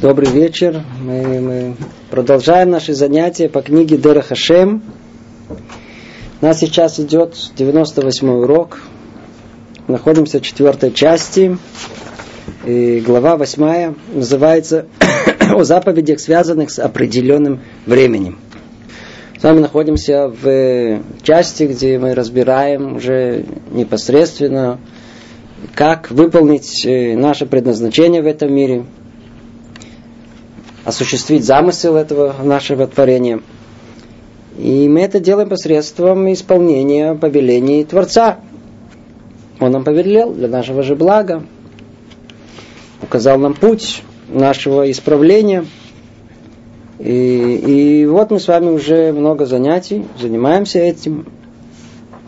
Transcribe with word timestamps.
Добрый 0.00 0.30
вечер. 0.30 0.84
Мы, 1.00 1.40
мы 1.40 1.76
продолжаем 2.08 2.70
наши 2.70 2.94
занятия 2.94 3.48
по 3.48 3.62
книге 3.62 3.96
Дера 3.96 4.20
Хашем. 4.20 4.84
У 6.40 6.44
нас 6.44 6.60
сейчас 6.60 7.00
идет 7.00 7.34
98 7.56 8.30
урок. 8.30 8.78
Находимся 9.88 10.38
в 10.38 10.42
четвертой 10.42 10.92
части. 10.92 11.58
И 12.64 13.00
глава 13.00 13.36
8 13.36 13.94
называется 14.14 14.86
о 15.52 15.64
заповедях, 15.64 16.20
связанных 16.20 16.70
с 16.70 16.78
определенным 16.78 17.62
временем. 17.84 18.38
С 19.36 19.42
вами 19.42 19.58
находимся 19.58 20.28
в 20.28 21.02
части, 21.24 21.64
где 21.64 21.98
мы 21.98 22.14
разбираем 22.14 22.96
уже 22.96 23.46
непосредственно, 23.72 24.78
как 25.74 26.12
выполнить 26.12 26.86
э, 26.86 27.16
наше 27.16 27.46
предназначение 27.46 28.22
в 28.22 28.26
этом 28.26 28.54
мире– 28.54 28.84
осуществить 30.88 31.44
замысел 31.44 31.96
этого 31.96 32.34
нашего 32.42 32.86
творения. 32.86 33.40
И 34.56 34.88
мы 34.88 35.02
это 35.02 35.20
делаем 35.20 35.50
посредством 35.50 36.32
исполнения 36.32 37.14
повелений 37.14 37.84
Творца. 37.84 38.38
Он 39.60 39.72
нам 39.72 39.84
повелел 39.84 40.32
для 40.32 40.48
нашего 40.48 40.82
же 40.82 40.96
блага, 40.96 41.44
указал 43.02 43.38
нам 43.38 43.52
путь 43.52 44.02
нашего 44.30 44.90
исправления. 44.90 45.66
И, 46.98 48.00
и 48.02 48.06
вот 48.06 48.30
мы 48.30 48.40
с 48.40 48.48
вами 48.48 48.70
уже 48.70 49.12
много 49.12 49.44
занятий, 49.44 50.06
занимаемся 50.18 50.78
этим, 50.78 51.26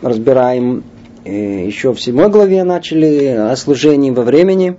разбираем 0.03 0.83
и 1.25 1.65
еще 1.65 1.93
в 1.93 2.01
седьмой 2.01 2.29
главе 2.29 2.63
начали 2.63 3.25
о 3.25 3.55
служении 3.55 4.11
во 4.11 4.21
времени, 4.21 4.77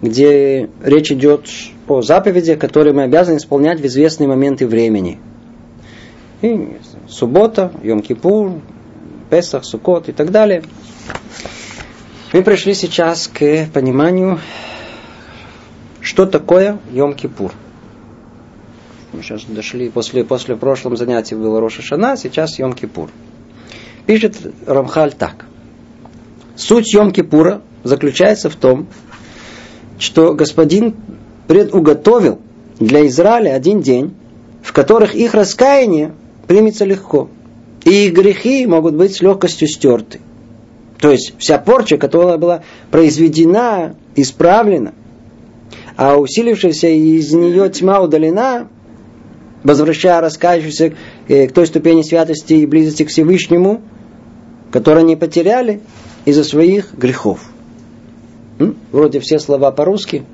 где 0.00 0.70
речь 0.82 1.12
идет 1.12 1.48
по 1.86 2.02
заповеди, 2.02 2.54
которые 2.54 2.94
мы 2.94 3.02
обязаны 3.02 3.36
исполнять 3.36 3.80
в 3.80 3.86
известные 3.86 4.28
моменты 4.28 4.66
времени. 4.66 5.18
И 6.42 6.76
суббота, 7.08 7.72
Йом-Кипур, 7.82 8.60
Песах, 9.30 9.64
Сукот 9.64 10.08
и 10.08 10.12
так 10.12 10.30
далее. 10.30 10.62
Мы 12.32 12.42
пришли 12.42 12.74
сейчас 12.74 13.28
к 13.28 13.66
пониманию, 13.72 14.40
что 16.00 16.26
такое 16.26 16.78
Йом-Кипур. 16.92 17.52
Мы 19.12 19.22
сейчас 19.22 19.44
дошли, 19.44 19.90
после, 19.90 20.24
после 20.24 20.56
прошлом 20.56 20.96
занятия 20.96 21.36
было 21.36 21.60
Роша 21.60 21.82
Шана, 21.82 22.16
сейчас 22.16 22.58
Йом-Кипур. 22.58 23.10
Пишет 24.06 24.36
Рамхаль 24.66 25.12
так. 25.12 25.46
Суть 26.56 26.94
Йом-Кипура 26.94 27.62
заключается 27.84 28.50
в 28.50 28.56
том, 28.56 28.86
что 29.98 30.34
господин 30.34 30.94
предуготовил 31.46 32.38
для 32.80 33.06
Израиля 33.06 33.54
один 33.54 33.80
день, 33.80 34.14
в 34.62 34.72
которых 34.72 35.14
их 35.14 35.34
раскаяние 35.34 36.12
примется 36.46 36.84
легко. 36.84 37.28
И 37.84 38.06
их 38.06 38.14
грехи 38.14 38.66
могут 38.66 38.94
быть 38.94 39.14
с 39.14 39.20
легкостью 39.20 39.68
стерты. 39.68 40.20
То 41.00 41.10
есть 41.10 41.34
вся 41.38 41.58
порча, 41.58 41.98
которая 41.98 42.38
была 42.38 42.62
произведена, 42.90 43.94
исправлена, 44.16 44.94
а 45.96 46.16
усилившаяся 46.16 46.88
из 46.88 47.32
нее 47.32 47.68
тьма 47.68 48.00
удалена, 48.00 48.68
возвращая 49.62 50.20
раскаявшихся 50.20 50.94
э, 51.28 51.46
к 51.46 51.52
той 51.52 51.66
ступени 51.66 52.02
святости 52.02 52.54
и 52.54 52.66
близости 52.66 53.04
к 53.04 53.08
Всевышнему, 53.08 53.82
которые 54.70 55.02
они 55.02 55.16
потеряли 55.16 55.80
из-за 56.24 56.44
своих 56.44 56.94
грехов. 56.94 57.40
Вроде 58.92 59.20
все 59.20 59.38
слова 59.38 59.72
по-русски, 59.72 60.24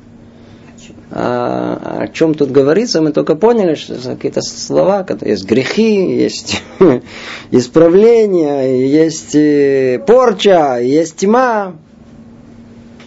а, 1.13 2.03
о 2.03 2.09
чем 2.09 2.35
тут 2.35 2.53
говорится, 2.53 3.03
мы 3.03 3.11
только 3.11 3.35
поняли, 3.35 3.75
что 3.75 3.95
какие-то 3.95 4.43
слова, 4.43 5.05
есть 5.23 5.45
грехи, 5.45 6.15
есть 6.15 6.63
исправление, 7.51 8.89
есть 8.89 9.35
э, 9.35 9.99
порча, 10.07 10.79
есть 10.81 11.17
тьма. 11.17 11.75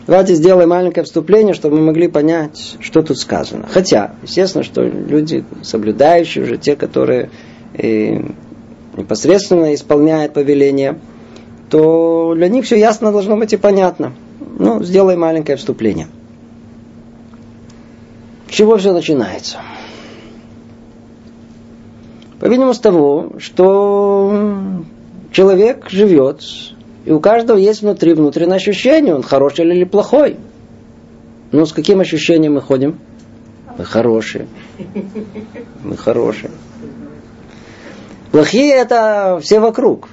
Давайте 0.05 0.33
сделаем 0.35 0.67
маленькое 0.67 1.05
вступление, 1.05 1.53
чтобы 1.53 1.77
мы 1.77 1.83
могли 1.83 2.09
понять, 2.09 2.75
что 2.81 3.03
тут 3.03 3.17
сказано. 3.17 3.69
Хотя, 3.71 4.15
естественно, 4.21 4.65
что 4.65 4.81
люди, 4.83 5.45
соблюдающие 5.61 6.43
уже, 6.43 6.57
те, 6.57 6.75
которые 6.75 7.29
э, 7.73 8.17
непосредственно 8.97 9.73
исполняют 9.73 10.33
повеление, 10.33 10.99
то 11.69 12.33
для 12.35 12.49
них 12.49 12.65
все 12.65 12.77
ясно 12.77 13.13
должно 13.13 13.37
быть 13.37 13.53
и 13.53 13.57
понятно. 13.57 14.11
Ну, 14.59 14.83
сделаем 14.83 15.21
маленькое 15.21 15.57
вступление 15.57 16.07
чего 18.53 18.77
все 18.77 18.93
начинается? 18.93 19.57
По-видимому, 22.39 22.73
с 22.73 22.79
того, 22.79 23.33
что 23.39 24.83
человек 25.31 25.89
живет, 25.89 26.41
и 27.05 27.11
у 27.11 27.19
каждого 27.19 27.57
есть 27.57 27.81
внутри 27.81 28.13
внутреннее 28.13 28.57
ощущение, 28.57 29.15
он 29.15 29.23
хороший 29.23 29.65
или 29.65 29.83
плохой. 29.83 30.37
Ну, 31.51 31.65
с 31.65 31.73
каким 31.73 31.99
ощущением 31.99 32.53
мы 32.53 32.61
ходим? 32.61 32.99
Мы 33.77 33.85
хорошие. 33.85 34.47
Мы 35.83 35.97
хорошие. 35.97 36.51
Плохие 38.31 38.73
это 38.73 39.39
все 39.41 39.59
вокруг. 39.59 40.09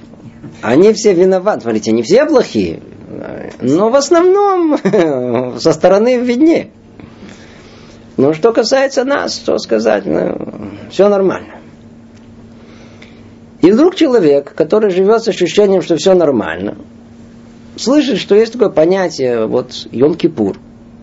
Они 0.61 0.93
все 0.93 1.13
виноваты. 1.13 1.61
Смотрите, 1.61 1.91
не 1.91 2.01
все 2.01 2.25
плохие, 2.25 2.81
но 3.61 3.89
в 3.89 3.95
основном 3.95 4.79
со 5.59 5.73
стороны 5.73 6.17
виднее. 6.17 6.71
Но 8.17 8.33
что 8.33 8.51
касается 8.53 9.03
нас, 9.03 9.35
что 9.35 9.57
сказать, 9.57 10.05
ну, 10.05 10.71
все 10.89 11.09
нормально. 11.09 11.55
И 13.61 13.71
вдруг 13.71 13.95
человек, 13.95 14.53
который 14.53 14.91
живет 14.91 15.23
с 15.23 15.27
ощущением, 15.27 15.81
что 15.81 15.95
все 15.95 16.13
нормально, 16.13 16.77
слышит, 17.75 18.17
что 18.17 18.35
есть 18.35 18.53
такое 18.53 18.69
понятие, 18.69 19.45
вот, 19.45 19.71
Йом-Кипур. 19.91 20.57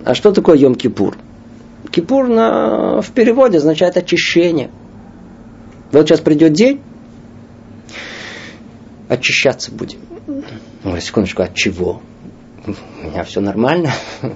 А 0.04 0.14
что 0.14 0.32
такое 0.32 0.56
Йом-Кипур? 0.58 1.16
Кипур 1.90 2.28
на, 2.28 3.00
в 3.00 3.10
переводе 3.12 3.58
означает 3.58 3.96
очищение. 3.96 4.70
Вот 5.92 6.06
сейчас 6.06 6.20
придет 6.20 6.52
день, 6.52 6.82
очищаться 9.08 9.72
будем. 9.72 10.00
Ну, 10.84 11.00
секундочку, 11.00 11.42
от 11.42 11.54
чего? 11.54 12.02
У 12.66 13.06
меня 13.06 13.24
все 13.24 13.40
нормально. 13.40 13.92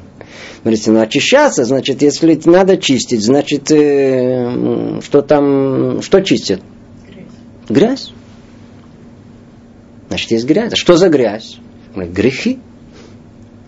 Смотрите, 0.62 0.90
ну 0.90 1.00
очищаться, 1.00 1.64
значит, 1.64 2.02
если 2.02 2.38
надо 2.44 2.76
чистить, 2.76 3.22
значит, 3.22 3.70
э, 3.70 5.00
что 5.02 5.22
там, 5.22 6.02
что 6.02 6.20
чистят? 6.20 6.60
Грязь. 7.08 7.28
грязь. 7.68 8.12
Значит, 10.08 10.30
есть 10.30 10.46
грязь. 10.46 10.72
А 10.72 10.76
что 10.76 10.96
за 10.96 11.08
грязь? 11.08 11.58
Грехи. 11.96 12.58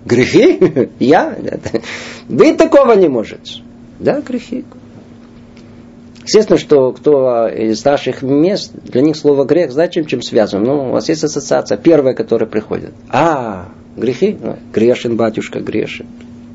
Грехи? 0.04 0.90
Я? 0.98 1.36
Быть 2.28 2.56
такого 2.58 2.92
не 2.92 3.08
может. 3.08 3.40
Да, 3.98 4.20
грехи. 4.20 4.64
Естественно, 6.24 6.58
что 6.58 6.92
кто 6.92 7.48
из 7.48 7.84
наших 7.84 8.22
мест, 8.22 8.72
для 8.74 9.02
них 9.02 9.16
слово 9.16 9.44
грех, 9.44 9.72
знаете, 9.72 9.94
чем, 9.94 10.06
чем 10.06 10.22
связано? 10.22 10.64
Ну, 10.64 10.88
у 10.88 10.92
вас 10.92 11.08
есть 11.08 11.22
ассоциация, 11.22 11.76
первая, 11.76 12.14
которая 12.14 12.48
приходит. 12.48 12.92
А, 13.10 13.68
грехи? 13.96 14.36
Ну, 14.40 14.58
грешен, 14.72 15.16
батюшка, 15.16 15.60
грешен. 15.60 16.06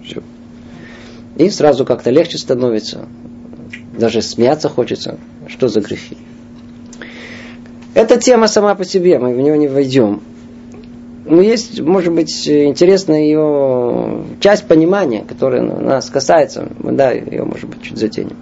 Все. 0.09 0.23
И 1.37 1.49
сразу 1.49 1.85
как-то 1.85 2.09
легче 2.09 2.37
становится. 2.37 3.07
Даже 3.97 4.21
смеяться 4.21 4.69
хочется. 4.69 5.17
Что 5.47 5.67
за 5.67 5.81
грехи? 5.81 6.17
Эта 7.93 8.17
тема 8.17 8.47
сама 8.47 8.75
по 8.75 8.85
себе, 8.85 9.19
мы 9.19 9.33
в 9.33 9.39
нее 9.39 9.57
не 9.57 9.67
войдем. 9.67 10.21
Но 11.25 11.41
есть, 11.41 11.79
может 11.79 12.13
быть, 12.13 12.47
интересная 12.47 13.21
ее 13.21 14.23
часть 14.39 14.67
понимания, 14.67 15.23
которая 15.27 15.61
нас 15.61 16.09
касается. 16.09 16.69
Мы, 16.79 16.93
да, 16.93 17.11
ее, 17.11 17.43
может 17.43 17.69
быть, 17.69 17.81
чуть 17.83 17.97
затянем. 17.97 18.37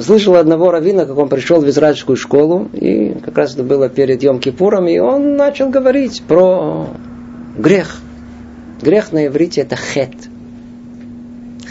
Слышал 0.00 0.36
одного 0.36 0.70
равина, 0.70 1.04
как 1.04 1.18
он 1.18 1.28
пришел 1.28 1.60
в 1.60 1.68
израильскую 1.68 2.16
школу, 2.16 2.68
и 2.72 3.14
как 3.22 3.36
раз 3.36 3.54
это 3.54 3.62
было 3.62 3.90
перед 3.90 4.22
Йом 4.22 4.40
Кипуром, 4.40 4.88
и 4.88 4.98
он 4.98 5.36
начал 5.36 5.68
говорить 5.68 6.22
про 6.26 6.88
грех– 7.58 7.98
Грех 8.82 9.12
на 9.12 9.26
иврите 9.26 9.60
это 9.60 9.76
хет. 9.76 10.10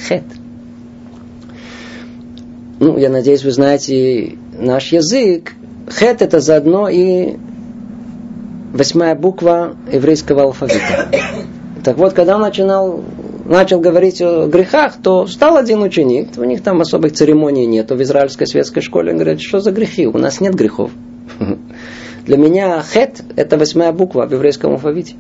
Хет. 0.08 0.24
Ну, 2.80 2.98
я 2.98 3.10
надеюсь, 3.10 3.44
вы 3.44 3.52
знаете 3.52 4.38
наш 4.58 4.94
язык. 4.94 5.54
Хет 5.90 6.22
это 6.22 6.40
заодно 6.40 6.88
и 6.88 7.36
восьмая 8.74 9.14
буква 9.16 9.76
еврейского 9.92 10.44
алфавита. 10.44 11.10
Так 11.84 11.98
вот, 11.98 12.14
когда 12.14 12.36
он 12.36 12.42
начинал, 12.42 13.04
начал 13.46 13.82
говорить 13.82 14.22
о 14.22 14.48
грехах, 14.48 14.94
то 15.04 15.26
встал 15.26 15.58
один 15.58 15.82
ученик, 15.82 16.30
у 16.38 16.44
них 16.44 16.64
там 16.64 16.80
особых 16.80 17.14
церемоний 17.14 17.66
нет 17.66 17.92
в 17.92 18.02
израильской 18.02 18.48
светской 18.48 18.82
школе, 18.82 19.12
он 19.12 19.18
говорит, 19.18 19.42
что 19.42 19.60
за 19.60 19.72
грехи, 19.72 20.08
у 20.08 20.18
нас 20.18 20.40
нет 20.40 20.56
грехов. 20.56 20.92
Для 22.26 22.38
меня 22.38 22.82
хет– 22.82 23.22
это 23.36 23.58
восьмая 23.58 23.92
буква 23.92 24.28
в 24.28 24.32
еврейском 24.32 24.74
алфавите. 24.74 25.16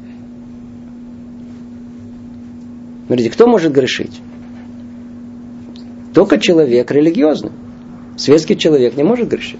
Смотрите, 3.11 3.29
кто 3.29 3.45
может 3.45 3.73
грешить? 3.73 4.21
Только 6.13 6.39
человек 6.39 6.89
религиозный. 6.91 7.51
Светский 8.15 8.57
человек 8.57 8.95
не 8.95 9.03
может 9.03 9.27
грешить. 9.27 9.59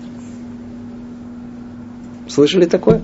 Слышали 2.30 2.63
такое? 2.65 3.01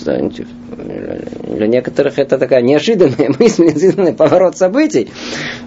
Для 0.00 1.66
некоторых 1.66 2.20
это 2.20 2.38
такая 2.38 2.62
неожиданная 2.62 3.32
мысль, 3.40 3.64
неожиданный 3.64 4.12
поворот 4.12 4.56
событий. 4.56 5.10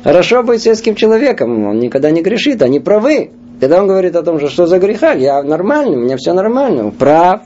Хорошо 0.05 0.43
быть 0.43 0.61
светским 0.61 0.95
человеком, 0.95 1.65
он 1.65 1.79
никогда 1.79 2.11
не 2.11 2.21
грешит, 2.21 2.61
они 2.61 2.79
правы. 2.79 3.31
Когда 3.59 3.81
он 3.81 3.89
говорит 3.89 4.15
о 4.15 4.23
том, 4.23 4.39
что 4.39 4.47
что 4.47 4.67
за 4.67 4.79
греха, 4.79 5.11
я 5.11 5.43
нормальный, 5.43 5.97
у 5.97 6.01
меня 6.01 6.15
все 6.15 6.31
нормально, 6.31 6.91
прав, 6.91 7.41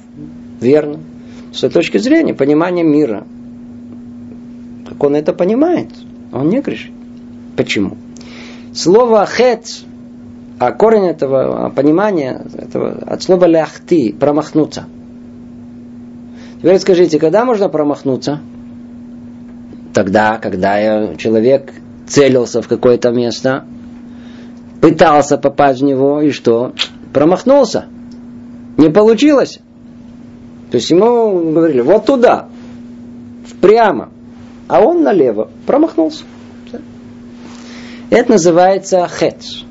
верно. 0.62 1.00
С 1.52 1.64
этой 1.64 1.74
точки 1.74 1.98
зрения, 1.98 2.36
понимания 2.36 2.84
мира. 2.84 3.26
Как 4.98 5.04
он 5.04 5.16
это 5.16 5.32
понимает, 5.32 5.90
он 6.34 6.50
не 6.50 6.60
грешит. 6.60 6.92
Почему? 7.56 7.98
Слово 8.74 9.28
хет, 9.28 9.68
а 10.58 10.72
корень 10.72 11.06
этого 11.06 11.70
понимания, 11.70 12.42
этого, 12.52 12.94
от 13.06 13.22
слова 13.22 13.46
ляхты, 13.46 14.16
промахнуться. 14.20 14.86
Теперь 16.58 16.80
скажите, 16.80 17.20
когда 17.20 17.46
можно 17.46 17.70
промахнуться? 17.70 18.40
Тогда, 19.94 20.40
когда 20.40 21.14
человек 21.16 21.74
целился 22.08 22.64
в 22.64 22.68
какое-то 22.68 23.12
место, 23.12 23.66
пытался 24.82 25.38
попасть 25.38 25.82
в 25.82 25.86
него, 25.86 26.22
и 26.22 26.32
что? 26.32 26.74
Промахнулся. 27.14 27.86
Не 28.78 28.90
получилось. 28.90 29.60
То 30.72 30.78
есть 30.78 30.90
ему 30.90 31.52
говорили, 31.54 31.82
вот 31.82 32.08
туда, 32.08 32.48
прямо, 33.62 34.10
а 34.68 34.82
он 34.82 35.04
налево 35.04 35.50
промахнулся. 35.66 36.24
Это 38.10 38.32
называется 38.32 39.08
хец. 39.08 39.64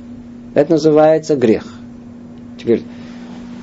Это 0.55 0.73
называется 0.73 1.37
грех. 1.37 1.65
Теперь 2.59 2.83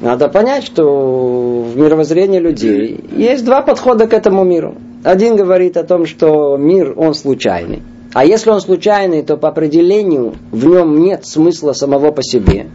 надо 0.01 0.30
понять, 0.30 0.63
что 0.63 1.62
в 1.62 1.77
мировоззрении 1.77 2.39
людей 2.39 3.00
есть 3.15 3.45
два 3.45 3.62
подхода 3.62 4.07
к 4.07 4.13
этому 4.13 4.44
миру. 4.44 4.75
Один 5.03 5.35
говорит 5.35 5.77
о 5.77 5.83
том, 5.83 6.06
что 6.06 6.57
мир, 6.57 6.94
он 6.95 7.13
случайный. 7.13 7.81
А 8.13 8.25
если 8.25 8.51
он 8.51 8.62
случайный, 8.62 9.24
то 9.24 9.38
по 9.38 9.50
определению 9.50 10.33
в 10.51 10.65
нем 10.65 11.00
нет 11.01 11.25
смысла 11.25 11.74
самого 11.74 12.12
по 12.12 12.21
себе. 12.21 12.68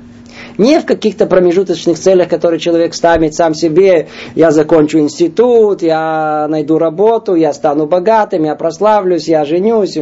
Не 0.58 0.80
в 0.80 0.86
каких-то 0.86 1.26
промежуточных 1.26 1.98
целях, 1.98 2.28
которые 2.28 2.58
человек 2.58 2.92
ставит 2.92 3.34
сам 3.34 3.54
себе. 3.54 4.08
Я 4.34 4.50
закончу 4.50 4.98
институт, 4.98 5.82
я 5.82 6.48
найду 6.48 6.78
работу, 6.78 7.36
я 7.36 7.52
стану 7.52 7.86
богатым, 7.86 8.44
я 8.44 8.56
прославлюсь, 8.56 9.28
я 9.28 9.44
женюсь. 9.44 9.96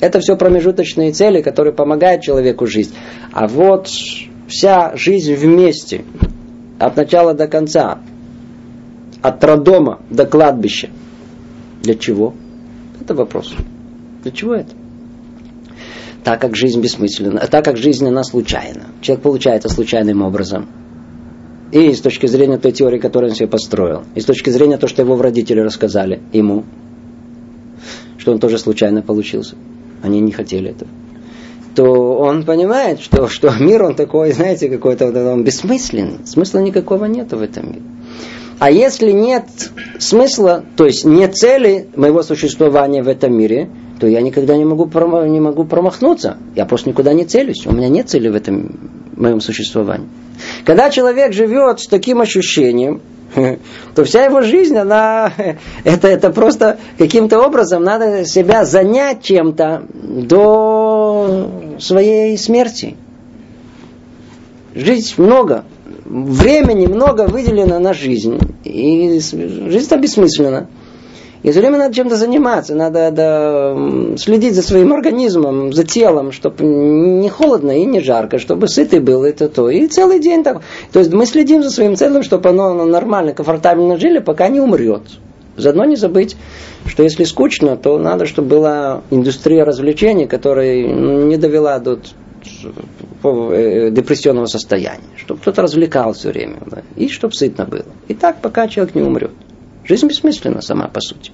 Это 0.00 0.20
все 0.20 0.36
промежуточные 0.36 1.12
цели, 1.12 1.42
которые 1.42 1.74
помогают 1.74 2.22
человеку 2.22 2.66
жить. 2.66 2.92
А 3.32 3.46
вот 3.46 3.88
вся 4.48 4.96
жизнь 4.96 5.34
вместе, 5.34 6.04
от 6.78 6.96
начала 6.96 7.34
до 7.34 7.46
конца, 7.46 7.98
от 9.20 9.44
роддома 9.44 10.00
до 10.08 10.24
кладбища. 10.24 10.88
Для 11.82 11.94
чего? 11.94 12.34
Это 13.00 13.14
вопрос. 13.14 13.54
Для 14.22 14.32
чего 14.32 14.54
это? 14.54 14.72
Так 16.26 16.40
как 16.40 16.56
жизнь 16.56 16.80
бессмысленна, 16.80 17.46
так 17.48 17.64
как 17.64 17.76
жизнь 17.76 18.04
она 18.04 18.24
случайна. 18.24 18.86
Человек 19.00 19.22
получается 19.22 19.68
случайным 19.68 20.22
образом. 20.22 20.66
И 21.70 21.92
с 21.92 22.00
точки 22.00 22.26
зрения 22.26 22.58
той 22.58 22.72
теории, 22.72 22.98
которую 22.98 23.30
он 23.30 23.36
себе 23.36 23.46
построил, 23.46 24.02
и 24.16 24.20
с 24.20 24.24
точки 24.24 24.50
зрения 24.50 24.76
того, 24.76 24.88
что 24.88 25.02
его 25.02 25.22
родители 25.22 25.60
рассказали 25.60 26.20
ему, 26.32 26.64
что 28.18 28.32
он 28.32 28.40
тоже 28.40 28.58
случайно 28.58 29.02
получился. 29.02 29.54
Они 30.02 30.20
не 30.20 30.32
хотели 30.32 30.70
этого 30.70 30.90
то 31.76 31.84
он 31.84 32.44
понимает, 32.44 33.00
что, 33.00 33.28
что 33.28 33.52
мир 33.60 33.82
он 33.82 33.94
такой, 33.94 34.32
знаете, 34.32 34.70
какой-то 34.70 35.08
он 35.32 35.44
бессмысленный. 35.44 36.26
Смысла 36.26 36.60
никакого 36.60 37.04
нет 37.04 37.32
в 37.32 37.40
этом 37.42 37.68
мире. 37.68 37.82
А 38.58 38.70
если 38.70 39.12
нет 39.12 39.44
смысла, 39.98 40.64
то 40.76 40.86
есть 40.86 41.04
нет 41.04 41.36
цели 41.36 41.86
моего 41.94 42.22
существования 42.22 43.02
в 43.02 43.08
этом 43.08 43.36
мире, 43.36 43.68
то 43.98 44.06
я 44.06 44.20
никогда 44.20 44.56
не 44.56 44.64
могу, 44.64 44.86
не 45.26 45.40
могу 45.40 45.64
промахнуться. 45.64 46.36
Я 46.54 46.66
просто 46.66 46.90
никуда 46.90 47.12
не 47.12 47.24
целюсь. 47.24 47.66
У 47.66 47.72
меня 47.72 47.88
нет 47.88 48.08
цели 48.08 48.28
в 48.28 48.34
этом 48.34 48.78
моем 49.16 49.40
существовании. 49.40 50.08
Когда 50.64 50.90
человек 50.90 51.32
живет 51.32 51.80
с 51.80 51.86
таким 51.86 52.20
ощущением, 52.20 53.00
то 53.94 54.04
вся 54.04 54.24
его 54.24 54.42
жизнь, 54.42 54.76
она, 54.76 55.32
это, 55.84 56.08
это 56.08 56.30
просто 56.30 56.78
каким-то 56.98 57.40
образом 57.40 57.82
надо 57.82 58.24
себя 58.24 58.64
занять 58.64 59.22
чем-то 59.22 59.84
до 59.94 61.76
своей 61.78 62.36
смерти. 62.36 62.96
Жить 64.74 65.16
много, 65.16 65.64
времени 66.04 66.86
много 66.86 67.22
выделено 67.22 67.78
на 67.78 67.94
жизнь, 67.94 68.38
и 68.64 69.18
жизнь-то 69.18 69.96
бессмысленна. 69.96 70.68
И 71.46 71.52
все 71.52 71.60
время 71.60 71.78
надо 71.78 71.94
чем-то 71.94 72.16
заниматься, 72.16 72.74
надо 72.74 73.12
да, 73.12 74.16
следить 74.16 74.56
за 74.56 74.62
своим 74.62 74.92
организмом, 74.92 75.72
за 75.72 75.84
телом, 75.84 76.32
чтобы 76.32 76.64
не 76.64 77.28
холодно 77.28 77.70
и 77.70 77.84
не 77.84 78.00
жарко, 78.00 78.40
чтобы 78.40 78.66
сытый 78.66 78.98
был, 78.98 79.22
это 79.22 79.48
то. 79.48 79.70
И 79.70 79.86
целый 79.86 80.18
день 80.18 80.42
так. 80.42 80.62
То 80.90 80.98
есть 80.98 81.12
мы 81.12 81.24
следим 81.24 81.62
за 81.62 81.70
своим 81.70 81.94
целым, 81.94 82.24
чтобы 82.24 82.48
оно 82.48 82.84
нормально, 82.84 83.32
комфортабельно 83.32 83.96
жили, 83.96 84.18
пока 84.18 84.48
не 84.48 84.58
умрет. 84.58 85.02
Заодно 85.56 85.84
не 85.84 85.94
забыть, 85.94 86.36
что 86.84 87.04
если 87.04 87.22
скучно, 87.22 87.76
то 87.76 87.96
надо, 87.96 88.26
чтобы 88.26 88.48
была 88.48 89.02
индустрия 89.12 89.64
развлечений, 89.64 90.26
которая 90.26 90.82
не 90.82 91.36
довела 91.36 91.78
до 91.78 92.00
э, 93.22 93.90
депрессионного 93.92 94.46
состояния, 94.46 95.14
чтобы 95.16 95.38
кто-то 95.42 95.62
развлекал 95.62 96.12
все 96.12 96.30
время, 96.30 96.56
да, 96.66 96.82
и 96.96 97.08
чтобы 97.08 97.34
сытно 97.34 97.66
было. 97.66 97.86
И 98.08 98.14
так, 98.14 98.40
пока 98.40 98.66
человек 98.66 98.96
не 98.96 99.02
умрет. 99.02 99.30
Жизнь 99.88 100.08
бессмысленна 100.08 100.62
сама 100.62 100.88
по 100.88 101.00
сути. 101.00 101.32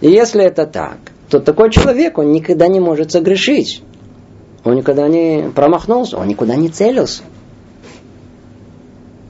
И 0.00 0.08
если 0.08 0.44
это 0.44 0.66
так, 0.66 0.98
то 1.30 1.40
такой 1.40 1.70
человек, 1.70 2.18
он 2.18 2.32
никогда 2.32 2.68
не 2.68 2.80
может 2.80 3.12
согрешить. 3.12 3.82
Он 4.64 4.76
никогда 4.76 5.06
не 5.08 5.50
промахнулся, 5.54 6.16
он 6.16 6.26
никуда 6.26 6.56
не 6.56 6.68
целился. 6.68 7.22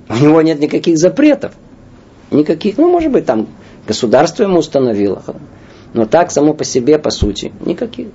У 0.09 0.15
него 0.15 0.41
нет 0.43 0.61
никаких 0.61 0.97
запретов. 0.97 1.53
Никаких, 2.31 2.79
ну, 2.79 2.91
может 2.91 3.13
быть, 3.13 3.27
там 3.27 3.49
государство 3.87 4.45
ему 4.45 4.59
установило. 4.59 5.23
Но 5.93 6.07
так 6.07 6.31
само 6.31 6.55
по 6.55 6.65
себе, 6.65 6.99
по 6.99 7.11
сути, 7.11 7.53
никаких. 7.65 8.09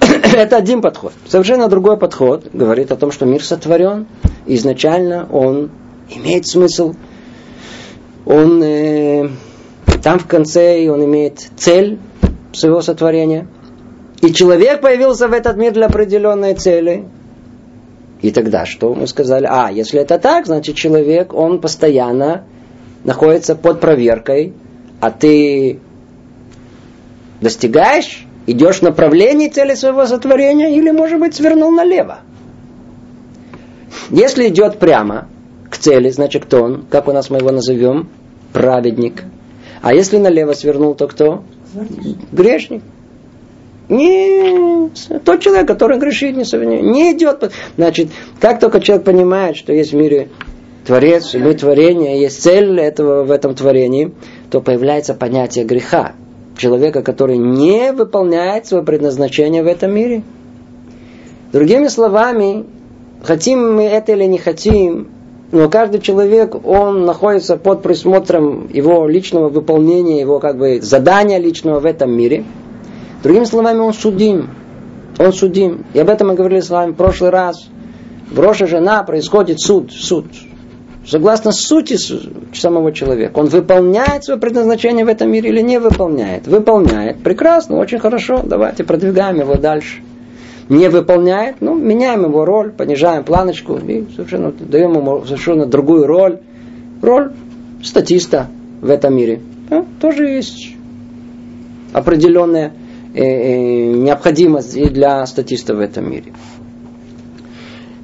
Это 0.00 0.56
один 0.56 0.82
подход. 0.82 1.12
Совершенно 1.26 1.68
другой 1.68 1.96
подход 1.96 2.48
говорит 2.52 2.92
о 2.92 2.96
том, 2.96 3.10
что 3.10 3.26
мир 3.26 3.44
сотворен. 3.44 4.06
Изначально 4.46 5.28
он 5.30 5.70
имеет 6.08 6.46
смысл 6.46 6.94
он 8.26 8.62
э, 8.62 9.28
там 10.02 10.18
в 10.18 10.26
конце 10.26 10.88
он 10.90 11.04
имеет 11.04 11.48
цель 11.56 11.98
своего 12.52 12.82
сотворения. 12.82 13.46
И 14.20 14.32
человек 14.32 14.80
появился 14.80 15.28
в 15.28 15.32
этот 15.32 15.56
мир 15.56 15.72
для 15.72 15.86
определенной 15.86 16.54
цели. 16.54 17.04
И 18.22 18.30
тогда 18.32 18.66
что 18.66 18.94
мы 18.94 19.06
сказали? 19.06 19.46
А, 19.48 19.70
если 19.70 20.00
это 20.00 20.18
так, 20.18 20.46
значит 20.46 20.74
человек, 20.74 21.32
он 21.32 21.60
постоянно 21.60 22.44
находится 23.04 23.54
под 23.54 23.80
проверкой, 23.80 24.54
а 25.00 25.10
ты 25.10 25.78
достигаешь, 27.40 28.26
идешь 28.46 28.78
в 28.78 28.82
направлении 28.82 29.48
цели 29.48 29.74
своего 29.74 30.06
сотворения, 30.06 30.76
или, 30.76 30.90
может 30.90 31.20
быть, 31.20 31.34
свернул 31.34 31.70
налево. 31.70 32.20
Если 34.10 34.48
идет 34.48 34.78
прямо, 34.78 35.28
к 35.70 35.76
цели, 35.76 36.10
значит 36.10 36.44
кто 36.44 36.62
он? 36.62 36.84
Как 36.90 37.08
у 37.08 37.12
нас 37.12 37.30
мы 37.30 37.38
его 37.38 37.50
назовем? 37.50 38.08
Праведник. 38.52 39.24
А 39.82 39.94
если 39.94 40.18
налево 40.18 40.52
свернул, 40.52 40.94
то 40.94 41.06
кто? 41.06 41.42
Грешник. 42.32 42.82
Не 43.88 44.90
тот 45.24 45.40
человек, 45.40 45.68
который 45.68 45.98
грешит, 45.98 46.36
не, 46.36 46.82
не 46.82 47.12
идет. 47.12 47.52
Значит, 47.76 48.08
как 48.40 48.58
только 48.58 48.80
человек 48.80 49.04
понимает, 49.04 49.56
что 49.56 49.72
есть 49.72 49.92
в 49.92 49.96
мире 49.96 50.28
Творец, 50.86 51.34
мы 51.34 51.54
творение, 51.54 52.20
есть 52.20 52.42
цель 52.42 52.78
этого 52.80 53.24
в 53.24 53.30
этом 53.30 53.54
творении, 53.54 54.12
то 54.50 54.60
появляется 54.60 55.14
понятие 55.14 55.64
греха. 55.64 56.12
Человека, 56.56 57.02
который 57.02 57.36
не 57.36 57.92
выполняет 57.92 58.66
свое 58.66 58.82
предназначение 58.84 59.62
в 59.62 59.66
этом 59.66 59.92
мире. 59.92 60.22
Другими 61.52 61.88
словами, 61.88 62.64
хотим 63.22 63.74
мы 63.74 63.84
это 63.84 64.12
или 64.12 64.24
не 64.24 64.38
хотим, 64.38 65.08
но 65.52 65.68
каждый 65.68 66.00
человек, 66.00 66.56
он 66.66 67.04
находится 67.04 67.56
под 67.56 67.82
присмотром 67.82 68.68
его 68.72 69.06
личного 69.06 69.48
выполнения, 69.48 70.20
его 70.20 70.40
как 70.40 70.58
бы 70.58 70.80
задания 70.80 71.38
личного 71.38 71.78
в 71.78 71.86
этом 71.86 72.10
мире. 72.10 72.44
Другими 73.22 73.44
словами, 73.44 73.78
он 73.78 73.92
судим. 73.92 74.50
Он 75.18 75.32
судим. 75.32 75.84
И 75.94 76.00
об 76.00 76.08
этом 76.08 76.28
мы 76.28 76.34
говорили 76.34 76.60
с 76.60 76.70
вами 76.70 76.92
в 76.92 76.96
прошлый 76.96 77.30
раз. 77.30 77.68
В 78.30 78.40
Роша 78.40 78.66
жена 78.66 79.04
происходит 79.04 79.60
суд, 79.60 79.92
суд. 79.92 80.26
Согласно 81.06 81.52
сути 81.52 81.96
самого 82.52 82.92
человека. 82.92 83.38
Он 83.38 83.46
выполняет 83.46 84.24
свое 84.24 84.40
предназначение 84.40 85.04
в 85.04 85.08
этом 85.08 85.30
мире 85.30 85.50
или 85.50 85.60
не 85.60 85.78
выполняет? 85.78 86.48
Выполняет. 86.48 87.22
Прекрасно, 87.22 87.78
очень 87.78 88.00
хорошо. 88.00 88.42
Давайте 88.44 88.82
продвигаем 88.82 89.38
его 89.38 89.54
дальше. 89.54 90.02
Не 90.68 90.88
выполняет, 90.88 91.56
ну, 91.60 91.74
меняем 91.74 92.24
его 92.24 92.44
роль, 92.44 92.72
понижаем 92.72 93.24
планочку 93.24 93.76
и 93.76 94.04
совершенно 94.14 94.52
даем 94.52 94.94
ему 94.94 95.24
совершенно 95.24 95.66
другую 95.66 96.06
роль. 96.06 96.38
Роль 97.02 97.32
статиста 97.82 98.48
в 98.80 98.90
этом 98.90 99.14
мире. 99.14 99.40
Да, 99.68 99.84
тоже 100.00 100.28
есть 100.28 100.74
определенная 101.92 102.72
э, 103.14 103.22
э, 103.22 103.92
необходимость 103.92 104.76
и 104.76 104.88
для 104.88 105.24
статиста 105.26 105.74
в 105.74 105.80
этом 105.80 106.10
мире. 106.10 106.32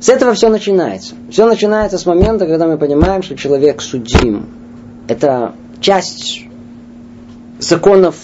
С 0.00 0.09
этого 0.09 0.35
все 0.35 0.49
начинается. 0.49 1.14
Все 1.31 1.47
начинается 1.47 1.97
с 1.97 2.07
момента, 2.07 2.47
когда 2.47 2.66
мы 2.66 2.76
понимаем, 2.76 3.23
что 3.23 3.37
человек 3.37 3.81
судим. 3.81 4.47
Это 5.09 5.54
часть 5.81 6.47
законов 7.61 8.16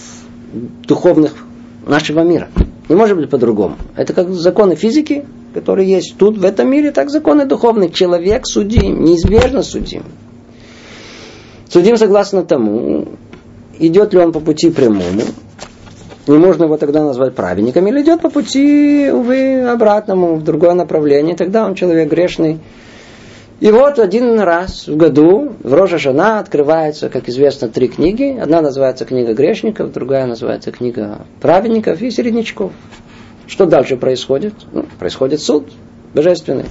духовных 0.87 1.33
нашего 1.85 2.21
мира. 2.21 2.49
Не 2.89 2.95
может 2.95 3.17
быть 3.17 3.29
по-другому. 3.29 3.77
Это 3.95 4.13
как 4.13 4.31
законы 4.31 4.75
физики, 4.75 5.25
которые 5.53 5.87
есть 5.87 6.17
тут, 6.17 6.37
в 6.37 6.43
этом 6.43 6.69
мире, 6.69 6.91
так 6.91 7.11
законы 7.11 7.45
духовные. 7.45 7.91
Человек 7.91 8.47
судим, 8.47 9.03
неизбежно 9.03 9.61
судим. 9.61 10.03
Судим 11.69 11.97
согласно 11.97 12.43
тому, 12.43 13.07
идет 13.77 14.13
ли 14.13 14.19
он 14.19 14.31
по 14.31 14.39
пути 14.39 14.71
прямому, 14.71 15.21
не 16.25 16.37
можно 16.37 16.63
его 16.63 16.77
тогда 16.77 17.03
назвать 17.03 17.35
праведником, 17.35 17.87
или 17.87 18.01
идет 18.01 18.21
по 18.21 18.29
пути, 18.29 19.09
увы, 19.11 19.61
обратному, 19.61 20.35
в 20.35 20.43
другое 20.43 20.73
направление, 20.73 21.35
тогда 21.35 21.65
он 21.65 21.75
человек 21.75 22.09
грешный. 22.09 22.59
И 23.59 23.71
вот 23.71 23.99
один 23.99 24.39
раз 24.39 24.87
в 24.87 24.95
году 24.95 25.51
в 25.61 25.73
Рожа 25.73 25.97
Жана 25.97 26.39
открывается, 26.39 27.09
как 27.09 27.27
известно, 27.27 27.67
три 27.67 27.89
книги. 27.89 28.37
Одна 28.39 28.61
называется 28.61 29.03
книга 29.03 29.33
грешников, 29.33 29.91
другая 29.91 30.25
называется 30.25 30.71
книга 30.71 31.25
праведников 31.41 32.01
и 32.01 32.09
середнячков. 32.09 32.71
Что 33.47 33.65
дальше 33.65 33.97
происходит? 33.97 34.53
Ну, 34.71 34.85
происходит 34.97 35.41
суд 35.41 35.69
божественный. 36.13 36.65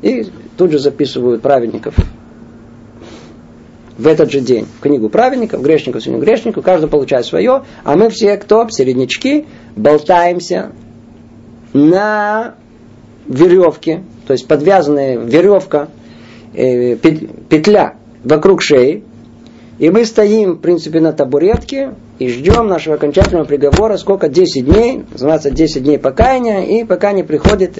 И 0.00 0.26
тут 0.56 0.70
же 0.70 0.78
записывают 0.78 1.42
праведников 1.42 1.94
в 4.00 4.06
этот 4.06 4.30
же 4.30 4.40
день 4.40 4.66
в 4.78 4.80
книгу 4.80 5.10
праведников, 5.10 5.60
грешников, 5.60 6.02
сегодня 6.02 6.24
грешников, 6.24 6.64
каждый 6.64 6.88
получает 6.88 7.26
свое, 7.26 7.64
а 7.84 7.96
мы 7.96 8.08
все, 8.08 8.38
кто, 8.38 8.66
середнячки, 8.70 9.44
болтаемся 9.76 10.72
на 11.74 12.54
веревке, 13.26 14.02
то 14.26 14.32
есть 14.32 14.48
подвязанная 14.48 15.18
веревка, 15.18 15.88
э, 16.54 16.96
петля 16.96 17.94
вокруг 18.24 18.62
шеи, 18.62 19.04
и 19.80 19.88
мы 19.88 20.04
стоим, 20.04 20.56
в 20.56 20.58
принципе, 20.58 21.00
на 21.00 21.14
табуретке 21.14 21.94
и 22.18 22.28
ждем 22.28 22.68
нашего 22.68 22.96
окончательного 22.96 23.46
приговора, 23.46 23.96
сколько? 23.96 24.28
10 24.28 24.66
дней, 24.66 25.04
называется 25.10 25.50
10 25.50 25.82
дней 25.82 25.98
покаяния, 25.98 26.60
и 26.60 26.84
пока 26.84 27.12
не 27.12 27.22
приходит 27.22 27.78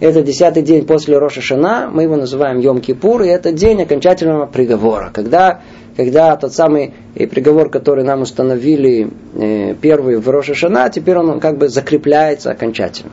это 0.00 0.22
десятый 0.22 0.62
день 0.62 0.86
после 0.86 1.18
Роша 1.18 1.42
Шана, 1.42 1.90
мы 1.92 2.04
его 2.04 2.16
называем 2.16 2.58
Йом-Кипур, 2.58 3.24
и 3.24 3.28
это 3.28 3.52
день 3.52 3.82
окончательного 3.82 4.46
приговора, 4.46 5.10
когда, 5.12 5.60
когда 5.94 6.34
тот 6.36 6.54
самый 6.54 6.94
э, 7.14 7.26
приговор, 7.26 7.68
который 7.68 8.02
нам 8.02 8.22
установили 8.22 9.10
э, 9.34 9.74
первый 9.74 10.16
в 10.16 10.28
Роша 10.30 10.54
Шана, 10.54 10.88
теперь 10.88 11.18
он 11.18 11.38
как 11.38 11.58
бы 11.58 11.68
закрепляется 11.68 12.50
окончательно. 12.50 13.12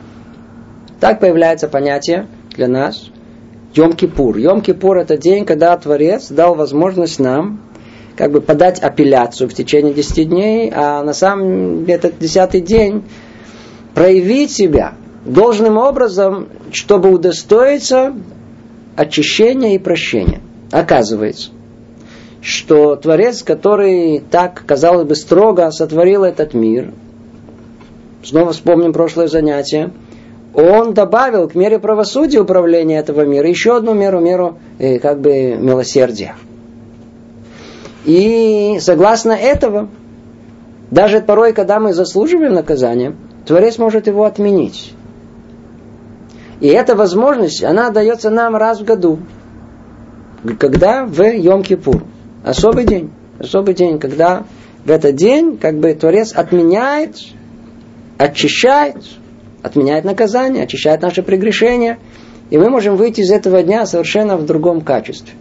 Так 0.98 1.20
появляется 1.20 1.68
понятие 1.68 2.26
для 2.56 2.68
нас 2.68 3.10
Йом-Кипур. 3.74 4.36
Йом-Кипур 4.36 4.98
это 4.98 5.16
день, 5.16 5.44
когда 5.44 5.76
Творец 5.76 6.28
дал 6.28 6.54
возможность 6.54 7.18
нам 7.18 7.60
как 8.16 8.32
бы 8.32 8.40
подать 8.40 8.80
апелляцию 8.80 9.48
в 9.48 9.54
течение 9.54 9.94
10 9.94 10.28
дней, 10.28 10.72
а 10.74 11.02
на 11.02 11.14
самом 11.14 11.84
деле 11.84 11.94
этот 11.94 12.18
десятый 12.18 12.60
день 12.60 13.04
проявить 13.94 14.50
себя– 14.50 14.94
должным 15.24 15.76
образом, 15.76 16.48
чтобы 16.72 17.10
удостоиться 17.10 18.14
очищения 18.96 19.74
и 19.74 19.78
прощения. 19.78 20.40
Оказывается, 20.70 21.50
что 22.40 22.96
Творец, 22.96 23.42
который 23.42 24.20
так, 24.30 24.62
казалось 24.66 25.06
бы, 25.06 25.14
строго 25.14 25.70
сотворил 25.70 26.24
этот 26.24 26.54
мир, 26.54 26.92
снова 28.22 28.52
вспомним 28.52 28.92
прошлое 28.92 29.28
занятие, 29.28 29.90
он 30.54 30.94
добавил 30.94 31.48
к 31.48 31.54
мере 31.54 31.78
правосудия 31.78 32.40
управления 32.40 32.98
этого 32.98 33.24
мира 33.24 33.48
еще 33.48 33.76
одну 33.76 33.94
меру, 33.94 34.20
меру 34.20 34.58
э, 34.78 34.98
как 34.98 35.20
бы 35.20 35.54
милосердия. 35.54 36.34
И 38.04 38.78
согласно 38.80 39.32
этого, 39.32 39.88
даже 40.90 41.20
порой, 41.20 41.52
когда 41.52 41.78
мы 41.78 41.92
заслуживаем 41.92 42.54
наказания, 42.54 43.14
Творец 43.46 43.78
может 43.78 44.06
его 44.06 44.24
отменить. 44.24 44.94
И 46.60 46.66
эта 46.68 46.94
возможность, 46.94 47.62
она 47.62 47.90
дается 47.90 48.30
нам 48.30 48.56
раз 48.56 48.80
в 48.80 48.84
году. 48.84 49.18
Когда 50.58 51.04
в 51.04 51.20
Йом-Кипур. 51.20 52.02
Особый 52.44 52.84
день. 52.84 53.10
Особый 53.38 53.74
день, 53.74 53.98
когда 53.98 54.44
в 54.84 54.90
этот 54.90 55.14
день 55.14 55.56
как 55.56 55.78
бы 55.78 55.94
Творец 55.94 56.32
отменяет, 56.32 57.16
очищает, 58.18 58.96
отменяет 59.62 60.04
наказание, 60.04 60.64
очищает 60.64 61.02
наши 61.02 61.22
прегрешения. 61.22 61.98
И 62.50 62.58
мы 62.58 62.68
можем 62.68 62.96
выйти 62.96 63.20
из 63.20 63.30
этого 63.30 63.62
дня 63.62 63.86
совершенно 63.86 64.36
в 64.36 64.44
другом 64.44 64.80
качестве. 64.80 65.34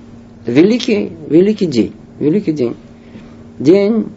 Великий, 0.45 1.11
великий 1.27 1.65
день. 1.65 1.93
Великий 2.19 2.51
день. 2.51 2.75
День 3.57 4.07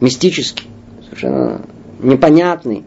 мистический, 0.00 0.68
совершенно 1.04 1.62
непонятный, 2.00 2.84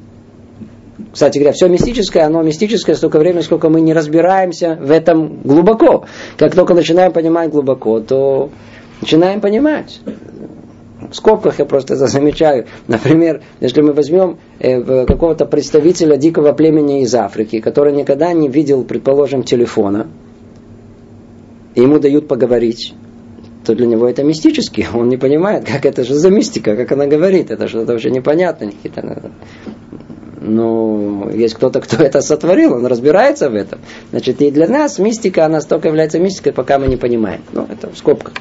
кстати 1.12 1.38
говоря, 1.38 1.54
все 1.54 1.68
мистическое, 1.68 2.26
оно 2.26 2.42
мистическое 2.42 2.96
столько 2.96 3.20
времени, 3.20 3.42
сколько 3.42 3.70
мы 3.70 3.82
не 3.82 3.94
разбираемся 3.94 4.78
в 4.82 4.92
этом 4.92 5.42
глубоко. 5.44 6.06
Как 6.38 6.56
только 6.56 6.74
начинаем 6.74 7.12
понимать 7.12 7.50
глубоко, 7.52 8.00
то 8.00 8.50
начинаем 9.02 9.42
понимать. 9.42 10.00
В 11.12 11.16
скобках 11.16 11.60
я 11.60 11.66
просто 11.66 11.94
это 11.94 12.08
замечаю. 12.08 12.66
Например, 12.88 13.42
если 13.60 13.82
мы 13.82 13.94
возьмем 13.94 14.38
э, 14.60 15.06
какого-то 15.06 15.46
представителя 15.46 16.18
дикого 16.18 16.54
племени 16.54 17.02
из 17.02 17.14
Африки, 17.16 17.60
который 17.60 17.94
никогда 17.94 18.34
не 18.34 18.50
видел, 18.50 18.84
предположим, 18.84 19.44
телефона, 19.44 20.08
и 21.76 21.82
ему 21.82 22.00
дают 22.00 22.28
поговорить, 22.28 22.94
то 23.66 23.76
для 23.76 23.88
него 23.88 24.08
это 24.08 24.24
мистически. 24.24 24.88
Он 24.94 25.10
не 25.10 25.18
понимает, 25.18 25.66
как 25.66 25.86
это 25.86 26.04
же 26.04 26.16
за 26.16 26.30
мистика, 26.30 26.76
как 26.76 26.92
она 26.92 27.08
говорит. 27.08 27.52
Это 27.52 27.68
что-то 27.68 27.94
вообще 27.94 28.12
непонятно 28.12 28.72
ну, 30.48 31.30
есть 31.32 31.56
кто-то, 31.56 31.82
кто 31.82 32.04
это 32.04 32.22
сотворил, 32.22 32.74
он 32.74 32.86
разбирается 32.86 33.50
в 33.50 33.56
этом. 33.56 33.80
Значит, 34.12 34.42
и 34.42 34.52
для 34.52 34.68
нас 34.68 35.00
мистика, 35.00 35.46
она 35.46 35.62
столько 35.62 35.88
является 35.88 36.20
мистикой, 36.20 36.54
пока 36.54 36.78
мы 36.78 36.88
не 36.88 36.98
понимаем. 36.98 37.42
Ну, 37.52 37.68
это 37.70 37.90
в 37.90 37.98
скобках. 37.98 38.34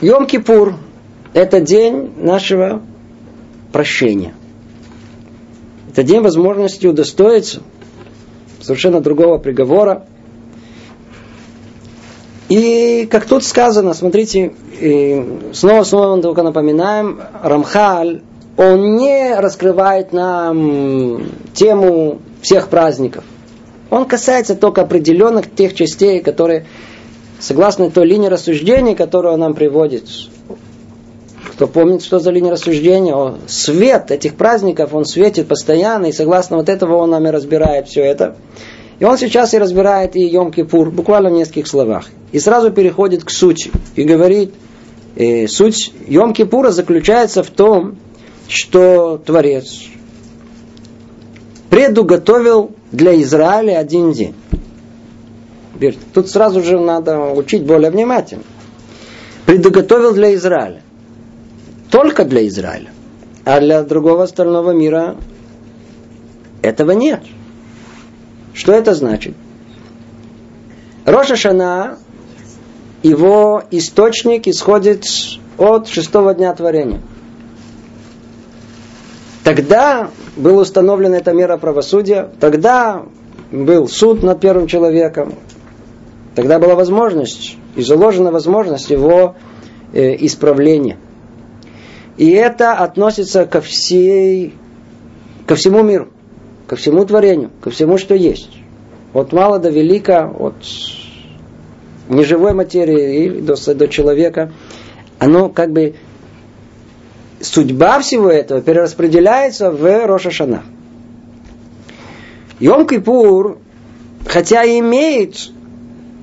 Йом-Кипур– 0.00 0.74
это 1.34 1.60
день 1.60 2.12
нашего 2.16 2.82
прощения. 3.72 4.34
Это 5.90 6.02
день 6.02 6.20
возможности 6.20 6.86
удостоиться 6.86 7.62
совершенно 8.60 9.00
другого 9.00 9.38
приговора. 9.38 10.06
И 12.48 13.08
как 13.10 13.26
тут 13.26 13.44
сказано, 13.44 13.94
смотрите, 13.94 14.54
снова-снова 15.52 16.20
только 16.20 16.42
напоминаем, 16.42 17.20
Рамхаль 17.42 18.22
он 18.56 18.96
не 18.96 19.34
раскрывает 19.34 20.12
нам 20.12 21.22
тему 21.54 22.20
всех 22.40 22.68
праздников. 22.68 23.24
Он 23.90 24.04
касается 24.04 24.54
только 24.54 24.82
определенных 24.82 25.52
тех 25.52 25.74
частей, 25.74 26.20
которые, 26.20 26.66
согласно 27.40 27.90
той 27.90 28.06
линии 28.06 28.28
рассуждения, 28.28 28.94
которую 28.94 29.34
он 29.34 29.40
нам 29.40 29.54
приводит, 29.54 30.08
кто 31.54 31.68
помнит, 31.68 32.02
что 32.02 32.18
за 32.18 32.30
линия 32.30 32.50
рассуждения, 32.50 33.14
о, 33.14 33.36
свет 33.46 34.10
этих 34.10 34.34
праздников, 34.34 34.92
он 34.92 35.04
светит 35.04 35.46
постоянно, 35.46 36.06
и 36.06 36.12
согласно 36.12 36.56
вот 36.56 36.68
этого 36.68 36.96
он 36.96 37.10
нам 37.10 37.26
и 37.26 37.30
разбирает 37.30 37.88
все 37.88 38.02
это. 38.02 38.36
И 38.98 39.04
он 39.04 39.18
сейчас 39.18 39.54
и 39.54 39.58
разбирает 39.58 40.16
и 40.16 40.28
Йом-Кипур, 40.28 40.90
буквально 40.90 41.30
в 41.30 41.32
нескольких 41.32 41.68
словах. 41.68 42.06
И 42.32 42.38
сразу 42.38 42.70
переходит 42.70 43.24
к 43.24 43.30
сути. 43.30 43.70
И 43.94 44.02
говорит, 44.02 44.52
э, 45.16 45.46
суть 45.46 45.92
Йом-Кипура 46.08 46.70
заключается 46.70 47.42
в 47.42 47.50
том, 47.50 47.96
что 48.48 49.18
Творец 49.24 49.82
предуготовил 51.70 52.72
для 52.92 53.20
Израиля 53.22 53.78
один 53.78 54.12
день. 54.12 54.34
Тут 56.12 56.28
сразу 56.28 56.62
же 56.62 56.78
надо 56.78 57.18
учить 57.18 57.64
более 57.64 57.90
внимательно. 57.90 58.44
Предуготовил 59.46 60.14
для 60.14 60.34
Израиля. 60.34 60.82
Только 61.90 62.24
для 62.24 62.46
Израиля. 62.48 62.90
А 63.44 63.60
для 63.60 63.82
другого 63.82 64.24
остального 64.24 64.70
мира 64.70 65.16
этого 66.62 66.92
нет. 66.92 67.22
Что 68.52 68.72
это 68.72 68.94
значит? 68.94 69.34
Роша 71.04 71.36
Шана, 71.36 71.98
его 73.02 73.62
источник 73.70 74.46
исходит 74.48 75.04
от 75.58 75.88
шестого 75.88 76.34
дня 76.34 76.54
творения– 76.54 77.00
Тогда 79.44 80.08
была 80.36 80.62
установлена 80.62 81.18
эта 81.18 81.32
мера 81.34 81.58
правосудия, 81.58 82.30
тогда 82.40 83.02
был 83.52 83.86
суд 83.88 84.22
над 84.22 84.40
первым 84.40 84.66
человеком, 84.66 85.34
тогда 86.34 86.58
была 86.58 86.74
возможность, 86.74 87.56
и 87.76 87.82
заложена 87.82 88.30
возможность 88.30 88.90
его 88.90 89.36
э, 89.92 90.16
исправления. 90.24 90.98
И 92.16 92.30
это 92.30 92.72
относится 92.74 93.46
ко 93.46 93.60
всей, 93.60 94.54
ко 95.46 95.54
всему 95.56 95.82
миру, 95.82 96.08
ко 96.66 96.76
всему 96.76 97.04
творению, 97.04 97.50
ко 97.60 97.70
всему, 97.70 97.98
что 97.98 98.14
есть. 98.14 98.50
От 99.12 99.32
мала 99.32 99.58
до 99.58 99.70
велика, 99.70 100.28
от 100.28 100.54
неживой 102.08 102.52
материи 102.52 103.24
и 103.24 103.40
до, 103.40 103.74
до 103.74 103.88
человека, 103.88 104.52
оно 105.18 105.48
как 105.48 105.72
бы 105.72 105.94
судьба 107.40 108.00
всего 108.00 108.30
этого 108.30 108.60
перераспределяется 108.60 109.70
в 109.70 110.06
Рошашана. 110.06 110.62
Йом-Кипур, 112.60 113.58
хотя 114.26 114.64
и 114.64 114.78
имеет, 114.78 115.50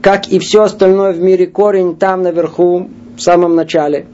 как 0.01 0.27
и 0.27 0.39
все 0.39 0.63
остальное 0.63 1.13
в 1.13 1.22
мире, 1.22 1.48
корень 1.48 1.96
там 1.96 2.24
наверху, 2.24 2.89
в 3.15 3.22
самом 3.22 3.55
начале, 3.55 4.08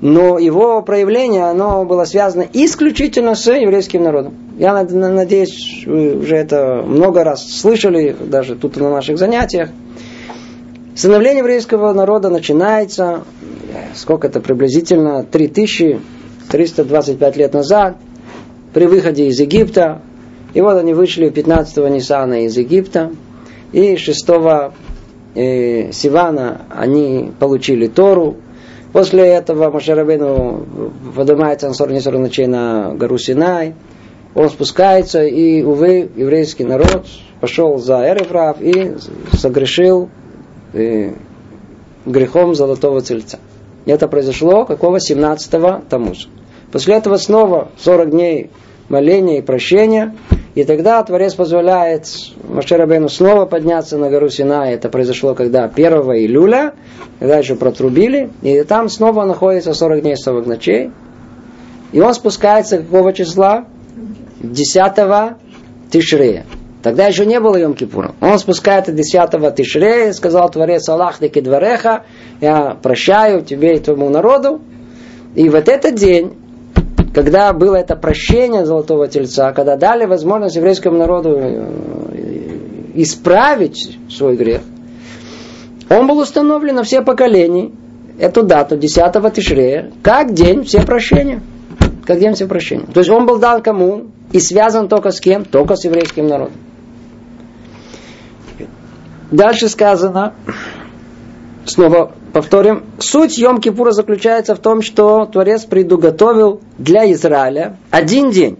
но 0.00 0.38
его 0.38 0.82
проявление, 0.82 1.44
оно 1.44 1.84
было 1.84 2.04
связано 2.04 2.46
исключительно 2.52 3.34
с 3.34 3.52
еврейским 3.52 4.02
народом. 4.02 4.34
Я 4.58 4.82
надеюсь, 4.82 5.84
вы 5.86 6.16
уже 6.16 6.36
это 6.36 6.82
много 6.86 7.22
раз 7.22 7.46
слышали, 7.50 8.16
даже 8.18 8.56
тут 8.56 8.76
на 8.76 8.90
наших 8.90 9.18
занятиях. 9.18 9.68
Становление 10.94 11.40
еврейского 11.40 11.92
народа 11.92 12.30
начинается, 12.30 13.24
сколько 13.94 14.28
это 14.28 14.40
приблизительно, 14.40 15.24
3325 15.24 17.36
лет 17.36 17.52
назад, 17.52 17.96
при 18.72 18.86
выходе 18.86 19.26
из 19.26 19.38
Египта. 19.38 20.00
И 20.54 20.60
вот 20.60 20.78
они 20.78 20.94
вышли 20.94 21.30
15-го 21.30 21.88
Ниссана 21.88 22.44
из 22.44 22.56
Египта. 22.56 23.10
И 23.72 23.94
6-го 23.94 24.72
э, 25.34 25.92
Сивана 25.92 26.62
они 26.70 27.32
получили 27.38 27.86
Тору. 27.86 28.36
После 28.92 29.22
этого 29.22 29.70
Машарабейну 29.70 30.66
поднимается 31.14 31.68
на 31.68 31.74
40 31.74 32.18
ночей 32.18 32.46
на 32.46 32.94
гору 32.94 33.18
Синай. 33.18 33.74
Он 34.34 34.48
спускается, 34.48 35.24
и, 35.24 35.62
увы, 35.62 36.08
еврейский 36.16 36.64
народ 36.64 37.06
пошел 37.40 37.78
за 37.78 38.08
Эрефрав 38.08 38.60
и 38.60 38.94
согрешил 39.32 40.08
э, 40.72 41.12
грехом 42.06 42.54
золотого 42.54 43.02
тельца. 43.02 43.38
Это 43.86 44.08
произошло 44.08 44.64
какого 44.64 44.98
17-го 44.98 45.82
Тамуза. 45.88 46.28
После 46.70 46.94
этого 46.94 47.16
снова 47.16 47.68
40 47.78 48.10
дней 48.10 48.50
моления 48.88 49.38
и 49.38 49.42
прощения. 49.42 50.14
И 50.54 50.64
тогда 50.64 51.02
Творец 51.02 51.34
позволяет 51.34 52.08
Машерабейну 52.48 53.08
снова 53.08 53.46
подняться 53.46 53.98
на 53.98 54.10
гору 54.10 54.28
Сина. 54.28 54.70
Это 54.70 54.88
произошло 54.88 55.34
когда 55.34 55.64
1 55.64 55.92
июля, 55.92 56.74
когда 57.20 57.38
еще 57.38 57.54
протрубили. 57.54 58.30
И 58.42 58.62
там 58.64 58.88
снова 58.88 59.24
находится 59.24 59.74
40 59.74 60.02
дней 60.02 60.16
40 60.16 60.46
ночей. 60.46 60.90
И 61.92 62.00
он 62.00 62.14
спускается 62.14 62.78
какого 62.78 63.12
числа? 63.12 63.66
10 64.40 65.36
Тишрея. 65.90 66.46
Тогда 66.82 67.06
еще 67.06 67.26
не 67.26 67.38
было 67.40 67.56
Йом 67.56 67.74
Кипура. 67.74 68.14
Он 68.20 68.38
спускается 68.38 68.92
10 68.92 69.54
Тишрея, 69.54 70.12
сказал 70.12 70.50
Творец 70.50 70.88
Аллах 70.88 71.20
двореха, 71.20 72.04
я 72.40 72.76
прощаю 72.80 73.42
тебе 73.42 73.76
и 73.76 73.80
твоему 73.80 74.08
народу. 74.08 74.60
И 75.34 75.48
вот 75.48 75.68
этот 75.68 75.94
день, 75.94 76.32
когда 77.14 77.52
было 77.52 77.76
это 77.76 77.96
прощение 77.96 78.64
Золотого 78.64 79.08
Тельца, 79.08 79.52
когда 79.52 79.76
дали 79.76 80.06
возможность 80.06 80.56
еврейскому 80.56 80.96
народу 80.96 81.36
э, 81.36 81.72
исправить 82.94 83.98
свой 84.08 84.36
грех, 84.36 84.62
он 85.88 86.06
был 86.06 86.18
установлен 86.18 86.76
на 86.76 86.82
все 86.84 87.02
поколения, 87.02 87.72
эту 88.18 88.42
дату, 88.42 88.76
10 88.76 89.32
Тишрея, 89.34 89.90
как 90.02 90.34
день 90.34 90.64
все 90.64 90.82
прощения. 90.82 91.42
Как 92.06 92.18
день 92.18 92.34
все 92.34 92.46
прощения. 92.46 92.86
То 92.92 93.00
есть 93.00 93.10
он 93.10 93.26
был 93.26 93.38
дан 93.38 93.62
кому? 93.62 94.06
И 94.32 94.40
связан 94.40 94.88
только 94.88 95.10
с 95.10 95.20
кем? 95.20 95.44
Только 95.44 95.76
с 95.76 95.84
еврейским 95.84 96.26
народом. 96.26 96.54
Дальше 99.30 99.68
сказано, 99.68 100.34
снова 101.64 102.12
повторим, 102.32 102.84
суть 102.98 103.38
Йом-Кипура 103.38 103.92
заключается 103.92 104.54
в 104.54 104.58
том, 104.58 104.82
что 104.82 105.26
Творец 105.26 105.64
предуготовил 105.64 106.60
для 106.78 107.10
Израиля 107.12 107.76
один 107.90 108.30
день. 108.30 108.58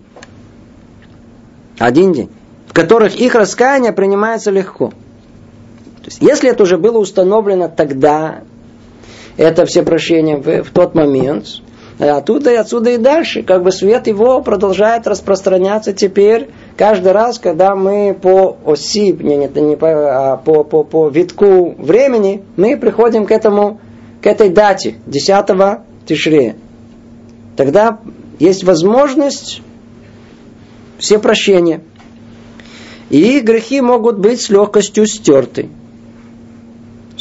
Один 1.78 2.12
день. 2.12 2.30
В 2.68 2.72
которых 2.72 3.16
их 3.16 3.34
раскаяние 3.34 3.92
принимается 3.92 4.50
легко. 4.50 4.90
То 4.90 6.06
есть, 6.06 6.22
если 6.22 6.50
это 6.50 6.62
уже 6.62 6.78
было 6.78 6.98
установлено 6.98 7.68
тогда, 7.68 8.42
это 9.36 9.66
все 9.66 9.82
прощения 9.82 10.36
в, 10.36 10.64
в 10.64 10.70
тот 10.70 10.94
момент, 10.94 11.46
а 11.98 12.16
оттуда 12.16 12.52
и 12.52 12.56
отсюда 12.56 12.90
и 12.90 12.96
дальше, 12.96 13.42
как 13.42 13.62
бы 13.62 13.72
свет 13.72 14.06
его 14.06 14.40
продолжает 14.40 15.06
распространяться 15.06 15.92
теперь 15.92 16.50
каждый 16.76 17.12
раз, 17.12 17.38
когда 17.38 17.74
мы 17.74 18.16
по 18.20 18.56
оси, 18.64 19.12
не, 19.12 19.36
не, 19.36 19.60
не 19.60 19.76
по, 19.76 20.32
а 20.32 20.36
по, 20.36 20.64
по, 20.64 20.84
по 20.84 21.08
витку 21.08 21.74
времени, 21.78 22.42
мы 22.56 22.76
приходим 22.76 23.26
к 23.26 23.30
этому, 23.30 23.80
к 24.22 24.26
этой 24.26 24.48
дате, 24.50 24.96
10 25.06 25.46
Тишрея. 26.06 26.56
Тогда 27.56 27.98
есть 28.38 28.64
возможность 28.64 29.62
все 30.98 31.18
прощения. 31.18 31.82
И 33.10 33.40
грехи 33.40 33.80
могут 33.80 34.18
быть 34.18 34.40
с 34.40 34.50
легкостью 34.50 35.06
стерты. 35.06 35.68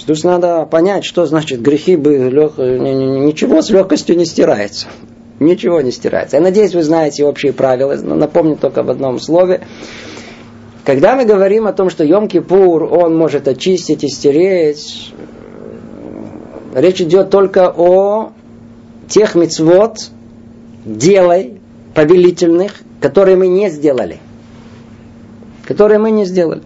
Тут 0.05 0.23
надо 0.23 0.65
понять, 0.65 1.05
что 1.05 1.25
значит 1.25 1.61
грехи 1.61 1.95
бы 1.95 2.29
лег... 2.29 2.57
ничего 2.57 3.61
с 3.61 3.69
легкостью 3.69 4.17
не 4.17 4.25
стирается. 4.25 4.87
Ничего 5.39 5.79
не 5.81 5.91
стирается. 5.91 6.37
Я 6.37 6.43
надеюсь, 6.43 6.75
вы 6.75 6.83
знаете 6.83 7.23
общие 7.23 7.53
правила. 7.53 7.95
Напомню 7.95 8.57
только 8.57 8.83
в 8.83 8.89
одном 8.89 9.19
слове. 9.19 9.61
Когда 10.83 11.15
мы 11.15 11.25
говорим 11.25 11.67
о 11.67 11.73
том, 11.73 11.89
что 11.89 12.03
Йом-Кипур, 12.03 12.83
он 12.83 13.15
может 13.15 13.47
очистить 13.47 14.03
и 14.03 14.09
стереть, 14.09 15.13
речь 16.73 17.01
идет 17.01 17.29
только 17.29 17.69
о 17.69 18.31
тех 19.07 19.35
мецвод, 19.35 19.97
делай, 20.83 21.59
повелительных, 21.93 22.73
которые 22.99 23.37
мы 23.37 23.47
не 23.47 23.69
сделали. 23.69 24.17
Которые 25.65 25.99
мы 25.99 26.11
не 26.11 26.25
сделали. 26.25 26.63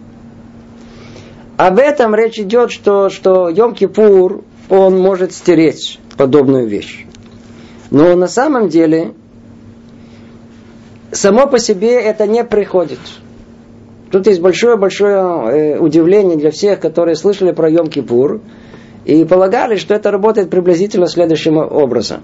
Об 1.56 1.78
этом 1.78 2.14
речь 2.14 2.38
идет, 2.38 2.72
что, 2.72 3.10
что 3.10 3.48
Йом-Кипур, 3.48 4.44
он 4.68 4.98
может 4.98 5.32
стереть 5.32 6.00
подобную 6.16 6.66
вещь. 6.66 7.03
Но 7.94 8.14
на 8.16 8.26
самом 8.26 8.68
деле, 8.68 9.14
само 11.12 11.46
по 11.46 11.60
себе 11.60 11.94
это 11.94 12.26
не 12.26 12.42
приходит. 12.42 12.98
Тут 14.10 14.26
есть 14.26 14.40
большое-большое 14.40 15.14
э, 15.14 15.78
удивление 15.78 16.36
для 16.36 16.50
всех, 16.50 16.80
которые 16.80 17.14
слышали 17.14 17.52
про 17.52 17.70
Йом-Кипур 17.70 18.40
и 19.04 19.24
полагали, 19.24 19.76
что 19.76 19.94
это 19.94 20.10
работает 20.10 20.50
приблизительно 20.50 21.06
следующим 21.06 21.56
образом. 21.56 22.22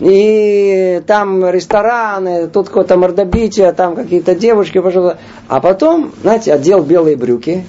И 0.00 1.02
там 1.06 1.48
рестораны, 1.48 2.48
тут 2.48 2.68
какое-то 2.68 2.96
мордобитие, 2.96 3.72
там 3.72 3.96
какие-то 3.96 4.34
девушки, 4.34 4.80
пожалуйста. 4.80 5.18
А 5.48 5.60
потом, 5.60 6.12
знаете, 6.22 6.52
одел 6.52 6.82
белые 6.82 7.16
брюки, 7.16 7.64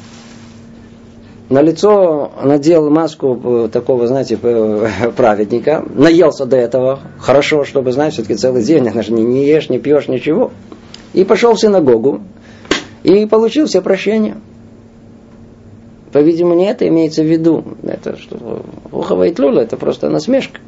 на 1.50 1.62
лицо 1.64 2.32
надел 2.44 2.90
маску 2.92 3.40
э, 3.44 3.70
такого, 3.72 4.06
знаете, 4.06 4.38
праведника, 4.38 5.84
наелся 5.96 6.46
до 6.46 6.58
этого, 6.58 7.00
хорошо, 7.18 7.66
чтобы, 7.66 7.92
знаете, 7.92 8.18
все-таки 8.18 8.36
целый 8.36 8.64
день, 8.64 8.84
не, 8.84 9.24
не 9.24 9.48
ешь, 9.48 9.70
не 9.70 9.80
пьешь, 9.80 10.08
ничего. 10.08 10.52
И 11.14 11.24
пошел 11.24 11.54
в 11.54 11.60
синагогу 11.60 12.22
и 13.04 13.26
получил 13.26 13.66
все 13.66 13.82
прощения. 13.82 14.38
По-видимому, 16.12 16.56
не 16.56 16.66
это 16.66 16.88
имеется 16.88 17.24
в 17.24 17.28
виду. 17.28 17.64
Это 17.84 18.18
что 18.18 18.64
Ухова 18.92 19.28
и 19.28 19.34
Тлула, 19.34 19.60
это 19.62 19.78
просто 19.78 20.10
насмешка. 20.10 20.60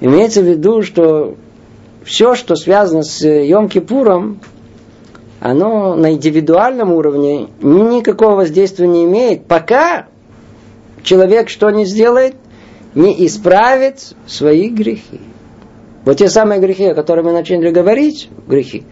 Имеется 0.00 0.42
в 0.42 0.44
виду, 0.44 0.82
что 0.82 1.36
все, 2.04 2.34
что 2.34 2.56
связано 2.56 3.02
с 3.02 3.24
Йом-Кипуром, 3.24 4.38
оно 5.40 5.94
на 5.94 6.12
индивидуальном 6.12 6.92
уровне 6.92 7.48
никакого 7.60 8.34
воздействия 8.36 8.86
не 8.86 9.04
имеет, 9.04 9.46
пока 9.46 10.06
человек 11.02 11.48
что 11.48 11.70
не 11.70 11.84
сделает, 11.84 12.34
не 12.94 13.26
исправит 13.26 14.14
свои 14.26 14.68
грехи. 14.68 15.20
Вот 16.04 16.18
те 16.18 16.28
самые 16.28 16.60
грехи, 16.60 16.84
о 16.84 16.94
которых 16.94 17.24
мы 17.24 17.32
начали 17.32 17.70
говорить, 17.70 18.28
грехи, 18.46 18.84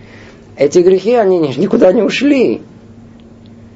эти 0.56 0.80
грехи, 0.80 1.14
они 1.14 1.38
никуда 1.56 1.92
не 1.92 2.02
ушли. 2.02 2.62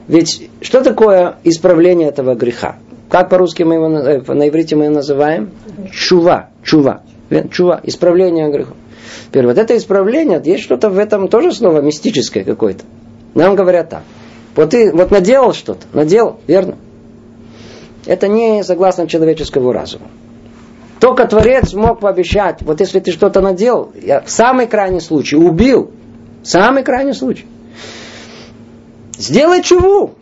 Ведь 0.09 0.51
что 0.61 0.83
такое 0.83 1.37
исправление 1.45 2.09
этого 2.09 2.35
греха? 2.35 2.77
Как 3.09 3.29
по-русски 3.29 3.63
мы 3.63 3.75
его, 3.75 3.89
э, 3.89 4.33
на 4.33 4.49
иврите 4.49 4.77
мы 4.77 4.85
его 4.85 4.95
называем? 4.95 5.51
Чува, 5.93 6.51
чува. 6.63 7.03
Чува, 7.51 7.81
исправление 7.83 8.51
греха. 8.51 8.75
Теперь 9.29 9.47
вот 9.47 9.59
это 9.59 9.77
исправление, 9.77 10.41
есть 10.45 10.63
что-то 10.63 10.91
в 10.91 10.99
этом 10.99 11.29
тоже 11.29 11.53
слово 11.53 11.81
мистическое 11.81 12.45
какое-то. 12.45 12.85
Нам 13.35 13.55
говорят 13.55 13.91
так. 13.91 14.03
Вот 14.55 14.71
ты 14.71 14.93
вот 14.93 15.11
наделал 15.11 15.53
что-то, 15.53 15.87
наделал, 15.93 16.41
верно? 16.47 16.77
Это 18.07 18.29
не 18.29 18.63
согласно 18.63 19.09
человеческому 19.09 19.73
разуму. 19.73 20.07
Только 21.01 21.27
Творец 21.27 21.75
мог 21.75 22.01
пообещать, 22.01 22.63
вот 22.63 22.81
если 22.81 23.01
ты 23.01 23.13
что-то 23.13 23.41
наделал, 23.41 23.93
я 24.01 24.23
в 24.23 24.31
самый 24.31 24.67
крайний 24.67 25.01
случай 25.01 25.37
убил, 25.37 25.91
самый 26.47 26.83
крайний 26.83 27.15
случай, 27.15 27.47
сделай 29.19 29.63
чуву. 29.63 30.15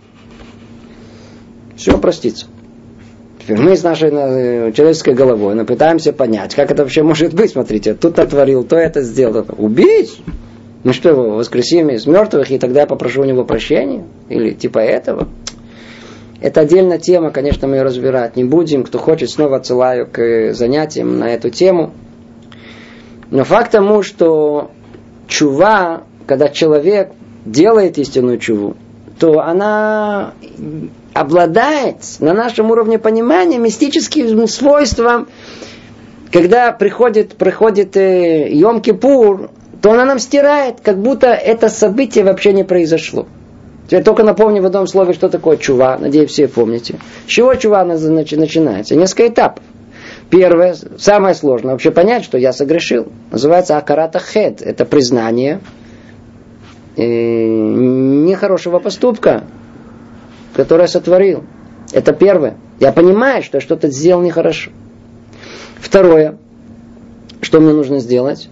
Все 1.76 1.98
простится. 1.98 2.46
Теперь 3.44 3.58
мы 3.58 3.76
с 3.76 3.82
нашей 3.82 4.10
э, 4.10 4.72
человеческой 4.72 5.12
головой 5.12 5.54
мы 5.54 5.66
пытаемся 5.66 6.14
понять, 6.14 6.54
как 6.54 6.70
это 6.70 6.82
вообще 6.82 7.02
может 7.02 7.34
быть. 7.34 7.50
Смотрите, 7.50 7.92
тут 7.92 8.16
натворил, 8.16 8.64
то 8.64 8.76
это 8.76 9.02
сделал. 9.02 9.44
Убить? 9.58 10.18
Ну 10.82 10.92
что 10.92 11.10
его, 11.10 11.36
воскресим 11.36 11.90
из 11.90 12.06
мертвых, 12.06 12.50
и 12.50 12.58
тогда 12.58 12.82
я 12.82 12.86
попрошу 12.86 13.22
у 13.22 13.24
него 13.24 13.44
прощения? 13.44 14.04
Или 14.30 14.52
типа 14.52 14.78
этого? 14.78 15.28
Это 16.40 16.60
отдельная 16.60 16.98
тема, 16.98 17.30
конечно, 17.30 17.68
мы 17.68 17.76
ее 17.76 17.82
разбирать 17.82 18.36
не 18.36 18.44
будем. 18.44 18.84
Кто 18.84 18.98
хочет, 18.98 19.30
снова 19.30 19.56
отсылаю 19.56 20.06
к 20.06 20.52
занятиям 20.52 21.18
на 21.18 21.28
эту 21.28 21.50
тему. 21.50 21.92
Но 23.30 23.44
факт 23.44 23.72
тому, 23.72 24.02
что 24.02 24.70
чува, 25.26 26.04
когда 26.26 26.48
человек 26.48 27.12
делает 27.44 27.98
истинную 27.98 28.38
чуву, 28.38 28.76
то 29.18 29.40
она 29.40 30.34
обладает 31.12 31.96
на 32.18 32.34
нашем 32.34 32.70
уровне 32.70 32.98
понимания 32.98 33.58
мистическим 33.58 34.46
свойством, 34.48 35.28
когда 36.32 36.72
приходит, 36.72 37.36
приходит 37.36 37.96
э, 37.96 38.50
Йом-Кипур, 38.50 39.50
то 39.80 39.92
она 39.92 40.04
нам 40.04 40.18
стирает, 40.18 40.80
как 40.82 40.98
будто 40.98 41.28
это 41.28 41.68
событие 41.68 42.24
вообще 42.24 42.52
не 42.52 42.64
произошло. 42.64 43.26
Теперь 43.86 44.02
только 44.02 44.24
напомню 44.24 44.62
в 44.62 44.66
одном 44.66 44.86
слове, 44.86 45.12
что 45.12 45.28
такое 45.28 45.58
чува. 45.58 45.98
Надеюсь, 45.98 46.30
все 46.30 46.48
помните. 46.48 46.96
С 47.26 47.30
чего 47.30 47.54
чува 47.54 47.84
начинается? 47.84 48.96
Несколько 48.96 49.28
этапов. 49.28 49.62
Первое, 50.30 50.74
самое 50.98 51.34
сложное, 51.34 51.72
вообще 51.72 51.90
понять, 51.90 52.24
что 52.24 52.38
я 52.38 52.52
согрешил. 52.52 53.06
Называется 53.30 53.76
акарата 53.76 54.18
хед. 54.18 54.62
Это 54.62 54.84
признание 54.84 55.60
нехорошего 56.96 58.78
поступка, 58.78 59.44
который 60.54 60.82
я 60.82 60.88
сотворил. 60.88 61.44
Это 61.92 62.12
первое. 62.12 62.56
Я 62.80 62.92
понимаю, 62.92 63.42
что 63.42 63.58
я 63.58 63.60
что-то 63.60 63.88
сделал 63.90 64.22
нехорошо. 64.22 64.70
Второе, 65.78 66.38
что 67.40 67.60
мне 67.60 67.72
нужно 67.72 68.00
сделать? 68.00 68.48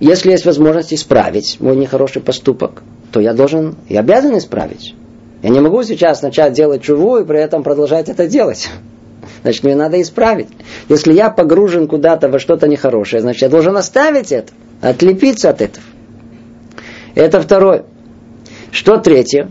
Если 0.00 0.30
есть 0.30 0.44
возможность 0.44 0.92
исправить 0.92 1.58
мой 1.60 1.76
нехороший 1.76 2.22
поступок, 2.22 2.82
то 3.12 3.20
я 3.20 3.32
должен, 3.32 3.76
я 3.88 4.00
обязан 4.00 4.36
исправить. 4.38 4.94
Я 5.42 5.50
не 5.50 5.60
могу 5.60 5.82
сейчас 5.82 6.22
начать 6.22 6.52
делать 6.52 6.82
чуву 6.82 7.18
и 7.18 7.24
при 7.24 7.40
этом 7.40 7.62
продолжать 7.62 8.08
это 8.08 8.26
делать. 8.26 8.70
Значит, 9.42 9.64
мне 9.64 9.76
надо 9.76 10.00
исправить. 10.00 10.48
Если 10.88 11.12
я 11.12 11.30
погружен 11.30 11.86
куда-то 11.86 12.28
во 12.28 12.38
что-то 12.38 12.66
нехорошее, 12.66 13.22
значит, 13.22 13.42
я 13.42 13.48
должен 13.48 13.76
оставить 13.76 14.32
это, 14.32 14.52
отлепиться 14.80 15.50
от 15.50 15.62
этого. 15.62 15.84
Это 17.18 17.40
второе. 17.40 17.84
Что 18.70 18.98
третье? 18.98 19.50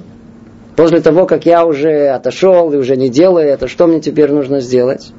После 0.78 1.02
того, 1.02 1.26
как 1.26 1.46
я 1.46 1.66
уже 1.66 2.08
отошел 2.08 2.72
и 2.72 2.78
уже 2.78 2.96
не 2.96 3.10
делаю 3.10 3.46
это, 3.46 3.68
что 3.68 3.88
мне 3.88 4.00
теперь 4.00 4.32
нужно 4.32 4.62
сделать? 4.62 5.12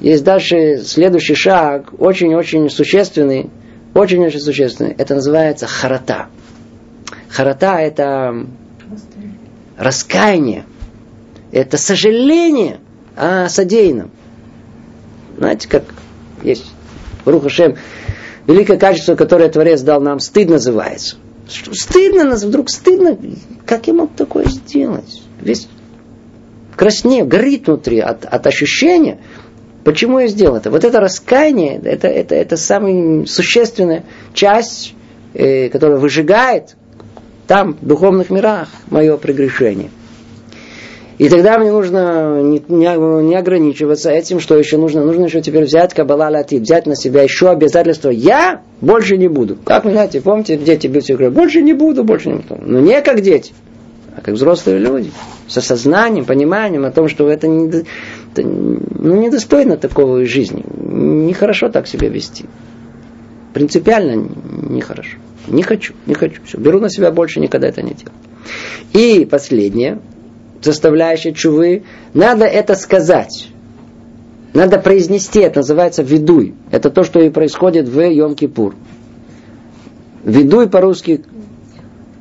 Есть 0.00 0.24
дальше 0.24 0.78
следующий 0.78 1.36
шаг, 1.36 1.92
очень-очень 1.96 2.68
существенный, 2.68 3.48
очень-очень 3.94 4.40
существенный. 4.40 4.90
Это 4.98 5.14
называется 5.14 5.68
харата. 5.68 6.26
Харата– 7.28 7.76
это 7.78 8.44
раскаяние, 9.78 10.64
это 11.52 11.78
сожаление 11.78 12.80
о 13.14 13.48
содеянном. 13.48 14.10
Знаете, 15.38 15.68
как 15.68 15.84
есть 16.42 16.72
Рухашем, 17.24 17.76
великое 18.48 18.78
качество, 18.78 19.14
которое 19.14 19.48
Творец 19.48 19.80
дал 19.82 20.00
нам, 20.00 20.18
стыд 20.18 20.50
называется. 20.50 21.18
Что, 21.52 21.74
стыдно 21.74 22.24
нас, 22.24 22.44
вдруг 22.44 22.70
стыдно, 22.70 23.16
как 23.66 23.86
я 23.86 23.94
мог 23.94 24.14
такое 24.14 24.46
сделать? 24.46 25.22
Весь 25.40 25.68
краснеет, 26.76 27.28
горит 27.28 27.66
внутри 27.66 28.00
от, 28.00 28.24
от 28.24 28.46
ощущения, 28.46 29.18
почему 29.84 30.18
я 30.18 30.28
сделал 30.28 30.56
это. 30.56 30.70
Вот 30.70 30.84
это 30.84 31.00
раскаяние, 31.00 31.80
это, 31.82 32.08
это, 32.08 32.34
это 32.34 32.56
самая 32.56 33.26
существенная 33.26 34.04
часть, 34.34 34.94
э, 35.34 35.68
которая 35.68 35.98
выжигает 35.98 36.76
там, 37.46 37.74
в 37.80 37.86
духовных 37.86 38.30
мирах, 38.30 38.68
мое 38.88 39.16
прегрешение. 39.16 39.90
И 41.22 41.28
тогда 41.28 41.56
мне 41.56 41.70
нужно 41.70 42.42
не, 42.42 42.60
не, 42.66 43.22
не 43.22 43.36
ограничиваться 43.36 44.10
этим, 44.10 44.40
что 44.40 44.58
еще 44.58 44.76
нужно. 44.76 45.04
Нужно 45.04 45.26
еще 45.26 45.40
теперь 45.40 45.66
взять 45.66 45.94
кабала 45.94 46.28
латит, 46.28 46.62
взять 46.62 46.84
на 46.86 46.96
себя 46.96 47.22
еще 47.22 47.48
обязательство. 47.48 48.10
Я 48.10 48.62
больше 48.80 49.16
не 49.16 49.28
буду. 49.28 49.56
Как 49.64 49.84
вы 49.84 49.92
знаете, 49.92 50.20
помните, 50.20 50.56
дети 50.56 50.88
бьются 50.88 51.12
говорят, 51.12 51.32
больше 51.32 51.62
не 51.62 51.74
буду, 51.74 52.02
больше 52.02 52.30
не 52.30 52.34
буду. 52.38 52.60
Но 52.66 52.80
не 52.80 53.00
как 53.02 53.20
дети, 53.20 53.52
а 54.16 54.20
как 54.20 54.34
взрослые 54.34 54.80
люди. 54.80 55.12
Со 55.46 55.60
сознанием, 55.60 56.24
пониманием 56.24 56.84
о 56.84 56.90
том, 56.90 57.06
что 57.06 57.28
это, 57.28 57.46
не, 57.46 57.68
это 57.68 58.42
ну, 58.42 59.14
недостойно 59.14 59.76
такого 59.76 60.24
жизни. 60.24 60.64
Нехорошо 60.76 61.68
так 61.68 61.86
себя 61.86 62.08
вести. 62.08 62.46
Принципиально 63.54 64.28
нехорошо. 64.68 65.18
Не 65.46 65.62
хочу, 65.62 65.94
не 66.06 66.14
хочу. 66.14 66.42
Все, 66.46 66.58
беру 66.58 66.80
на 66.80 66.90
себя 66.90 67.12
больше, 67.12 67.38
никогда 67.38 67.68
это 67.68 67.80
не 67.80 67.94
делаю. 67.94 68.18
И 68.92 69.24
последнее, 69.24 70.00
составляющая 70.62 71.32
чувы, 71.32 71.82
надо 72.14 72.44
это 72.44 72.74
сказать. 72.74 73.48
Надо 74.54 74.78
произнести, 74.78 75.40
это 75.40 75.60
называется 75.60 76.02
видуй. 76.02 76.54
Это 76.70 76.90
то, 76.90 77.04
что 77.04 77.20
и 77.20 77.30
происходит 77.30 77.88
в 77.88 77.98
Йом-Кипур. 77.98 78.74
Видуй 80.24 80.68
по-русски 80.68 81.24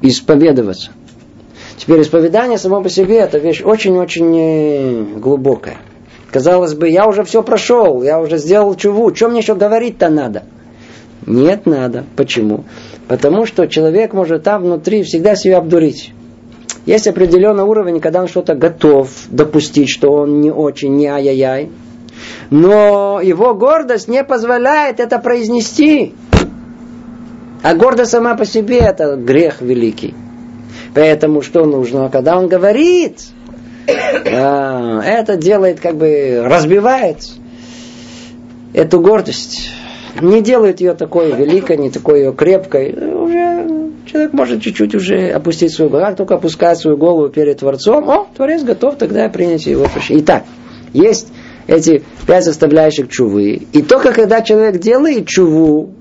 исповедоваться. 0.01 0.91
Теперь 1.77 2.01
исповедание 2.01 2.57
само 2.57 2.81
по 2.81 2.89
себе 2.89 3.17
это 3.17 3.37
вещь 3.37 3.61
очень-очень 3.63 4.37
э, 4.37 5.03
глубокая. 5.19 5.77
Казалось 6.31 6.73
бы, 6.73 6.87
я 6.87 7.07
уже 7.07 7.23
все 7.23 7.43
прошел, 7.43 8.01
я 8.03 8.21
уже 8.21 8.37
сделал 8.37 8.75
чуву, 8.75 9.13
что 9.13 9.27
мне 9.27 9.39
еще 9.39 9.55
говорить-то 9.55 10.09
надо? 10.09 10.43
Нет, 11.25 11.65
надо. 11.65 12.05
Почему? 12.15 12.63
Потому 13.07 13.45
что 13.45 13.67
человек 13.67 14.13
может 14.13 14.43
там 14.43 14.63
внутри 14.63 15.03
всегда 15.03 15.35
себя 15.35 15.57
обдурить. 15.57 16.13
Есть 16.85 17.07
определенный 17.07 17.63
уровень, 17.63 17.99
когда 17.99 18.21
он 18.21 18.27
что-то 18.27 18.55
готов 18.55 19.09
допустить, 19.29 19.89
что 19.89 20.11
он 20.11 20.41
не 20.41 20.51
очень, 20.51 20.95
не 20.95 21.07
ай-яй-яй. 21.07 21.71
Но 22.49 23.19
его 23.21 23.53
гордость 23.53 24.07
не 24.07 24.23
позволяет 24.23 24.99
это 24.99 25.19
произнести. 25.19 26.15
А 27.63 27.75
гордость 27.75 28.11
сама 28.11 28.35
по 28.35 28.45
себе 28.45 28.79
это 28.79 29.15
грех 29.15 29.61
великий. 29.61 30.15
Поэтому 30.95 31.41
что 31.41 31.65
нужно? 31.65 32.09
Когда 32.09 32.37
он 32.37 32.47
говорит, 32.47 33.19
а, 33.87 35.01
это 35.03 35.37
делает, 35.37 35.79
как 35.79 35.95
бы 35.95 36.41
разбивает 36.43 37.29
эту 38.73 38.99
гордость 38.99 39.69
не 40.19 40.41
делает 40.41 40.81
ее 40.81 40.93
такой 40.93 41.31
великой, 41.31 41.77
не 41.77 41.89
такой 41.89 42.19
ее 42.19 42.33
крепкой, 42.33 42.93
человек 44.11 44.33
может 44.33 44.61
чуть-чуть 44.61 44.93
уже 44.95 45.29
опустить 45.29 45.73
свою 45.73 45.89
голову. 45.89 46.15
Только 46.15 46.35
опускает 46.35 46.77
свою 46.77 46.97
голову 46.97 47.29
перед 47.29 47.59
Творцом, 47.59 48.09
о, 48.09 48.27
Творец 48.35 48.63
готов 48.63 48.97
тогда 48.97 49.29
принять 49.29 49.65
его 49.65 49.85
прощение. 49.85 50.23
Итак, 50.23 50.43
есть 50.93 51.27
эти 51.67 52.03
пять 52.27 52.43
составляющих 52.43 53.09
чувы. 53.09 53.67
И 53.71 53.81
только 53.81 54.13
когда 54.13 54.41
человек 54.41 54.79
делает 54.79 55.27
чуву, 55.27 55.93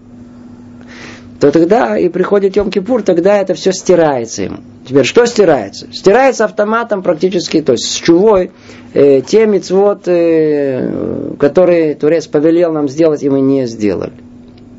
то 1.38 1.50
тогда 1.50 1.96
и 1.96 2.08
приходит 2.08 2.56
Йом-Кипур, 2.56 3.02
тогда 3.02 3.38
это 3.38 3.54
все 3.54 3.72
стирается 3.72 4.42
ему. 4.42 4.58
Теперь 4.86 5.04
что 5.04 5.24
стирается? 5.24 5.86
Стирается 5.92 6.44
автоматом 6.44 7.02
практически, 7.02 7.62
то 7.62 7.72
есть 7.72 7.84
с 7.84 7.94
чувой, 7.94 8.50
э, 8.92 9.22
те 9.22 9.46
мецвод, 9.46 10.02
э, 10.06 11.34
которые 11.38 11.94
Турец 11.94 12.26
повелел 12.26 12.72
нам 12.72 12.88
сделать, 12.88 13.22
и 13.22 13.30
мы 13.30 13.40
не 13.40 13.66
сделали. 13.66 14.12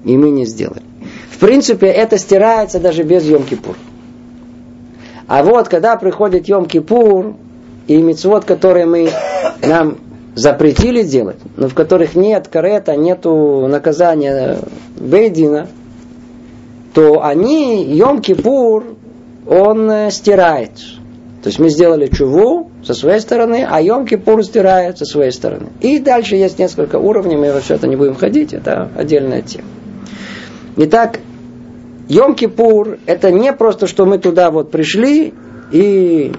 И 0.06 0.17
мы 0.17 0.30
не 0.30 0.46
сделали. 0.46 0.84
Принципе, 1.41 1.88
это 1.88 2.19
стирается 2.19 2.80
даже 2.80 3.01
без 3.01 3.27
Йом-Кипур. 3.27 3.75
А 5.25 5.41
вот, 5.41 5.69
когда 5.69 5.95
приходит 5.95 6.47
Йом-Кипур, 6.47 7.34
и 7.88 7.97
мецвод, 7.97 8.45
которые 8.45 8.86
мы 8.86 9.10
нам 9.63 9.97
запретили 10.36 11.01
делать, 11.01 11.38
но 11.58 11.67
в 11.67 11.73
которых 11.73 12.13
нет 12.13 12.47
карета, 12.47 12.95
нету 12.95 13.65
наказания 13.67 14.60
Бейдина, 14.95 15.67
то 16.93 17.23
они, 17.23 17.86
Йом-Кипур, 17.86 18.95
он 19.47 19.89
э, 19.89 20.12
стирает. 20.12 20.73
То 21.41 21.47
есть 21.47 21.58
мы 21.58 21.69
сделали 21.69 22.06
чуву 22.06 22.69
со 22.86 22.93
своей 22.93 23.19
стороны, 23.19 23.65
а 23.67 23.82
Йом-Кипур 23.82 24.43
стирает 24.43 24.99
со 24.99 25.06
своей 25.06 25.32
стороны. 25.32 25.69
И 25.80 25.97
дальше 25.97 26.36
есть 26.36 26.60
несколько 26.60 26.97
уровней, 26.97 27.36
мы 27.36 27.51
во 27.51 27.62
все 27.62 27.73
это 27.73 27.88
не 27.88 27.95
будем 27.95 28.13
ходить, 28.13 28.54
это 28.54 28.91
отдельная 28.95 29.41
тема. 29.41 29.67
Итак, 30.77 31.19
Йом-Кипур 32.12 33.00
это 33.06 33.32
не 33.32 33.54
просто, 33.54 33.88
что 33.88 34.06
мы 34.06 34.17
туда 34.17 34.52
вот 34.52 34.69
пришли 34.69 35.34
и 35.71 36.34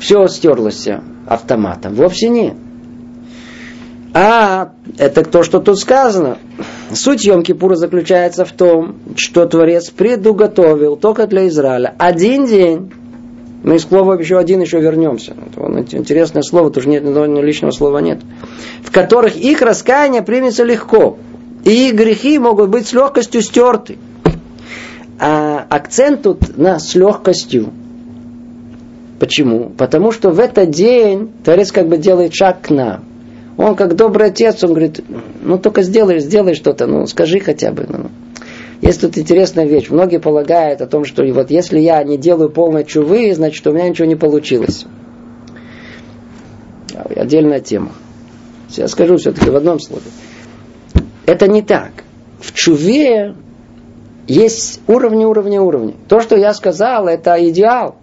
все 0.00 0.26
стерлось 0.26 0.88
автоматом. 1.26 1.94
Вовсе 1.94 2.30
нет. 2.30 2.54
А 4.14 4.72
это 4.96 5.22
то, 5.22 5.42
что 5.42 5.60
тут 5.60 5.78
сказано. 5.78 6.38
Суть 6.94 7.26
Йом-Кипура 7.26 7.74
заключается 7.74 8.46
в 8.46 8.52
том, 8.52 8.96
что 9.16 9.44
Творец 9.44 9.90
предуготовил 9.90 10.96
только 10.96 11.26
для 11.26 11.48
Израиля 11.48 11.94
один 11.98 12.46
день. 12.46 12.90
Мы 13.62 13.76
из 13.76 13.82
слова 13.82 14.14
еще 14.14 14.38
один 14.38 14.62
еще 14.62 14.80
вернемся. 14.80 15.34
Это 15.54 15.96
интересное 15.98 16.42
слово, 16.42 16.70
тоже 16.70 16.88
нет 16.88 17.04
ни 17.04 17.42
личного 17.42 17.70
слова 17.70 17.98
нет. 17.98 18.20
В 18.82 18.90
которых 18.90 19.36
их 19.36 19.60
раскаяние 19.60 20.22
примется 20.22 20.64
легко. 20.64 21.18
И 21.64 21.88
их 21.88 21.94
грехи 21.94 22.38
могут 22.38 22.70
быть 22.70 22.86
с 22.86 22.94
легкостью 22.94 23.42
стерты. 23.42 23.98
А 25.24 25.64
акцент 25.68 26.22
тут 26.22 26.58
на 26.58 26.80
с 26.80 26.96
легкостью. 26.96 27.72
Почему? 29.20 29.70
Потому 29.70 30.10
что 30.10 30.30
в 30.30 30.40
этот 30.40 30.70
день 30.70 31.30
Творец 31.44 31.70
как 31.70 31.86
бы 31.86 31.96
делает 31.96 32.34
шаг 32.34 32.62
к 32.62 32.70
нам. 32.70 33.04
Он 33.56 33.76
как 33.76 33.94
добрый 33.94 34.26
отец, 34.26 34.64
он 34.64 34.70
говорит, 34.70 35.00
ну 35.40 35.58
только 35.58 35.82
сделай, 35.82 36.18
сделай 36.18 36.54
что-то, 36.54 36.88
ну 36.88 37.06
скажи 37.06 37.38
хотя 37.38 37.70
бы. 37.70 37.86
Ну. 37.88 38.10
Есть 38.80 39.02
тут 39.02 39.16
интересная 39.16 39.64
вещь. 39.64 39.90
Многие 39.90 40.18
полагают 40.18 40.80
о 40.80 40.88
том, 40.88 41.04
что 41.04 41.22
вот 41.32 41.52
если 41.52 41.78
я 41.78 42.02
не 42.02 42.18
делаю 42.18 42.50
полной 42.50 42.84
чувы, 42.84 43.32
значит 43.32 43.64
у 43.68 43.72
меня 43.72 43.88
ничего 43.88 44.08
не 44.08 44.16
получилось. 44.16 44.86
Отдельная 47.14 47.60
тема. 47.60 47.92
Я 48.70 48.88
скажу 48.88 49.18
все-таки 49.18 49.50
в 49.50 49.54
одном 49.54 49.78
слове. 49.78 50.02
Это 51.26 51.46
не 51.46 51.62
так. 51.62 51.92
В 52.40 52.52
чуве 52.52 53.36
есть 54.26 54.80
уровни, 54.86 55.24
уровни, 55.24 55.58
уровни. 55.58 55.96
То, 56.08 56.20
что 56.20 56.36
я 56.36 56.54
сказал, 56.54 57.08
это 57.08 57.36
идеал. 57.48 57.96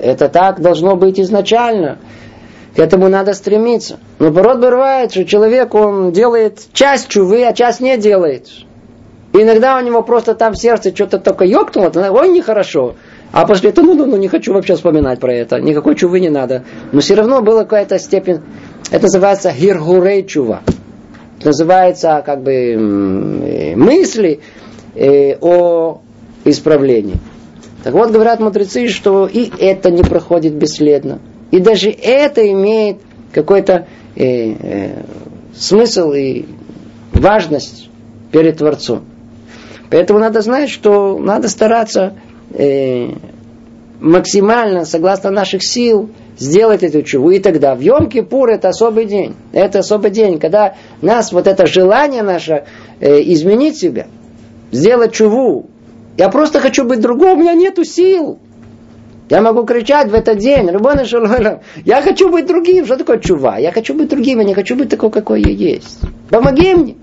Это 0.00 0.28
так 0.28 0.60
должно 0.60 0.96
быть 0.96 1.18
изначально. 1.18 1.98
К 2.76 2.78
этому 2.78 3.08
надо 3.08 3.34
стремиться. 3.34 3.98
Но 4.18 4.32
порой 4.32 4.60
бывает, 4.60 5.10
что 5.10 5.24
человек, 5.24 5.74
он 5.74 6.12
делает 6.12 6.60
часть 6.72 7.08
чувы, 7.08 7.44
а 7.44 7.52
часть 7.52 7.80
не 7.80 7.96
делает. 7.96 8.48
Иногда 9.32 9.76
у 9.78 9.80
него 9.82 10.02
просто 10.02 10.34
там 10.34 10.54
в 10.54 10.58
сердце 10.58 10.94
что-то 10.94 11.18
только 11.18 11.44
ёкнуло, 11.44 11.90
ой, 12.10 12.28
нехорошо. 12.28 12.94
А 13.32 13.46
после 13.46 13.70
этого, 13.70 13.86
ну, 13.86 13.94
ну, 13.94 14.06
ну, 14.06 14.16
не 14.16 14.28
хочу 14.28 14.54
вообще 14.54 14.74
вспоминать 14.74 15.20
про 15.20 15.34
это. 15.34 15.60
Никакой 15.60 15.96
чувы 15.96 16.20
не 16.20 16.30
надо. 16.30 16.64
Но 16.92 17.00
все 17.00 17.14
равно 17.14 17.42
была 17.42 17.64
какая-то 17.64 17.98
степень, 17.98 18.40
это 18.90 19.02
называется 19.02 19.52
гиргурей 19.52 20.24
чува. 20.24 20.62
Это 21.38 21.48
называется 21.48 22.22
как 22.24 22.42
бы 22.42 23.74
мысли 23.76 24.40
э, 24.94 25.36
о 25.40 26.00
исправлении. 26.44 27.16
Так 27.84 27.94
вот, 27.94 28.10
говорят 28.10 28.40
мудрецы, 28.40 28.88
что 28.88 29.26
и 29.26 29.50
это 29.58 29.90
не 29.90 30.02
проходит 30.02 30.54
бесследно. 30.54 31.20
И 31.50 31.60
даже 31.60 31.90
это 31.90 32.46
имеет 32.50 32.98
какой-то 33.32 33.86
э, 34.16 34.52
э, 34.52 35.02
смысл 35.54 36.12
и 36.12 36.44
важность 37.12 37.88
перед 38.32 38.58
Творцом. 38.58 39.04
Поэтому 39.90 40.18
надо 40.18 40.42
знать, 40.42 40.68
что 40.68 41.18
надо 41.18 41.48
стараться 41.48 42.14
э, 42.52 43.10
максимально, 44.00 44.84
согласно 44.84 45.30
наших 45.30 45.64
сил, 45.64 46.10
сделать 46.38 46.82
эту 46.82 47.02
чуву. 47.02 47.30
И 47.30 47.38
тогда 47.38 47.74
в 47.74 47.80
Йом-Кипур 47.80 48.48
это 48.48 48.68
особый 48.68 49.06
день. 49.06 49.34
Это 49.52 49.80
особый 49.80 50.10
день, 50.10 50.38
когда 50.38 50.74
нас 51.02 51.32
вот 51.32 51.46
это 51.46 51.66
желание 51.66 52.22
наше 52.22 52.64
э, 53.00 53.20
изменить 53.32 53.78
себя, 53.78 54.06
сделать 54.70 55.12
чуву. 55.12 55.68
Я 56.16 56.28
просто 56.28 56.60
хочу 56.60 56.84
быть 56.84 57.00
другом, 57.00 57.38
у 57.38 57.40
меня 57.40 57.54
нету 57.54 57.84
сил. 57.84 58.38
Я 59.30 59.42
могу 59.42 59.64
кричать 59.64 60.10
в 60.10 60.14
этот 60.14 60.38
день, 60.38 60.70
Рабона 60.70 61.04
Шалола, 61.04 61.62
я 61.84 62.00
хочу 62.00 62.30
быть 62.30 62.46
другим. 62.46 62.86
Что 62.86 62.96
такое 62.96 63.18
чува? 63.18 63.58
Я 63.58 63.72
хочу 63.72 63.94
быть 63.94 64.08
другим, 64.08 64.38
я 64.38 64.44
не 64.44 64.54
хочу 64.54 64.74
быть 64.74 64.88
такой, 64.88 65.10
какой 65.10 65.42
я 65.42 65.52
есть. 65.52 65.98
Помоги 66.30 66.74
мне. 66.74 66.96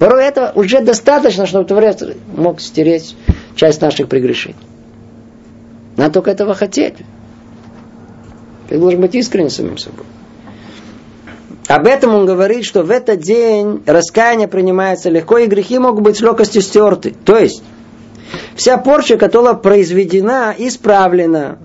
Порой 0.00 0.24
этого 0.24 0.52
уже 0.54 0.80
достаточно, 0.80 1.46
чтобы 1.46 1.66
Творец 1.66 2.02
мог 2.34 2.60
стереть 2.60 3.16
часть 3.54 3.80
наших 3.80 4.08
прегрешений. 4.08 4.56
Надо 5.96 6.14
только 6.14 6.30
этого 6.30 6.54
хотеть. 6.54 6.94
Ты 8.68 8.78
должен 8.78 9.00
быть 9.00 9.14
искренним 9.14 9.50
самим 9.50 9.78
собой. 9.78 10.06
Об 11.70 11.86
этом 11.86 12.14
он 12.14 12.26
говорит, 12.26 12.64
что 12.64 12.82
в 12.82 12.90
этот 12.90 13.20
день 13.20 13.82
раскаяние 13.86 14.48
принимается 14.48 15.08
легко, 15.08 15.38
и 15.38 15.46
грехи 15.46 15.78
могут 15.78 16.02
быть 16.02 16.16
с 16.16 16.20
легкостью 16.20 16.62
стерты. 16.62 17.14
То 17.24 17.38
есть, 17.38 17.62
Вся 18.54 18.78
порча, 18.78 19.16
которая 19.16 19.54
произведена, 19.54 20.54
исправлена. 20.56 21.58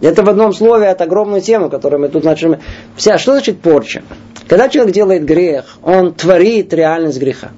Это 0.00 0.22
в 0.22 0.28
одном 0.28 0.52
слове, 0.52 0.86
это 0.86 1.04
огромную 1.04 1.40
тему, 1.40 1.70
которую 1.70 2.00
мы 2.00 2.08
тут 2.08 2.24
начнем. 2.24 2.58
Вся, 2.96 3.18
что 3.18 3.32
значит 3.32 3.60
порча? 3.60 4.02
Когда 4.46 4.68
человек 4.68 4.94
делает 4.94 5.24
грех, 5.24 5.78
он 5.82 6.14
творит 6.14 6.72
реальность 6.72 7.18
греха. 7.18 7.50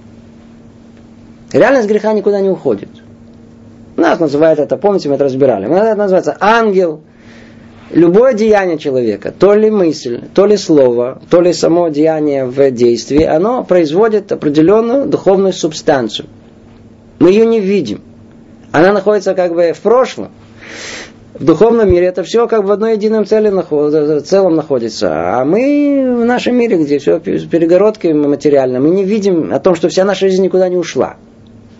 Реальность 1.53 1.89
греха 1.89 2.13
никуда 2.13 2.41
не 2.41 2.49
уходит. 2.49 2.89
Нас 3.97 4.19
называют 4.19 4.59
это, 4.59 4.77
помните, 4.77 5.09
мы 5.09 5.17
это 5.17 5.25
разбирали. 5.25 5.67
Это 5.67 5.95
называется 5.95 6.37
ангел. 6.41 7.03
Любое 7.91 8.35
деяние 8.35 8.79
человека, 8.79 9.35
то 9.37 9.55
ли 9.55 9.69
мысль, 9.69 10.21
то 10.33 10.47
ли 10.47 10.57
слово, 10.57 11.21
то 11.29 11.41
ли 11.41 11.53
само 11.53 11.89
деяние 11.89 12.45
в 12.45 12.71
действии, 12.71 13.25
оно 13.25 13.65
производит 13.65 14.31
определенную 14.31 15.07
духовную 15.07 15.53
субстанцию. 15.53 16.29
Мы 17.19 17.31
ее 17.31 17.47
не 17.47 17.59
видим. 17.59 18.03
Она 18.71 18.93
находится 18.93 19.35
как 19.35 19.55
бы 19.55 19.73
в 19.73 19.81
прошлом. 19.81 20.31
В 21.35 21.45
духовном 21.45 21.91
мире 21.91 22.07
это 22.07 22.23
все 22.23 22.47
как 22.47 22.65
в 22.65 22.71
одной 22.71 22.95
едином 22.95 23.27
цели, 23.27 23.51
целом 24.21 24.55
находится. 24.55 25.41
А 25.41 25.45
мы 25.45 26.17
в 26.21 26.25
нашем 26.25 26.57
мире, 26.57 26.77
где 26.77 26.99
все 27.01 27.19
перегородки 27.19 28.09
материально, 28.09 28.79
мы 28.79 28.91
не 28.91 29.05
видим 29.05 29.53
о 29.53 29.59
том, 29.59 29.75
что 29.75 29.89
вся 29.89 30.05
наша 30.05 30.29
жизнь 30.29 30.45
никуда 30.45 30.69
не 30.69 30.77
ушла. 30.77 31.17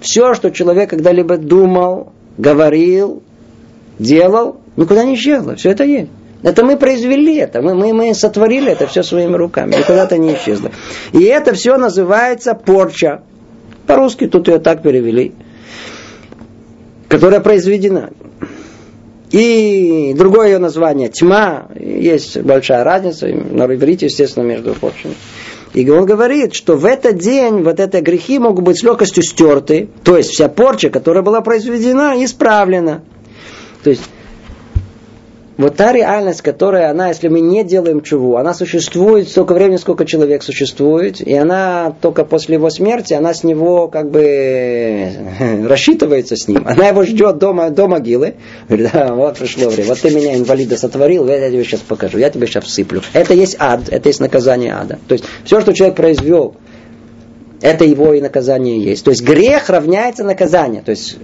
Все, 0.01 0.35
что 0.35 0.51
человек 0.51 0.91
когда-либо 0.91 1.37
думал, 1.37 2.13
говорил, 2.37 3.23
делал, 3.99 4.60
никуда 4.77 5.05
не 5.05 5.15
исчезло. 5.15 5.57
Все 5.57 5.71
это 5.71 5.85
есть. 5.85 6.11
Это 6.43 6.65
мы 6.65 6.77
произвели 6.79 7.37
это, 7.37 7.61
мы, 7.61 7.75
мы, 7.75 7.93
мы 7.93 8.15
сотворили 8.15 8.73
это 8.73 8.87
все 8.87 9.03
своими 9.03 9.37
руками, 9.37 9.77
никуда-то 9.77 10.17
не 10.17 10.35
исчезло. 10.35 10.71
И 11.13 11.23
это 11.25 11.53
все 11.53 11.77
называется 11.77 12.55
порча. 12.55 13.23
По-русски 13.87 14.27
тут 14.27 14.49
ее 14.49 14.59
так 14.59 14.83
перевели. 14.83 15.35
Которая 17.09 17.41
произведена. 17.41 18.11
И 19.33 20.15
другое 20.17 20.49
ее 20.49 20.59
название 20.59 21.09
тьма. 21.09 21.69
Есть 21.79 22.39
большая 22.39 22.85
разница 22.85 23.27
на 23.27 23.65
иврите, 23.67 24.07
естественно, 24.07 24.45
между 24.45 24.75
прочим. 24.75 25.15
И 25.75 25.89
он 25.89 26.05
говорит, 26.05 26.55
что 26.55 26.77
в 26.77 26.85
этот 26.85 27.19
день 27.19 27.63
вот 27.63 27.79
эти 27.79 27.99
грехи 27.99 28.39
могут 28.39 28.65
быть 28.65 28.81
с 28.81 28.83
легкостью 28.83 29.23
стерты. 29.23 29.89
То 30.03 30.17
есть 30.17 30.31
вся 30.31 30.49
порча, 30.49 30.89
которая 30.91 31.23
была 31.23 31.43
произведена, 31.43 32.15
исправлена. 32.25 33.03
То 33.85 33.91
есть 33.91 34.03
вот 35.61 35.77
та 35.77 35.93
реальность, 35.93 36.43
которая 36.43 36.91
она, 36.91 37.09
если 37.09 37.29
мы 37.29 37.41
не 37.41 37.65
делаем 37.65 38.01
чуву, 38.01 38.37
она 38.37 38.55
существует 38.55 39.29
столько 39.29 39.53
времени, 39.53 39.77
сколько 39.77 40.07
человек 40.07 40.43
существует, 40.43 41.21
и 41.21 41.35
она 41.35 41.95
только 42.01 42.25
после 42.25 42.55
его 42.55 42.71
смерти, 42.71 43.13
она 43.13 43.35
с 43.35 43.45
него 43.45 43.89
как 43.89 44.11
бы 44.11 45.11
рассчитывается 45.69 46.37
с 46.37 46.49
ним. 46.49 46.67
Она 46.67 46.89
его 46.89 47.05
ждет 47.05 47.39
дома, 47.39 47.71
до 47.71 47.89
могилы. 47.89 48.35
Говорит, 48.69 48.91
да, 48.93 49.15
вот 49.15 49.37
пришло 49.37 49.69
время, 49.69 49.91
вот 49.91 50.01
ты 50.01 50.11
меня 50.11 50.37
инвалида 50.37 50.77
сотворил, 50.77 51.29
я 51.29 51.51
тебе 51.51 51.65
сейчас 51.65 51.81
покажу, 51.81 52.19
я 52.19 52.31
тебе 52.31 52.47
сейчас 52.47 52.65
всыплю. 52.65 53.03
Это 53.13 53.35
есть 53.35 53.57
ад, 53.59 53.83
это 53.91 54.09
есть 54.09 54.21
наказание 54.21 54.73
ада. 54.73 54.99
То 55.09 55.13
есть 55.13 55.25
все, 55.45 55.61
что 55.61 55.75
человек 55.75 55.97
произвел, 55.97 56.55
это 57.61 57.85
его 57.85 58.15
и 58.15 58.21
наказание 58.21 58.83
есть. 58.83 59.05
То 59.05 59.11
есть 59.11 59.23
грех 59.23 59.69
равняется 59.69 60.25
наказанию. 60.25 60.83
То 60.83 60.91
есть 60.91 61.19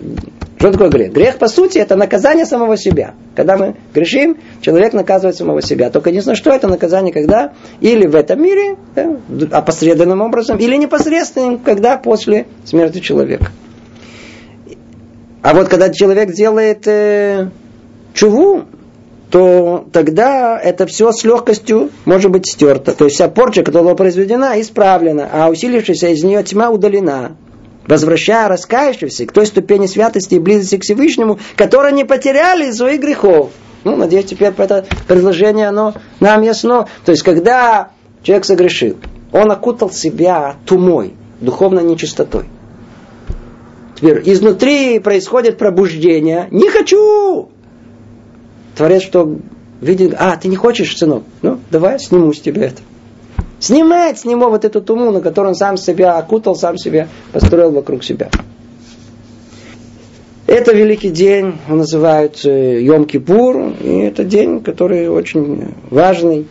что 0.58 0.72
такое 0.72 0.88
грех? 0.88 1.12
Грех, 1.12 1.38
по 1.38 1.48
сути, 1.48 1.78
это 1.78 1.96
наказание 1.96 2.46
самого 2.46 2.76
себя. 2.76 3.14
Когда 3.34 3.56
мы 3.56 3.76
грешим, 3.94 4.38
человек 4.60 4.94
наказывает 4.94 5.36
самого 5.36 5.60
себя. 5.60 5.90
Только 5.90 6.10
не 6.10 6.20
знаю, 6.20 6.36
что 6.36 6.50
это 6.50 6.66
наказание, 6.68 7.12
когда 7.12 7.52
или 7.80 8.06
в 8.06 8.14
этом 8.14 8.42
мире, 8.42 8.76
да, 8.94 9.18
опосредованным 9.52 10.22
образом, 10.22 10.58
или 10.58 10.76
непосредственным, 10.76 11.58
когда 11.58 11.98
после 11.98 12.46
смерти 12.64 13.00
человека. 13.00 13.50
А 15.42 15.54
вот 15.54 15.68
когда 15.68 15.90
человек 15.90 16.32
делает 16.32 16.88
э, 16.88 17.50
чуву, 18.14 18.64
то 19.30 19.86
тогда 19.92 20.58
это 20.58 20.86
все 20.86 21.12
с 21.12 21.24
легкостью 21.24 21.90
может 22.04 22.30
быть 22.30 22.46
стерто. 22.46 22.92
То 22.92 23.04
есть 23.04 23.16
вся 23.16 23.28
порча, 23.28 23.62
которая 23.62 23.84
была 23.84 23.94
произведена, 23.94 24.60
исправлена, 24.60 25.28
а 25.32 25.48
усилившаяся 25.48 26.08
из 26.08 26.22
нее 26.22 26.42
тьма 26.42 26.70
удалена 26.70 27.36
возвращая 27.86 28.48
раскаявшихся 28.48 29.26
к 29.26 29.32
той 29.32 29.46
ступени 29.46 29.86
святости 29.86 30.34
и 30.34 30.38
близости 30.38 30.76
к 30.76 30.82
Всевышнему, 30.82 31.38
которые 31.56 31.92
не 31.92 32.04
потеряли 32.04 32.70
своих 32.72 33.00
грехов. 33.00 33.50
Ну, 33.84 33.96
надеюсь, 33.96 34.26
теперь 34.26 34.52
это 34.56 34.84
предложение, 35.06 35.68
оно 35.68 35.94
нам 36.18 36.42
ясно. 36.42 36.88
То 37.04 37.12
есть, 37.12 37.22
когда 37.22 37.90
человек 38.22 38.44
согрешил, 38.44 38.96
он 39.32 39.50
окутал 39.50 39.90
себя 39.90 40.56
тумой, 40.66 41.14
духовной 41.40 41.84
нечистотой. 41.84 42.46
Теперь 43.94 44.22
изнутри 44.24 44.98
происходит 44.98 45.56
пробуждение. 45.56 46.48
Не 46.50 46.68
хочу! 46.68 47.50
Творец 48.76 49.02
что 49.02 49.38
видит, 49.80 50.14
а, 50.18 50.36
ты 50.36 50.48
не 50.48 50.56
хочешь, 50.56 50.96
сынок? 50.96 51.24
Ну, 51.42 51.58
давай 51.70 51.98
сниму 51.98 52.32
с 52.32 52.40
тебя 52.40 52.66
это. 52.66 52.82
Снимает 53.58 54.18
с 54.18 54.24
него 54.26 54.50
вот 54.50 54.64
эту 54.66 54.82
туму, 54.82 55.10
на 55.10 55.20
которую 55.20 55.50
он 55.50 55.54
сам 55.54 55.78
себя 55.78 56.18
окутал, 56.18 56.54
сам 56.54 56.76
себя 56.76 57.08
построил 57.32 57.70
вокруг 57.70 58.04
себя. 58.04 58.28
Это 60.46 60.74
великий 60.74 61.08
день, 61.08 61.54
он 61.68 61.78
называют 61.78 62.36
Йом-Кипур, 62.44 63.82
и 63.82 63.98
это 64.00 64.24
день, 64.24 64.60
который 64.60 65.08
очень 65.08 65.74
важный, 65.90 66.46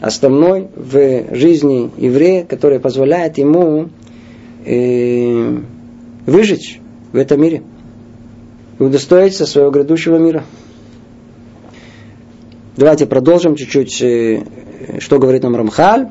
основной 0.00 0.68
в 0.76 1.34
жизни 1.34 1.90
еврея, 1.96 2.44
который 2.44 2.78
позволяет 2.78 3.38
ему 3.38 3.88
э, 4.64 5.58
выжить 6.26 6.78
в 7.12 7.16
этом 7.16 7.40
мире 7.40 7.62
и 8.78 8.82
удостоиться 8.82 9.46
своего 9.46 9.70
грядущего 9.70 10.16
мира. 10.16 10.44
Давайте 12.80 13.04
продолжим 13.04 13.56
чуть-чуть, 13.56 14.00
э, 14.00 14.42
что 15.00 15.18
говорит 15.18 15.42
нам 15.42 15.54
Рамхаль. 15.54 16.08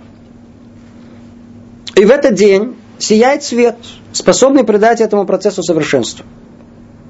И 1.96 2.06
в 2.06 2.12
этот 2.12 2.36
день 2.36 2.76
сияет 3.00 3.42
свет, 3.42 3.76
способный 4.14 4.64
придать 4.64 5.02
этому 5.02 5.26
процессу 5.26 5.64
совершенства. 5.64 6.28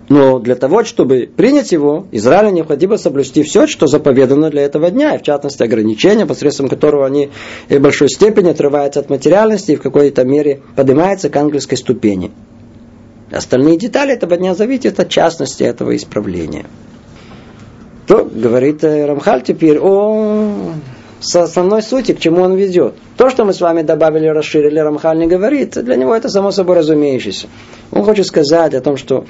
Но 0.08 0.39
для 0.39 0.56
того, 0.56 0.86
чтобы 0.86 1.30
принять 1.36 1.74
его, 1.74 2.08
Израилю 2.13 2.52
необходимо 2.52 2.95
соблюсти 2.95 3.43
все, 3.43 3.67
что 3.67 3.86
заповедано 3.88 4.50
для 4.50 4.62
этого 4.62 4.89
дня, 4.91 5.15
и 5.15 5.17
в 5.17 5.24
частности 5.24 5.62
ограничения, 5.62 6.26
посредством 6.26 6.69
которого 6.69 7.06
они 7.06 7.30
в 7.67 7.80
большой 7.80 8.08
степени 8.08 8.52
отрываются 8.52 9.02
от 9.02 9.10
материальности 9.10 9.74
и 9.74 9.76
в 9.76 9.82
какой-то 9.82 10.24
мере 10.24 10.62
поднимаются 10.78 11.30
к 11.30 11.36
ангельской 11.36 11.78
ступени. 11.78 12.32
Остальные 13.30 13.78
детали 13.78 14.13
этого 14.13 14.38
дня 14.38 14.56
зависят 14.56 15.02
от 15.02 15.10
частности 15.10 15.63
этого 15.63 15.98
исправления. 15.98 16.65
То 18.10 18.26
говорит 18.26 18.84
э, 18.84 19.06
Рамхаль 19.06 19.43
теперь 19.43 19.78
о 19.78 20.74
с 21.19 21.36
основной 21.36 21.84
сути, 21.84 22.13
к 22.13 22.19
чему 22.19 22.41
он 22.41 22.56
ведет. 22.56 22.95
То, 23.17 23.30
что 23.30 23.45
мы 23.45 23.54
с 23.54 23.62
вами 23.62 23.84
добавили, 23.84 24.26
расширили, 24.26 24.80
Рамхаль 24.80 25.19
не 25.19 25.28
говорит, 25.28 25.76
для 25.84 25.95
него 25.95 26.15
это 26.15 26.28
само 26.28 26.50
собой 26.50 26.78
разумеющееся. 26.78 27.50
Он 27.91 28.04
хочет 28.04 28.26
сказать 28.26 28.74
о 28.74 28.82
том, 28.82 28.98
что 28.98 29.26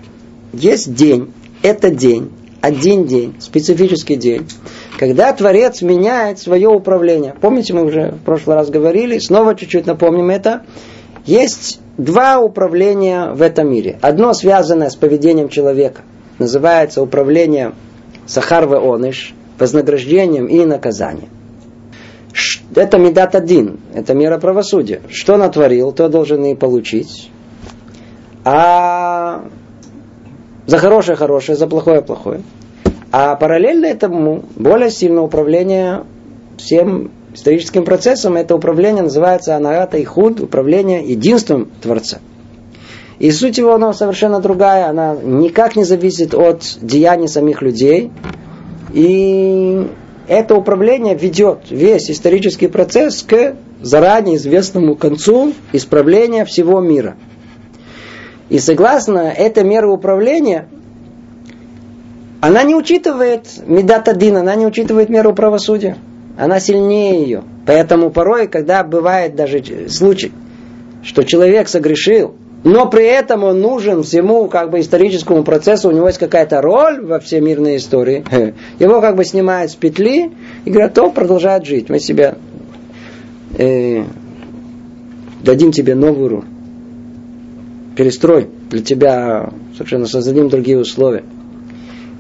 есть 0.54 0.94
день, 0.94 1.34
это 1.62 1.90
день, 1.90 2.32
один 2.62 3.04
день, 3.04 3.36
специфический 3.40 4.16
день, 4.16 4.48
когда 4.98 5.34
Творец 5.34 5.82
меняет 5.82 6.40
свое 6.40 6.70
управление. 6.70 7.36
Помните, 7.42 7.74
мы 7.74 7.84
уже 7.84 8.12
в 8.12 8.24
прошлый 8.24 8.56
раз 8.56 8.70
говорили, 8.70 9.20
снова 9.20 9.56
чуть-чуть 9.56 9.88
напомним 9.88 10.30
это. 10.30 10.62
Есть 11.26 11.82
два 11.98 12.40
управления 12.40 13.32
в 13.32 13.42
этом 13.42 13.70
мире. 13.70 14.00
Одно 14.02 14.34
связанное 14.34 14.90
с 14.90 14.96
поведением 14.96 15.50
человека, 15.50 16.04
называется 16.38 17.02
управление 17.02 17.74
Сахарве 18.30 18.78
Оныш, 18.78 19.34
вознаграждением 19.58 20.46
и 20.46 20.64
наказанием. 20.64 21.30
Это 22.76 23.00
медат 23.00 23.34
один, 23.34 23.80
это 23.96 24.14
мера 24.14 24.38
правосудия. 24.38 25.02
Что 25.10 25.36
натворил, 25.36 25.92
то 25.92 26.08
должен 26.10 26.46
и 26.46 26.54
получить. 26.54 27.32
А 28.46 29.46
за 30.68 30.78
хорошее 30.78 31.18
хорошее, 31.18 31.58
за 31.58 31.66
плохое 31.66 32.04
плохое. 32.04 32.44
А 33.12 33.36
параллельно 33.36 33.88
этому 33.88 34.46
более 34.56 34.92
сильное 34.92 35.24
управление 35.24 36.04
всем 36.58 37.10
историческим 37.34 37.84
процессом, 37.84 38.36
это 38.36 38.56
управление 38.56 39.02
называется 39.02 39.56
анарата 39.56 39.98
и 39.98 40.04
худ, 40.04 40.40
управление 40.40 41.04
единством 41.04 41.70
Творца. 41.82 42.20
И 43.20 43.32
суть 43.32 43.58
его, 43.58 43.74
она 43.74 43.94
совершенно 43.94 44.40
другая, 44.40 44.88
она 44.90 45.16
никак 45.16 45.76
не 45.76 45.84
зависит 45.84 46.34
от 46.34 46.64
деяний 46.82 47.28
самих 47.28 47.62
людей. 47.62 48.12
И 48.94 49.88
это 50.28 50.56
управление 50.56 51.16
ведет 51.16 51.70
весь 51.70 52.10
исторический 52.10 52.68
процесс 52.68 53.22
к 53.24 53.56
заранее 53.82 54.38
известному 54.38 54.96
концу 54.96 55.54
исправления 55.74 56.46
всего 56.46 56.80
мира– 56.80 57.16
и 58.50 58.58
согласно 58.58 59.20
этой 59.20 59.64
меры 59.64 59.90
управления, 59.90 60.68
она 62.42 62.64
не 62.64 62.74
учитывает 62.74 63.46
медатадин, 63.66 64.38
она 64.38 64.56
не 64.56 64.66
учитывает 64.66 65.10
меру 65.10 65.34
правосудия. 65.34 65.98
Она 66.38 66.60
сильнее 66.60 67.22
ее. 67.22 67.44
Поэтому 67.66 68.10
порой, 68.10 68.48
когда 68.48 68.84
бывает 68.84 69.36
даже 69.36 69.90
случай, 69.90 70.32
что 71.04 71.24
человек 71.24 71.68
согрешил, 71.68 72.34
но 72.64 72.90
при 72.90 73.06
этом 73.06 73.44
он 73.44 73.62
нужен 73.62 74.04
всему 74.04 74.48
как 74.48 74.70
бы 74.70 74.80
историческому 74.80 75.44
процессу, 75.44 75.90
у 75.90 75.92
него 75.92 76.08
есть 76.08 76.20
какая-то 76.20 76.62
роль 76.62 77.02
во 77.02 77.20
всей 77.20 77.40
мирной 77.40 77.78
истории, 77.78 78.24
его 78.80 79.02
как 79.02 79.16
бы 79.16 79.24
снимают 79.24 79.72
с 79.72 79.76
петли 79.76 80.32
и 80.66 80.70
говорят, 80.70 80.94
то 80.94 81.10
продолжает 81.10 81.66
жить, 81.66 81.90
мы 81.90 82.00
себя 82.00 82.36
э, 83.58 84.04
дадим 85.44 85.72
тебе 85.72 85.96
новую 85.96 86.30
роль 86.30 86.46
перестрой 88.00 88.48
для 88.70 88.82
тебя, 88.82 89.50
совершенно 89.74 90.06
создадим 90.06 90.48
другие 90.48 90.80
условия. 90.80 91.24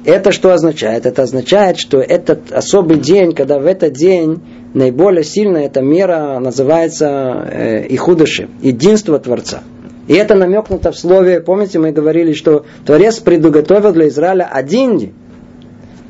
Это 0.03 0.33
что 0.33 0.53
означает? 0.53 1.05
Это 1.05 1.23
означает, 1.23 1.77
что 1.77 1.99
этот 2.01 2.51
особый 2.51 2.97
день, 2.97 3.33
когда 3.33 3.59
в 3.59 3.65
этот 3.65 3.93
день 3.93 4.41
наиболее 4.73 5.23
сильная 5.23 5.67
эта 5.67 5.81
мера 5.81 6.37
называется 6.39 7.47
э, 7.49 7.85
Ихудыши, 7.87 8.49
единство 8.61 9.19
Творца. 9.19 9.63
И 10.09 10.13
это 10.15 10.33
намекнуто 10.33 10.91
в 10.91 10.97
слове, 10.97 11.39
помните, 11.39 11.77
мы 11.77 11.91
говорили, 11.91 12.33
что 12.33 12.65
Творец 12.83 13.19
предуготовил 13.19 13.93
для 13.93 14.07
Израиля 14.07 14.49
один 14.51 14.97
день. 14.97 15.13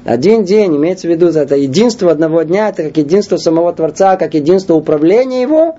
Один 0.06 0.46
день, 0.46 0.78
имеется 0.78 1.06
в 1.06 1.12
виду, 1.12 1.28
это 1.28 1.58
единство 1.58 2.10
одного 2.10 2.44
дня, 2.44 2.70
это 2.70 2.84
как 2.84 2.96
единство 2.96 3.36
самого 3.36 3.74
Творца, 3.74 4.16
как 4.16 4.36
единство 4.36 4.76
управления 4.76 5.42
его, 5.42 5.76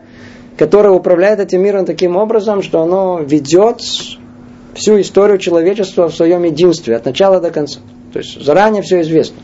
которое 0.58 0.90
управляет 0.90 1.40
этим 1.40 1.62
миром 1.62 1.86
таким 1.86 2.14
образом, 2.16 2.60
что 2.60 2.82
оно 2.82 3.20
ведет 3.20 3.80
всю 4.74 5.00
историю 5.00 5.38
человечества 5.38 6.10
в 6.10 6.14
своем 6.14 6.42
единстве, 6.42 6.96
от 6.96 7.06
начала 7.06 7.40
до 7.40 7.50
конца. 7.50 7.80
То 8.12 8.18
есть 8.18 8.38
заранее 8.44 8.82
все 8.82 9.00
известно. 9.00 9.38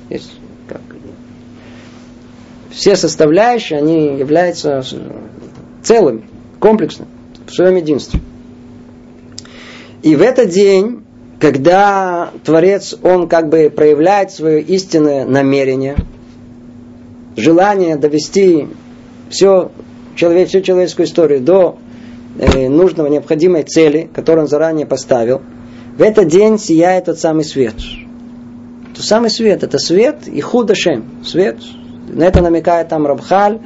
Все 2.71 2.95
составляющие, 2.95 3.79
они 3.79 4.19
являются 4.19 4.85
целыми, 5.83 6.29
комплексными, 6.61 7.09
в 7.47 7.55
своем 7.55 7.77
единстве. 7.77 8.21
И 10.07 10.14
в 10.14 10.23
этот 10.23 10.51
день, 10.51 11.03
когда 11.40 12.31
Творец, 12.45 12.97
он 13.03 13.27
как 13.27 13.49
бы 13.49 13.73
проявляет 13.75 14.31
свое 14.31 14.62
истинное 14.62 15.25
намерение, 15.25 15.97
желание 17.37 17.97
довести 17.97 18.69
все 19.31 19.73
человек, 20.14 20.49
всю 20.49 20.61
человеческую 20.61 21.07
историю 21.07 21.40
до 21.40 21.79
э, 22.38 22.69
нужного, 22.69 23.09
необходимой 23.09 23.64
цели, 23.64 24.09
которую 24.14 24.45
он 24.45 24.49
заранее 24.49 24.87
поставил, 24.87 25.42
в 25.99 26.01
этот 26.01 26.29
день 26.29 26.61
сияет 26.61 27.07
тот 27.07 27.19
самый 27.19 27.42
свет. 27.42 27.75
Тот 28.95 29.05
самый 29.05 29.29
свет, 29.29 29.64
это 29.64 29.79
свет 29.79 30.29
и 30.29 30.40
худошем, 30.40 31.05
свет. 31.25 31.57
На 32.07 32.23
это 32.23 32.42
намекает 32.42 32.90
там 32.90 33.09
Рабхаль, 33.09 33.59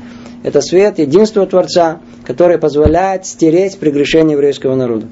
это 0.43 0.63
свет 0.63 1.01
единства 1.01 1.45
Творца, 1.45 2.01
который 2.25 2.57
позволяет 2.57 3.27
стереть 3.27 3.77
прегрешение 3.77 4.33
еврейского 4.33 4.75
народа. 4.75 5.05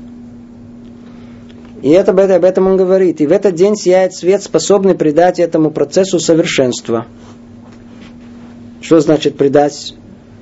И 1.82 1.90
это, 1.90 2.10
об 2.10 2.44
этом 2.44 2.66
он 2.66 2.76
говорит. 2.76 3.20
И 3.20 3.26
в 3.26 3.32
этот 3.32 3.54
день 3.54 3.76
сияет 3.76 4.14
свет, 4.14 4.42
способный 4.42 4.94
придать 4.94 5.38
этому 5.38 5.70
процессу 5.70 6.18
совершенства. 6.18 7.06
Что 8.80 9.00
значит 9.00 9.36
придать 9.36 9.94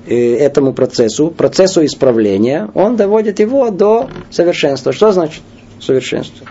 Э, 0.09 0.35
этому 0.37 0.71
процессу, 0.71 1.31
процессу 1.31 1.83
исправления, 1.83 2.69
он 2.73 2.95
доводит 2.95 3.41
его 3.41 3.71
до 3.71 4.09
совершенства. 4.29 4.93
Что 4.93 5.11
значит 5.11 5.41
совершенство? 5.81 6.47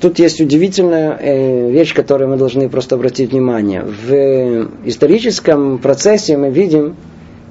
Тут 0.00 0.20
есть 0.20 0.40
удивительная 0.40 1.18
э, 1.20 1.70
вещь, 1.72 1.92
которую 1.94 2.30
мы 2.30 2.36
должны 2.36 2.68
просто 2.68 2.94
обратить 2.94 3.32
внимание. 3.32 3.82
В 3.82 4.68
историческом 4.84 5.78
процессе 5.78 6.36
мы 6.36 6.50
видим, 6.50 6.94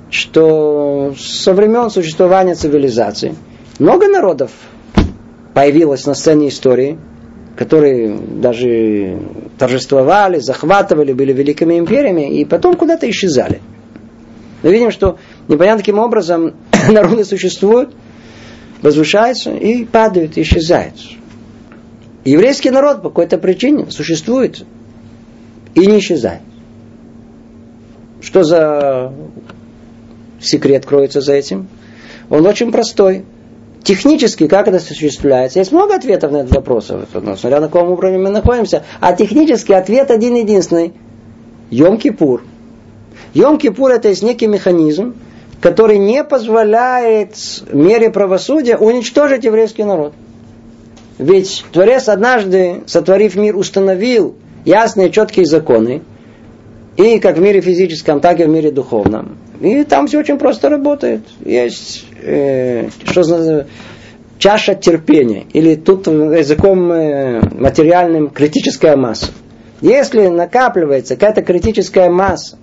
что 0.10 1.14
со 1.20 1.54
времен 1.54 1.90
существования 1.90 2.56
цивилизации 2.56 3.36
много 3.78 4.08
народов 4.08 4.52
появилось 5.56 6.06
на 6.06 6.14
сцене 6.14 6.50
истории, 6.50 7.00
которые 7.56 8.14
даже 8.14 9.18
торжествовали, 9.58 10.40
захватывали, 10.40 11.14
были 11.14 11.32
великими 11.32 11.80
империями, 11.80 12.40
и 12.40 12.44
потом 12.44 12.76
куда-то 12.76 13.10
исчезали. 13.10 13.62
Мы 14.62 14.72
видим, 14.74 14.92
что 14.92 15.18
непонятно 15.48 15.80
каким 15.80 15.98
образом 15.98 16.56
народы 16.90 17.24
существуют, 17.24 17.96
возвышаются 18.82 19.52
и 19.52 19.86
падают, 19.86 20.38
исчезают. 20.38 20.96
Еврейский 22.26 22.70
народ 22.70 23.02
по 23.02 23.10
какой-то 23.10 23.38
причине 23.38 23.90
существует 23.92 24.66
и 25.74 25.86
не 25.86 26.00
исчезает. 26.00 26.42
Что 28.20 28.44
за 28.44 29.14
секрет 30.42 30.86
кроется 30.86 31.22
за 31.22 31.34
этим? 31.34 31.70
Он 32.30 32.46
очень 32.46 32.74
простой. 32.74 33.24
Технически, 33.86 34.48
как 34.48 34.68
это 34.68 34.78
осуществляется? 34.78 35.60
Есть 35.60 35.72
много 35.72 35.94
ответов 35.96 36.32
на 36.32 36.38
этот 36.38 36.56
вопрос, 36.56 36.88
смотря 37.38 37.60
на 37.60 37.68
каком 37.68 37.92
уровне 37.92 38.18
мы 38.18 38.32
находимся. 38.32 38.84
А 39.00 39.14
технически 39.14 39.74
ответ 39.74 40.10
один 40.10 40.34
единственный. 40.34 40.94
Йом-Кипур. 41.70 42.42
Йом-Кипур 43.36 43.90
это 43.92 44.10
есть 44.10 44.24
некий 44.24 44.48
механизм, 44.48 45.14
который 45.62 46.00
не 46.00 46.24
позволяет 46.24 47.36
мере 47.72 48.10
правосудия 48.10 48.76
уничтожить 48.76 49.44
еврейский 49.44 49.84
народ. 49.84 50.14
Ведь 51.20 51.64
Творец 51.72 52.10
однажды, 52.10 52.82
сотворив 52.88 53.36
мир, 53.36 53.56
установил 53.56 54.34
ясные, 54.66 55.12
четкие 55.12 55.46
законы, 55.46 56.02
и 56.98 57.20
как 57.20 57.38
в 57.38 57.42
мире 57.42 57.62
физическом, 57.62 58.22
так 58.22 58.40
и 58.40 58.46
в 58.46 58.50
мире 58.50 58.72
духовном. 58.72 59.38
И 59.62 59.84
там 59.84 60.08
все 60.08 60.20
очень 60.20 60.38
просто 60.38 60.70
работает. 60.70 61.22
Есть, 61.44 62.06
э, 62.22 62.90
что 63.06 63.22
называется, 63.22 63.68
чаша 64.38 64.76
терпения. 64.76 65.46
Или 65.54 65.76
тут 65.76 66.08
языком 66.08 66.92
э, 66.92 67.42
материальным 67.54 68.30
критическая 68.30 68.96
масса. 68.96 69.28
Если 69.82 70.28
накапливается 70.28 71.16
какая-то 71.16 71.42
критическая 71.42 72.10
масса, 72.10 72.58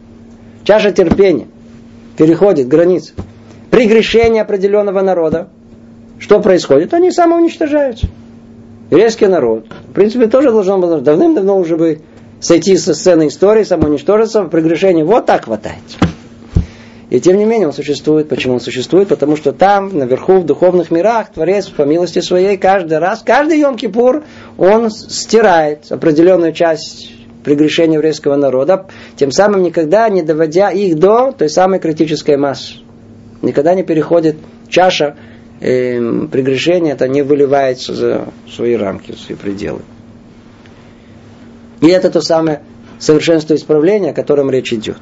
чаша 0.64 0.92
терпения, 0.92 1.46
переходит 2.16 2.68
границы, 2.68 3.12
при 3.70 3.86
грешении 3.86 4.40
определенного 4.40 5.02
народа, 5.02 5.48
что 6.18 6.40
происходит? 6.40 6.94
Они 6.94 7.10
самоуничтожаются. 7.10 8.06
Еврейский 8.90 9.26
народ, 9.26 9.66
в 9.88 9.92
принципе, 9.92 10.26
тоже 10.26 10.50
должен 10.50 10.80
был 10.80 11.00
давным-давно 11.00 11.58
уже 11.58 11.76
бы 11.76 12.00
сойти 12.42 12.76
со 12.76 12.92
сцены 12.92 13.28
истории, 13.28 13.62
самоуничтожиться 13.62 14.42
в 14.42 14.48
прегрешении. 14.48 15.02
Вот 15.02 15.24
так 15.24 15.46
хватает. 15.46 15.78
И 17.08 17.20
тем 17.20 17.36
не 17.36 17.44
менее 17.44 17.68
он 17.68 17.72
существует. 17.72 18.28
Почему 18.28 18.54
он 18.54 18.60
существует? 18.60 19.08
Потому 19.08 19.36
что 19.36 19.52
там, 19.52 19.96
наверху, 19.96 20.38
в 20.38 20.44
духовных 20.44 20.90
мирах, 20.90 21.30
Творец 21.32 21.68
по 21.68 21.82
милости 21.82 22.20
своей 22.20 22.56
каждый 22.56 22.98
раз, 22.98 23.22
каждый 23.24 23.60
Йом-Кипур, 23.60 24.24
он 24.58 24.90
стирает 24.90 25.90
определенную 25.90 26.52
часть 26.52 27.12
прегрешения 27.44 27.96
еврейского 27.96 28.36
народа, 28.36 28.86
тем 29.16 29.30
самым 29.30 29.62
никогда 29.62 30.08
не 30.08 30.22
доводя 30.22 30.70
их 30.70 30.98
до 30.98 31.32
той 31.32 31.48
самой 31.48 31.80
критической 31.80 32.36
массы. 32.36 32.76
Никогда 33.42 33.74
не 33.74 33.82
переходит 33.82 34.36
чаша 34.68 35.16
э, 35.60 35.98
прегрешения, 36.30 36.92
это 36.92 37.08
не 37.08 37.22
выливается 37.22 37.94
за 37.94 38.28
свои 38.50 38.74
рамки, 38.74 39.12
за 39.12 39.18
свои 39.18 39.36
пределы. 39.36 39.80
И 41.82 41.88
это 41.88 42.10
то 42.10 42.22
самое 42.22 42.62
совершенство 42.98 43.54
исправления, 43.54 44.10
о 44.10 44.14
котором 44.14 44.50
речь 44.50 44.72
идет. 44.72 44.98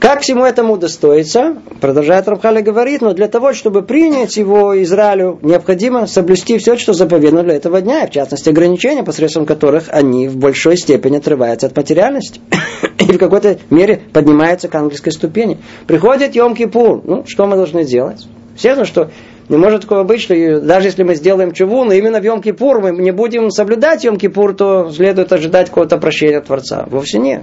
Как 0.00 0.22
всему 0.22 0.44
этому 0.44 0.74
удостоиться? 0.74 1.58
Продолжает 1.80 2.28
Рабхали 2.28 2.62
говорит, 2.62 3.02
но 3.02 3.12
для 3.12 3.28
того, 3.28 3.52
чтобы 3.52 3.82
принять 3.82 4.36
его 4.36 4.80
Израилю, 4.82 5.38
необходимо 5.42 6.06
соблюсти 6.06 6.56
все, 6.56 6.78
что 6.78 6.92
заповедано 6.92 7.42
для 7.42 7.56
этого 7.56 7.80
дня, 7.82 8.04
и 8.04 8.08
в 8.08 8.12
частности 8.12 8.48
ограничения, 8.48 9.02
посредством 9.02 9.44
которых 9.44 9.88
они 9.90 10.28
в 10.28 10.36
большой 10.36 10.76
степени 10.76 11.16
отрываются 11.16 11.66
от 11.66 11.76
материальности 11.76 12.40
и 13.00 13.12
в 13.12 13.18
какой-то 13.18 13.58
мере 13.70 14.00
поднимаются 14.12 14.68
к 14.68 14.74
ангельской 14.76 15.12
ступени. 15.12 15.58
Приходит 15.86 16.34
Йом-Кипур, 16.34 17.02
ну, 17.04 17.24
что 17.26 17.46
мы 17.46 17.56
должны 17.56 17.84
делать? 17.84 18.26
Естественно, 18.54 18.86
что 18.86 19.10
не 19.48 19.56
может 19.56 19.82
такого 19.82 20.04
быть, 20.04 20.20
что 20.20 20.60
даже 20.60 20.88
если 20.88 21.02
мы 21.02 21.14
сделаем 21.14 21.52
чуву, 21.52 21.84
но 21.84 21.92
именно 21.92 22.20
в 22.20 22.24
Йом-Кипур 22.24 22.80
мы 22.80 23.02
не 23.02 23.12
будем 23.12 23.50
соблюдать 23.50 24.04
Йом-Кипур, 24.04 24.54
то 24.54 24.90
следует 24.90 25.32
ожидать 25.32 25.68
какого-то 25.68 25.96
прощения 25.96 26.40
Творца. 26.40 26.86
Вовсе 26.90 27.18
нет. 27.18 27.42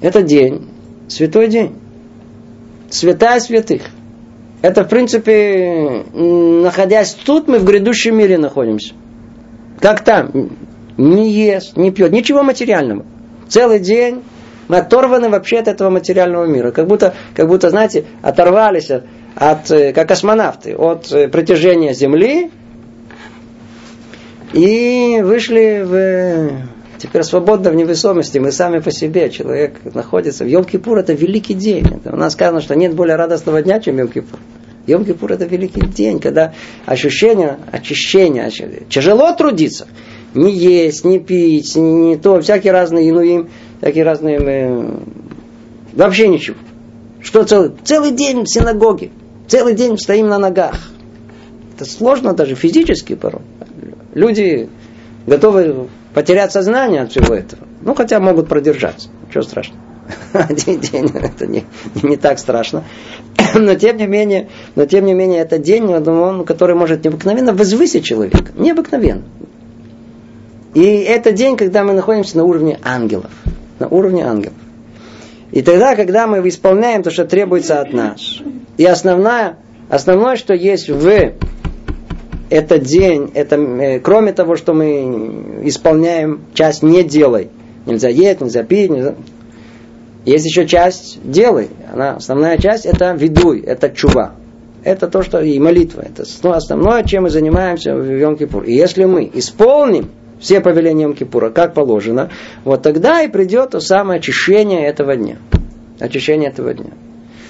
Это 0.00 0.22
день, 0.22 0.68
святой 1.08 1.48
день. 1.48 1.74
Святая 2.88 3.40
святых. 3.40 3.82
Это, 4.62 4.84
в 4.84 4.88
принципе, 4.88 6.04
находясь 6.14 7.14
тут, 7.14 7.48
мы 7.48 7.58
в 7.58 7.64
грядущем 7.64 8.16
мире 8.16 8.38
находимся. 8.38 8.94
Как 9.80 10.02
там? 10.04 10.50
Не 10.96 11.30
ест, 11.30 11.76
не 11.76 11.90
пьет, 11.90 12.12
ничего 12.12 12.42
материального. 12.42 13.04
Целый 13.48 13.80
день 13.80 14.22
мы 14.68 14.78
оторваны 14.78 15.28
вообще 15.28 15.58
от 15.58 15.68
этого 15.68 15.90
материального 15.90 16.46
мира. 16.46 16.70
Как 16.70 16.86
будто, 16.86 17.14
как 17.34 17.48
будто 17.48 17.70
знаете, 17.70 18.06
оторвались 18.22 18.90
от, 18.90 19.04
э, 19.70 19.92
как 19.92 20.08
космонавты, 20.08 20.74
от 20.74 21.12
э, 21.12 21.28
притяжения 21.28 21.92
Земли 21.92 22.50
и 24.52 25.20
вышли 25.22 25.82
в 25.84 26.76
теперь 26.98 27.22
свободно 27.22 27.70
в 27.70 27.74
невесомости, 27.74 28.38
мы 28.38 28.50
сами 28.50 28.78
по 28.78 28.90
себе, 28.90 29.28
человек 29.28 29.80
находится. 29.94 30.44
В 30.44 30.48
Йом-Кипур 30.48 30.96
это 30.96 31.12
великий 31.12 31.52
день. 31.54 31.84
У 32.04 32.16
нас 32.16 32.32
сказано, 32.32 32.62
что 32.62 32.74
нет 32.74 32.94
более 32.94 33.16
радостного 33.16 33.60
дня, 33.60 33.78
чем 33.80 33.98
Йом-Кипур. 33.98 34.38
Йом-Кипур 34.86 35.34
это 35.34 35.44
великий 35.44 35.82
день, 35.82 36.20
когда 36.20 36.54
ощущение 36.86 37.58
очищения, 37.70 38.50
тяжело 38.88 39.32
трудиться. 39.32 39.86
Не 40.34 40.52
есть, 40.52 41.04
не 41.04 41.18
пить, 41.18 41.76
не 41.76 42.16
то, 42.16 42.40
всякие 42.40 42.72
разные 42.72 43.10
инуим, 43.10 43.48
всякие 43.80 44.04
разные, 44.04 44.38
э, 44.38 44.98
вообще 45.92 46.28
ничего. 46.28 46.56
Что 47.20 47.44
целый, 47.44 47.72
целый 47.84 48.12
день 48.12 48.44
в 48.44 48.48
синагоге. 48.48 49.10
Целый 49.48 49.74
день 49.74 49.96
стоим 49.98 50.28
на 50.28 50.38
ногах. 50.38 50.76
Это 51.74 51.84
сложно 51.84 52.32
даже 52.32 52.54
физически 52.54 53.14
порой. 53.14 53.42
Люди 54.14 54.68
готовы 55.26 55.88
потерять 56.14 56.52
сознание 56.52 57.02
от 57.02 57.10
всего 57.10 57.34
этого. 57.34 57.66
Ну, 57.82 57.94
хотя 57.94 58.18
могут 58.18 58.48
продержаться. 58.48 59.08
Ничего 59.28 59.42
страшного. 59.42 59.80
Один 60.32 60.80
день 60.80 61.10
это 61.14 61.46
не, 61.46 61.64
не 62.02 62.16
так 62.16 62.38
страшно. 62.38 62.84
Но 63.54 63.74
тем 63.74 63.96
не 63.96 64.06
менее, 64.06 64.48
но 64.74 64.86
тем 64.86 65.04
не 65.04 65.14
менее, 65.14 65.40
это 65.40 65.58
день, 65.58 65.84
он, 65.84 66.44
который 66.44 66.74
может 66.74 67.04
необыкновенно 67.04 67.52
возвысить 67.52 68.04
человека. 68.04 68.52
Необыкновенно. 68.56 69.24
И 70.74 70.82
это 70.82 71.32
день, 71.32 71.56
когда 71.56 71.84
мы 71.84 71.92
находимся 71.92 72.36
на 72.36 72.44
уровне 72.44 72.78
ангелов. 72.82 73.30
На 73.78 73.88
уровне 73.88 74.24
ангелов. 74.24 74.56
И 75.52 75.62
тогда, 75.62 75.94
когда 75.94 76.26
мы 76.26 76.46
исполняем 76.48 77.02
то, 77.02 77.10
что 77.10 77.24
требуется 77.24 77.80
от 77.80 77.92
нас, 77.92 78.40
и 78.76 78.84
основное, 78.84 79.56
основное, 79.88 80.36
что 80.36 80.54
есть 80.54 80.88
в 80.88 81.32
этот 82.50 82.82
день, 82.82 83.30
это, 83.34 83.56
э, 83.56 84.00
кроме 84.00 84.32
того, 84.32 84.56
что 84.56 84.74
мы 84.74 85.62
исполняем 85.64 86.42
часть 86.54 86.82
«не 86.82 87.02
делай», 87.02 87.48
нельзя 87.86 88.08
есть, 88.08 88.40
нельзя 88.40 88.62
пить, 88.62 88.90
нельзя... 88.90 89.14
есть 90.24 90.46
еще 90.46 90.66
часть 90.66 91.18
«делай». 91.22 91.68
Она, 91.92 92.16
основная 92.16 92.58
часть 92.58 92.86
это 92.86 93.12
«ведуй», 93.12 93.60
это 93.60 93.90
чува. 93.90 94.34
Это 94.84 95.08
то, 95.08 95.24
что 95.24 95.40
и 95.40 95.58
молитва. 95.58 96.02
Это 96.02 96.22
основное, 96.54 97.02
чем 97.02 97.24
мы 97.24 97.30
занимаемся 97.30 97.92
в 97.96 98.08
Йом-Кипур. 98.08 98.66
И 98.66 98.72
если 98.72 99.04
мы 99.04 99.28
исполним 99.34 100.10
все 100.40 100.60
повеления 100.60 101.04
Йом-Кипура, 101.04 101.50
как 101.50 101.74
положено, 101.74 102.30
вот 102.64 102.82
тогда 102.82 103.22
и 103.22 103.28
придет 103.28 103.70
то 103.70 103.80
самое 103.80 104.18
очищение 104.18 104.86
этого 104.86 105.16
дня. 105.16 105.38
Очищение 105.98 106.50
этого 106.50 106.74
дня. 106.74 106.90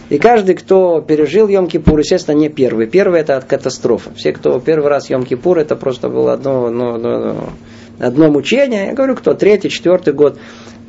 И 0.09 0.19
каждый, 0.19 0.55
кто 0.55 1.01
пережил 1.01 1.49
Йом-Кипур, 1.49 1.99
естественно, 1.99 2.37
не 2.37 2.49
первый. 2.49 2.87
Первый 2.87 3.21
это 3.21 3.37
от 3.37 3.45
катастрофы. 3.45 4.11
Все, 4.15 4.33
кто 4.33 4.61
первый 4.61 4.89
раз 4.89 5.11
Йом-Кипур, 5.11 5.59
это 5.59 5.75
просто 5.75 6.09
было 6.09 6.33
одно, 6.33 6.67
одно, 6.67 6.95
одно, 6.95 7.51
одно 7.99 8.31
мучение. 8.31 8.87
Я 8.87 8.93
говорю, 8.93 9.17
кто 9.17 9.35
третий, 9.35 9.69
четвертый 9.69 10.13
год 10.13 10.39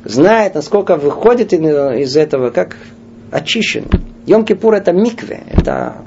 знает, 0.04 0.54
насколько 0.54 0.96
выходит 0.96 1.52
из 1.52 2.16
этого, 2.16 2.50
как 2.50 2.76
очищен. 3.32 3.86
Йом-Кипур 4.26 4.74
это 4.74 4.92
микве, 4.92 5.42
это 5.50 6.02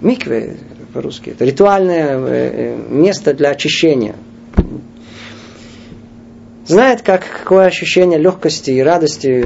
микве 0.00 0.56
по-русски, 0.92 1.30
это 1.30 1.44
ритуальное 1.44 2.18
э, 2.18 2.76
место 2.88 3.32
для 3.32 3.50
очищения 3.50 4.16
знает, 6.66 7.02
как, 7.02 7.24
какое 7.42 7.66
ощущение 7.66 8.18
легкости 8.18 8.70
и 8.70 8.80
радости 8.80 9.44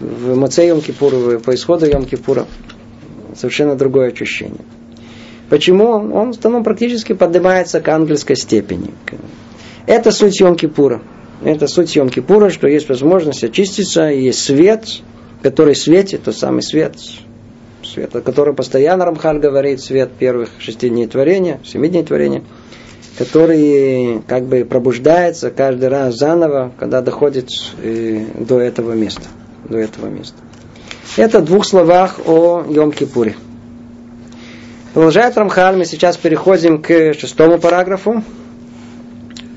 в 0.00 0.36
Моце 0.36 0.66
Йом 0.66 0.80
по 0.80 1.54
исходу 1.54 1.86
Йом. 1.86 2.06
Совершенно 3.36 3.76
другое 3.76 4.12
ощущение. 4.12 4.64
Почему? 5.48 5.90
Он 5.90 6.30
основном 6.30 6.64
практически 6.64 7.12
поднимается 7.12 7.80
к 7.80 7.88
ангельской 7.88 8.36
степени. 8.36 8.90
Это 9.86 10.10
суть 10.10 10.40
Йом 10.40 10.56
Кипура. 10.56 11.02
Это 11.44 11.68
суть 11.68 11.94
Йом 11.94 12.08
что 12.50 12.66
есть 12.66 12.88
возможность 12.88 13.44
очиститься, 13.44 14.08
и 14.08 14.24
есть 14.24 14.40
свет, 14.40 14.86
который 15.42 15.76
светит, 15.76 16.24
тот 16.24 16.36
самый 16.36 16.62
свет, 16.62 16.96
свет, 17.84 18.16
о 18.16 18.22
котором 18.22 18.56
постоянно 18.56 19.04
Рамхаль 19.04 19.38
говорит, 19.38 19.80
свет 19.80 20.10
первых 20.18 20.50
шести 20.58 20.88
дней 20.88 21.06
творения, 21.06 21.60
семи 21.64 21.88
дней 21.88 22.02
творения. 22.02 22.42
Который 23.18 24.22
как 24.26 24.44
бы 24.44 24.64
пробуждается 24.64 25.50
каждый 25.50 25.88
раз 25.88 26.16
заново, 26.16 26.72
когда 26.78 27.00
доходит 27.00 27.48
э, 27.82 28.26
до 28.38 28.60
этого 28.60 28.92
места. 28.92 29.22
До 29.68 29.78
этого 29.78 30.06
места. 30.06 30.36
Это 31.16 31.40
в 31.40 31.44
двух 31.44 31.64
словах 31.64 32.20
о 32.26 32.62
Йом-Кипуре. 32.62 33.34
Продолжает 34.92 35.36
Рамхаль, 35.36 35.76
мы 35.76 35.84
сейчас 35.84 36.16
переходим 36.16 36.82
к 36.82 37.14
шестому 37.14 37.58
параграфу. 37.58 38.22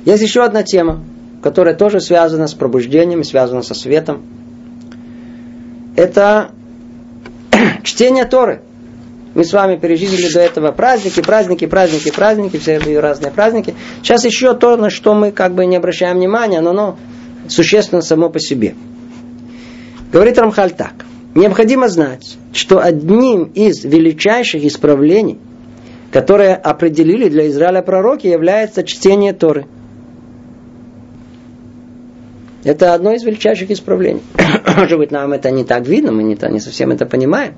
Есть 0.06 0.24
еще 0.24 0.44
одна 0.44 0.64
тема, 0.64 1.04
которая 1.44 1.76
тоже 1.76 2.00
связана 2.00 2.48
с 2.48 2.54
пробуждением, 2.54 3.24
связана 3.24 3.62
со 3.62 3.74
светом. 3.74 4.24
Это 5.96 6.52
чтение 7.84 8.26
Торы. 8.26 8.62
Мы 9.36 9.44
с 9.44 9.54
вами 9.54 9.78
пережили 9.78 10.32
до 10.34 10.40
этого 10.40 10.72
праздники, 10.72 11.22
праздники, 11.22 11.66
праздники, 11.68 12.12
праздники, 12.12 12.58
все 12.58 12.80
разные 13.00 13.32
праздники. 13.32 13.76
Сейчас 14.02 14.26
еще 14.26 14.56
то, 14.56 14.76
на 14.76 14.90
что 14.90 15.14
мы 15.14 15.32
как 15.32 15.54
бы 15.54 15.66
не 15.66 15.78
обращаем 15.78 16.18
внимания, 16.18 16.62
но 16.62 16.72
оно 16.72 16.98
существенно 17.48 18.02
само 18.02 18.30
по 18.30 18.40
себе. 18.40 18.74
Говорит 20.12 20.40
Рамхаль 20.40 20.72
так. 20.72 21.06
Необходимо 21.36 21.90
знать, 21.90 22.38
что 22.54 22.80
одним 22.80 23.44
из 23.54 23.86
величайших 23.86 24.64
исправлений, 24.66 25.38
которые 26.12 26.56
определили 26.56 27.30
для 27.30 27.48
Израиля 27.50 27.84
пророки, 27.84 28.26
является 28.26 28.84
чтение 28.84 29.34
Торы. 29.34 29.68
Это 32.64 32.96
одно 32.96 33.14
из 33.14 33.24
величайших 33.24 33.70
исправлений. 33.70 34.22
Может 34.78 34.98
быть, 34.98 35.12
нам 35.12 35.34
это 35.34 35.52
не 35.52 35.64
так 35.64 35.88
видно, 35.88 36.12
мы 36.12 36.24
не, 36.24 36.38
не 36.50 36.60
совсем 36.60 36.90
это 36.90 37.06
понимаем. 37.06 37.54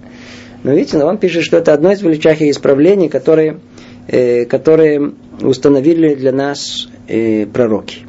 Но 0.64 0.74
видите, 0.74 1.04
он 1.04 1.18
пишет, 1.18 1.44
что 1.44 1.58
это 1.58 1.74
одно 1.74 1.92
из 1.92 2.02
величайших 2.02 2.50
исправлений, 2.50 3.10
которые, 3.10 3.60
э, 4.08 4.46
которые 4.46 5.14
установили 5.42 6.14
для 6.14 6.32
нас 6.32 6.88
э, 7.08 7.48
пророки. 7.48 8.06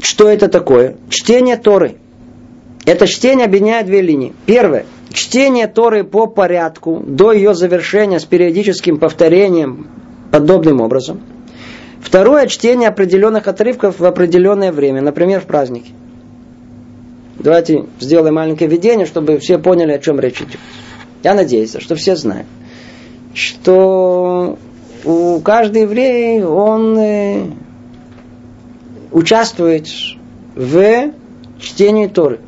Что 0.00 0.28
это 0.28 0.48
такое? 0.48 0.96
Чтение 1.08 1.56
Торы. 1.56 1.96
Это 2.84 3.06
чтение 3.06 3.46
объединяет 3.46 3.86
две 3.86 4.02
линии. 4.02 4.34
Первое. 4.44 4.84
Чтение 5.12 5.66
Торы 5.66 6.04
по 6.04 6.26
порядку 6.26 7.02
до 7.06 7.32
ее 7.32 7.54
завершения 7.54 8.20
с 8.20 8.24
периодическим 8.26 8.98
повторением 8.98 9.88
подобным 10.30 10.82
образом. 10.82 11.22
Второе. 12.02 12.48
Чтение 12.48 12.88
определенных 12.88 13.48
отрывков 13.48 13.98
в 13.98 14.04
определенное 14.04 14.72
время, 14.72 15.00
например, 15.00 15.40
в 15.40 15.44
праздники. 15.44 15.92
Давайте 17.38 17.86
сделаем 18.00 18.34
маленькое 18.34 18.70
введение, 18.70 19.06
чтобы 19.06 19.38
все 19.38 19.58
поняли, 19.58 19.92
о 19.92 19.98
чем 19.98 20.20
речь 20.20 20.40
идет. 20.40 20.58
Я 21.22 21.34
надеюсь, 21.34 21.76
что 21.78 21.94
все 21.94 22.16
знают, 22.16 22.46
что 23.34 24.58
у 25.04 25.40
каждый 25.40 25.82
еврей, 25.82 26.42
он 26.42 26.98
э, 26.98 27.46
участвует 29.12 29.88
в 30.54 31.12
чтении 31.58 32.06
Торы. 32.06 32.40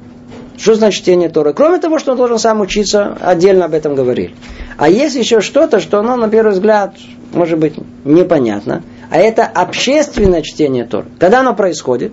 Что 0.57 0.74
значит 0.74 1.03
чтение 1.03 1.28
Торы? 1.28 1.53
Кроме 1.53 1.78
того, 1.78 1.99
что 1.99 2.12
он 2.12 2.18
должен 2.18 2.39
сам 2.39 2.61
учиться, 2.61 3.16
отдельно 3.20 3.66
об 3.66 3.74
этом 3.74 3.95
говорили. 3.95 4.34
А 4.78 4.89
есть 4.89 5.16
еще 5.16 5.41
что-то, 5.41 5.80
что 5.80 5.99
оно, 5.99 6.16
на 6.16 6.28
первый 6.28 6.53
взгляд, 6.53 6.97
может 7.32 7.59
быть, 7.59 7.74
непонятно. 8.05 8.82
А 9.11 9.18
это 9.18 9.45
общественное 9.45 10.43
чтение 10.43 10.84
Торы. 10.84 11.07
Когда 11.18 11.41
оно 11.41 11.55
происходит? 11.55 12.12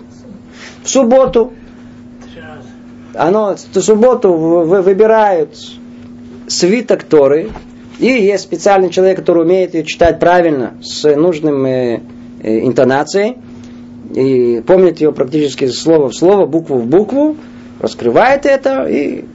В 0.83 0.89
субботу. 0.89 1.53
Оно 3.15 3.55
в 3.55 3.81
субботу 3.81 4.33
выбирают 4.33 5.57
свиток 6.47 7.03
Торы. 7.03 7.49
И 7.99 8.07
есть 8.07 8.43
специальный 8.43 8.89
человек, 8.89 9.17
который 9.17 9.43
умеет 9.43 9.75
ее 9.75 9.83
читать 9.83 10.19
правильно, 10.19 10.73
с 10.81 11.15
нужным 11.15 11.65
э, 11.65 12.01
э, 12.41 12.59
интонацией. 12.65 13.37
И 14.13 14.61
помнит 14.65 14.99
ее 14.99 15.11
практически 15.11 15.67
слово 15.67 16.09
в 16.09 16.15
слово, 16.15 16.45
букву 16.45 16.77
в 16.77 16.85
букву 16.85 17.37
раскрывает 17.79 18.45
это 18.45 18.85
и 18.85 19.25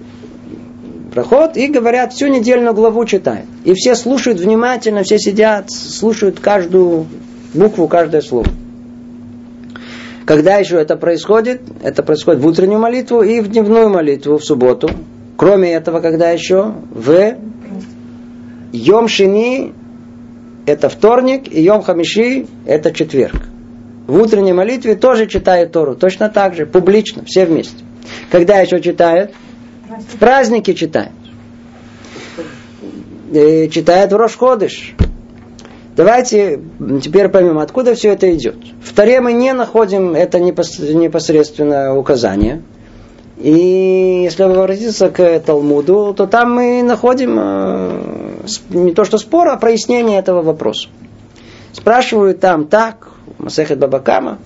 проход, 1.13 1.57
и 1.57 1.69
говорят, 1.69 2.13
всю 2.13 2.29
недельную 2.29 2.75
главу 2.75 3.05
читает. 3.05 3.45
И 3.65 3.75
все 3.75 3.95
слушают 3.95 4.41
внимательно, 4.41 5.03
все 5.03 5.19
сидят, 5.19 5.71
слушают 5.71 6.41
каждую 6.41 7.07
букву, 7.55 7.89
каждое 7.89 8.21
слово. 8.21 8.47
Когда 10.29 10.57
еще 10.57 10.79
это 10.79 10.97
происходит? 10.97 11.63
Это 11.83 12.03
происходит 12.03 12.43
в 12.43 12.47
утреннюю 12.47 12.79
молитву 12.79 13.23
и 13.23 13.41
в 13.41 13.49
дневную 13.49 13.89
молитву 13.89 14.37
в 14.37 14.45
субботу. 14.45 14.91
Кроме 15.39 15.73
этого, 15.73 16.01
когда 16.01 16.29
еще? 16.29 16.75
В 16.91 17.35
Йом 18.71 19.09
Шини 19.09 19.73
это 20.67 20.91
вторник, 20.91 21.51
и 21.51 21.63
Йом 21.63 21.81
Хамиши 21.81 22.45
это 22.67 22.93
четверг. 22.93 23.37
В 24.07 24.21
утренней 24.21 24.53
молитве 24.53 24.97
тоже 24.97 25.29
читают 25.29 25.73
Тору, 25.73 25.95
точно 25.95 26.29
так 26.29 26.55
же, 26.55 26.67
публично, 26.67 27.25
все 27.25 27.47
вместе. 27.47 27.83
Когда 28.31 28.59
еще 28.61 28.83
читают? 28.83 29.31
В 30.13 30.19
праздники 30.19 30.75
читают. 30.75 31.13
И 33.33 33.71
читают 33.73 34.13
в 34.13 34.17
Рошходыш. 34.17 34.95
Давайте 35.99 36.61
теперь 37.03 37.29
поймем, 37.29 37.59
откуда 37.59 37.97
все 37.97 38.13
это 38.13 38.33
идет. 38.33 38.55
В 38.85 38.95
Таре 38.95 39.21
мы 39.21 39.33
не 39.33 39.53
находим 39.53 40.15
это 40.15 40.39
непосредственное 40.39 41.93
указание. 41.93 42.63
И 43.37 44.21
если 44.23 44.45
обратиться 44.45 45.11
к 45.11 45.41
Талмуду, 45.41 46.15
то 46.17 46.29
там 46.29 46.55
мы 46.55 46.85
находим 46.85 47.37
э, 47.37 48.01
не 48.69 48.95
то 48.95 49.05
что 49.05 49.19
спор, 49.19 49.49
а 49.49 49.57
прояснение 49.57 50.21
этого 50.21 50.43
вопроса. 50.43 50.89
Спрашивают 51.73 52.39
там 52.39 52.69
так, 52.69 53.11
Масехет 53.39 53.81
Бабакама, 53.81 54.39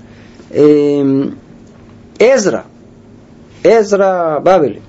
эм, 0.49 1.37
Эзра, 2.19 2.65
Эзра 3.63 4.41
Бавели, 4.43 4.81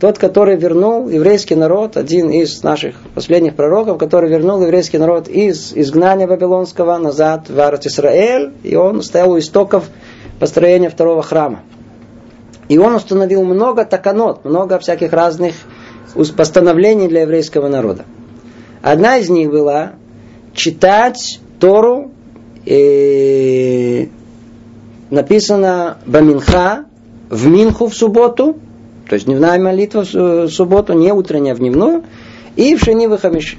тот, 0.00 0.18
который 0.18 0.56
вернул 0.56 1.10
еврейский 1.10 1.54
народ, 1.54 1.98
один 1.98 2.30
из 2.30 2.62
наших 2.62 2.96
последних 3.14 3.54
пророков, 3.54 3.98
который 3.98 4.30
вернул 4.30 4.62
еврейский 4.62 4.96
народ 4.96 5.28
из 5.28 5.74
изгнания 5.74 6.26
Вавилонского 6.26 6.96
назад 6.96 7.50
в 7.50 7.60
Арат 7.60 7.84
Исраэль, 7.84 8.54
и 8.62 8.74
он 8.76 9.02
стоял 9.02 9.32
у 9.32 9.38
истоков 9.38 9.84
построения 10.38 10.88
второго 10.88 11.22
храма. 11.22 11.60
И 12.70 12.78
он 12.78 12.94
установил 12.94 13.44
много 13.44 13.84
таканот, 13.84 14.42
много 14.46 14.78
всяких 14.78 15.12
разных 15.12 15.54
постановлений 16.34 17.06
для 17.06 17.22
еврейского 17.22 17.68
народа. 17.68 18.06
Одна 18.80 19.18
из 19.18 19.28
них 19.28 19.50
была 19.50 19.92
читать 20.54 21.40
Тору, 21.58 22.10
э, 22.64 24.06
написано 25.10 25.98
Баминха, 26.06 26.86
в 27.28 27.46
Минху 27.48 27.88
в 27.88 27.94
субботу, 27.94 28.56
то 29.10 29.14
есть 29.14 29.26
дневная 29.26 29.58
молитва 29.58 30.04
в 30.04 30.48
субботу, 30.48 30.92
не 30.92 31.12
утренняя, 31.12 31.54
а 31.54 31.56
в 31.56 31.58
дневную, 31.58 32.04
и 32.54 32.76
в 32.76 32.80
Шени 32.80 33.08
Хамиши. 33.16 33.56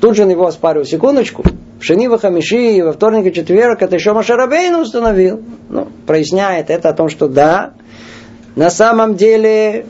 Тут 0.00 0.16
же 0.16 0.24
он 0.24 0.30
его 0.30 0.48
оспаривал, 0.48 0.84
секундочку, 0.84 1.44
в 1.78 1.84
Шени 1.84 2.08
Хамиши 2.08 2.72
и 2.72 2.82
во 2.82 2.92
вторник 2.92 3.24
и 3.26 3.32
четверг 3.32 3.82
это 3.82 3.94
еще 3.94 4.12
Машарабейн 4.12 4.74
установил. 4.74 5.42
Ну, 5.68 5.86
проясняет 6.06 6.70
это 6.70 6.88
о 6.88 6.92
том, 6.92 7.08
что 7.08 7.28
да, 7.28 7.74
на 8.56 8.68
самом 8.68 9.14
деле 9.14 9.86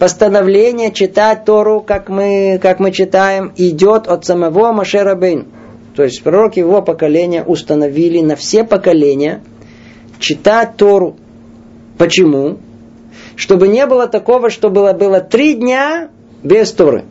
постановление 0.00 0.90
читать 0.90 1.44
Тору, 1.44 1.80
как 1.80 2.08
мы, 2.08 2.58
как 2.60 2.80
мы 2.80 2.90
читаем, 2.90 3.52
идет 3.56 4.08
от 4.08 4.24
самого 4.24 4.72
Машерабейн. 4.72 5.46
То 5.94 6.02
есть 6.02 6.24
пророки 6.24 6.58
его 6.58 6.82
поколения 6.82 7.44
установили 7.44 8.20
на 8.20 8.34
все 8.34 8.64
поколения 8.64 9.42
читать 10.18 10.76
Тору. 10.76 11.14
Почему? 11.98 12.58
Чтобы 13.40 13.68
не 13.68 13.86
было 13.86 14.06
такого, 14.06 14.50
что 14.50 14.68
было, 14.68 14.92
было 14.92 15.22
три 15.22 15.54
дня 15.54 16.10
без 16.42 16.72
Торы. 16.72 17.06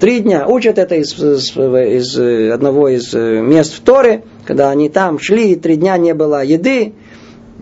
Три 0.00 0.20
дня. 0.20 0.46
Учат 0.48 0.78
это 0.78 0.94
из, 0.94 1.12
из, 1.22 1.54
из 1.54 2.18
одного 2.50 2.88
из 2.88 3.12
э, 3.12 3.42
мест 3.42 3.74
в 3.74 3.80
Торе, 3.80 4.24
когда 4.46 4.70
они 4.70 4.88
там 4.88 5.18
шли, 5.18 5.54
три 5.56 5.76
дня 5.76 5.98
не 5.98 6.14
было 6.14 6.42
еды. 6.42 6.94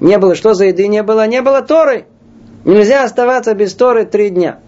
Не 0.01 0.19
было, 0.19 0.37
что 0.37 0.55
за 0.55 0.67
еды 0.67 0.87
не 0.87 1.03
было? 1.03 1.27
Не 1.27 1.43
было 1.43 1.61
Торы. 1.61 2.05
Нельзя 2.65 3.03
оставаться 3.03 3.53
без 3.55 3.75
Торы 3.75 4.05
три 4.05 4.31
дня. 4.31 4.61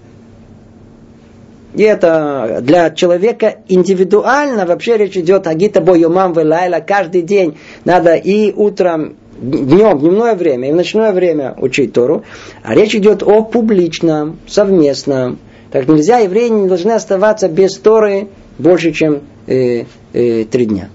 И 1.72 1.82
это 1.84 2.58
для 2.62 2.90
человека 2.90 3.58
индивидуально 3.68 4.66
вообще 4.66 4.96
речь 4.96 5.16
идет 5.16 5.46
о 5.46 5.54
гита 5.54 5.80
бойомам 5.80 6.32
лайла 6.34 6.80
каждый 6.80 7.22
день. 7.22 7.58
Надо 7.84 8.16
и 8.16 8.52
утром, 8.52 9.14
днем, 9.38 9.98
дневное 9.98 10.34
время 10.34 10.68
и 10.68 10.72
в 10.72 10.76
ночное 10.76 11.12
время 11.12 11.54
учить 11.58 11.92
Тору. 11.92 12.24
А 12.62 12.74
речь 12.74 12.94
идет 12.94 13.22
о 13.22 13.42
публичном, 13.42 14.38
совместном. 14.46 15.38
Так 15.70 15.88
нельзя, 15.88 16.18
евреи 16.18 16.48
не 16.48 16.68
должны 16.68 16.92
оставаться 16.92 17.48
без 17.48 17.76
Торы 17.76 18.28
больше, 18.58 18.92
чем 18.92 19.22
э, 19.46 19.84
э, 20.12 20.44
три 20.44 20.66
дня. 20.66 20.90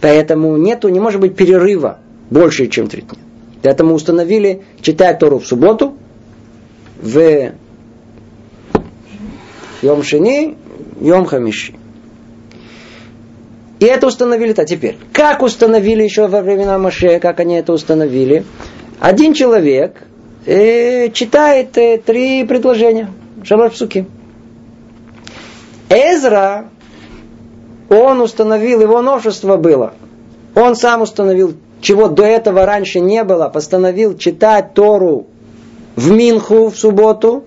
Поэтому 0.00 0.56
нету, 0.56 0.88
не 0.88 1.00
может 1.00 1.20
быть 1.20 1.36
перерыва 1.36 1.98
больше, 2.30 2.68
чем 2.68 2.88
три 2.88 3.02
дня. 3.02 3.18
Поэтому 3.62 3.94
установили 3.94 4.62
читать 4.80 5.18
Тору 5.18 5.38
в 5.38 5.46
субботу, 5.46 5.94
в 7.02 7.52
Йом 9.82 10.02
Шини, 10.02 10.56
Йом 11.00 11.24
Хамиши. 11.24 11.74
И 13.80 13.86
это 13.86 14.06
установили 14.06 14.52
то 14.52 14.66
теперь. 14.66 14.98
Как 15.12 15.42
установили 15.42 16.02
еще 16.02 16.28
во 16.28 16.42
времена 16.42 16.78
Моше, 16.78 17.18
как 17.18 17.40
они 17.40 17.54
это 17.56 17.72
установили? 17.72 18.44
Один 19.00 19.32
человек 19.32 20.02
э, 20.44 21.08
читает 21.12 21.78
э, 21.78 21.96
три 21.96 22.44
предложения. 22.44 23.10
Шалош 23.42 23.72
псуки. 23.72 24.04
Эзра, 25.88 26.68
он 27.88 28.20
установил, 28.20 28.82
его 28.82 29.00
новшество 29.00 29.56
было. 29.56 29.94
Он 30.54 30.76
сам 30.76 31.00
установил, 31.00 31.54
чего 31.80 32.08
до 32.08 32.24
этого 32.24 32.66
раньше 32.66 33.00
не 33.00 33.24
было, 33.24 33.48
постановил 33.48 34.14
читать 34.16 34.74
Тору 34.74 35.26
в 35.96 36.10
Минху 36.10 36.68
в 36.68 36.76
субботу. 36.76 37.44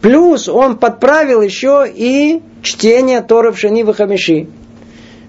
Плюс 0.00 0.48
он 0.48 0.76
подправил 0.76 1.40
еще 1.40 1.86
и 1.88 2.42
чтение 2.62 3.20
Торы 3.20 3.52
в 3.52 3.58
Шани 3.60 3.84
в 3.84 3.94
Хамиши 3.94 4.48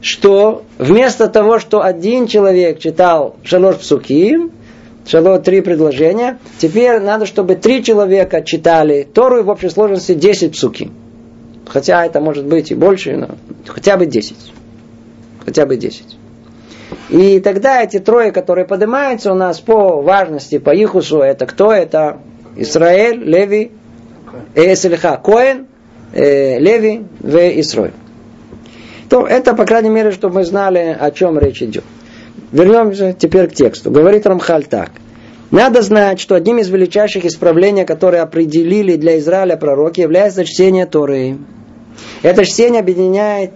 что 0.03 0.63
вместо 0.77 1.29
того, 1.29 1.59
что 1.59 1.81
один 1.81 2.27
человек 2.27 2.77
читал 2.79 3.37
шалош 3.43 3.77
псуки, 3.77 4.37
шало 5.07 5.39
три 5.39 5.61
предложения, 5.61 6.39
теперь 6.59 6.99
надо, 6.99 7.25
чтобы 7.25 7.55
три 7.55 7.81
человека 7.81 8.41
читали 8.41 9.07
Тору 9.11 9.39
и 9.39 9.43
в 9.43 9.49
общей 9.49 9.69
сложности 9.69 10.13
10 10.13 10.51
псуки. 10.51 10.91
Хотя 11.65 12.05
это 12.05 12.19
может 12.19 12.45
быть 12.45 12.69
и 12.69 12.75
больше, 12.75 13.15
но 13.15 13.29
хотя 13.65 13.95
бы 13.95 14.05
10. 14.05 14.35
Хотя 15.45 15.65
бы 15.65 15.77
10. 15.77 16.17
И 17.09 17.39
тогда 17.39 17.81
эти 17.81 17.99
трое, 17.99 18.33
которые 18.33 18.65
поднимаются 18.65 19.31
у 19.31 19.35
нас 19.35 19.61
по 19.61 20.01
важности, 20.01 20.57
по 20.57 20.71
Ихусу, 20.71 21.19
это 21.19 21.45
кто? 21.45 21.71
Это 21.71 22.17
Израиль, 22.57 23.23
Леви, 23.23 23.71
э, 24.53 24.75
Селиха, 24.75 25.15
Коэн, 25.15 25.65
э, 26.11 26.59
Леви, 26.59 27.05
в 27.21 27.37
Исраиль 27.61 27.93
то 29.13 29.27
это, 29.27 29.53
по 29.53 29.63
крайней 29.65 29.91
мере, 29.91 30.09
чтобы 30.09 30.37
мы 30.37 30.43
знали, 30.43 30.97
о 30.99 31.11
чем 31.11 31.37
речь 31.37 31.61
идет. 31.61 31.83
Вернемся 32.51 33.13
теперь 33.13 33.47
к 33.47 33.53
тексту. 33.53 33.91
Говорит 33.91 34.25
Рамхаль 34.25 34.65
так. 34.65 34.89
Надо 35.51 35.83
знать, 35.83 36.19
что 36.19 36.33
одним 36.33 36.57
из 36.57 36.69
величайших 36.69 37.23
исправлений, 37.23 37.85
которые 37.85 38.23
определили 38.23 38.95
для 38.95 39.19
Израиля 39.19 39.55
пророки, 39.55 40.01
является 40.01 40.43
чтение 40.45 40.87
Торы. 40.87 41.37
Это 42.23 42.43
чтение 42.43 42.79
объединяет 42.79 43.51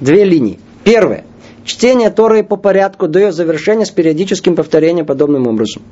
две 0.00 0.24
линии. 0.24 0.58
Первое. 0.82 1.22
Чтение 1.64 2.10
Торы 2.10 2.42
по 2.42 2.56
порядку 2.56 3.06
до 3.06 3.20
ее 3.20 3.30
завершения 3.30 3.86
с 3.86 3.90
периодическим 3.92 4.56
повторением 4.56 5.06
подобным 5.06 5.46
образом. 5.46 5.84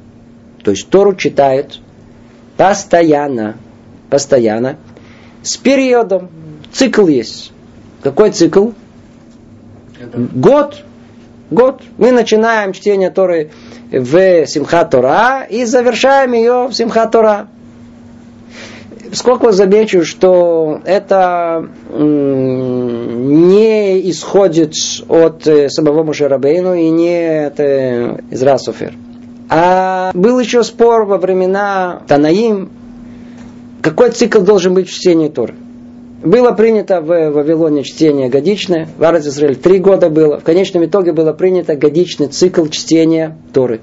То 0.64 0.72
есть 0.72 0.88
Тору 0.88 1.14
читают 1.14 1.80
постоянно, 2.56 3.58
постоянно, 4.10 4.76
с 5.44 5.56
периодом. 5.56 6.30
Цикл 6.72 7.06
есть. 7.06 7.52
Какой 8.02 8.32
цикл? 8.32 8.70
Год. 9.98 10.84
Год. 11.50 11.82
Мы 11.96 12.12
начинаем 12.12 12.72
чтение 12.72 13.10
Торы 13.10 13.50
в 13.90 14.46
Симхат 14.46 14.90
Тора 14.90 15.46
и 15.48 15.64
завершаем 15.64 16.32
ее 16.32 16.68
в 16.68 16.74
Симхат 16.74 17.10
Тора. 17.10 17.48
Сколько 19.12 19.52
замечу, 19.52 20.04
что 20.04 20.80
это 20.84 21.66
не 21.88 24.10
исходит 24.10 24.74
от 25.08 25.46
э, 25.46 25.70
самого 25.70 26.04
Мушерабейну 26.04 26.74
и 26.74 26.90
не 26.90 27.46
от 27.46 27.58
э, 27.58 28.18
Изра 28.30 28.58
Софер. 28.58 28.92
А 29.48 30.10
был 30.12 30.38
еще 30.38 30.62
спор 30.62 31.06
во 31.06 31.16
времена 31.16 32.02
Танаим, 32.06 32.68
какой 33.80 34.10
цикл 34.10 34.42
должен 34.42 34.74
быть 34.74 34.90
в 34.90 34.92
чтении 34.92 35.28
Торы. 35.28 35.54
Было 36.22 36.50
принято 36.50 37.00
в 37.00 37.30
Вавилоне 37.30 37.84
чтение 37.84 38.28
годичное. 38.28 38.88
В 38.98 39.02
Израиль 39.02 39.54
три 39.54 39.78
года 39.78 40.10
было. 40.10 40.40
В 40.40 40.44
конечном 40.44 40.84
итоге 40.84 41.12
было 41.12 41.32
принято 41.32 41.76
годичный 41.76 42.26
цикл 42.26 42.66
чтения 42.66 43.38
Торы. 43.52 43.80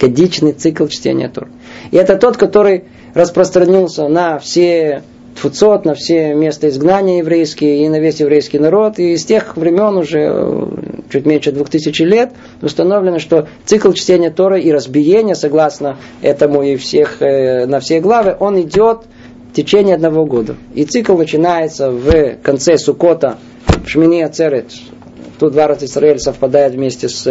Годичный 0.00 0.52
цикл 0.52 0.86
чтения 0.86 1.28
Торы. 1.28 1.48
И 1.92 1.96
это 1.96 2.16
тот, 2.16 2.36
который 2.36 2.84
распространился 3.14 4.08
на 4.08 4.40
все 4.40 5.02
Тфуцот, 5.36 5.84
на 5.84 5.94
все 5.94 6.34
места 6.34 6.68
изгнания 6.68 7.18
еврейские 7.18 7.84
и 7.84 7.88
на 7.88 8.00
весь 8.00 8.18
еврейский 8.18 8.58
народ. 8.58 8.98
И 8.98 9.16
с 9.16 9.24
тех 9.24 9.56
времен 9.56 9.96
уже 9.96 10.28
э, 10.28 10.66
чуть 11.10 11.24
меньше 11.24 11.52
двух 11.52 11.68
тысяч 11.68 12.00
лет 12.00 12.32
установлено, 12.62 13.20
что 13.20 13.46
цикл 13.64 13.92
чтения 13.92 14.30
Торы 14.30 14.60
и 14.60 14.72
разбиения, 14.72 15.36
согласно 15.36 15.98
этому 16.20 16.62
и 16.62 16.76
всех, 16.76 17.22
э, 17.22 17.66
на 17.66 17.78
все 17.78 18.00
главы, 18.00 18.36
он 18.40 18.60
идет 18.60 19.02
течение 19.56 19.94
одного 19.94 20.26
года. 20.26 20.56
И 20.74 20.84
цикл 20.84 21.16
начинается 21.16 21.90
в 21.90 22.36
конце 22.42 22.76
Сукота, 22.76 23.38
в 23.84 23.88
Шмини 23.88 24.20
Ацерет. 24.20 24.70
Тут 25.38 25.52
два 25.52 25.66
раза 25.66 25.86
Израиль 25.86 26.18
совпадает 26.18 26.74
вместе 26.74 27.08
с 27.08 27.26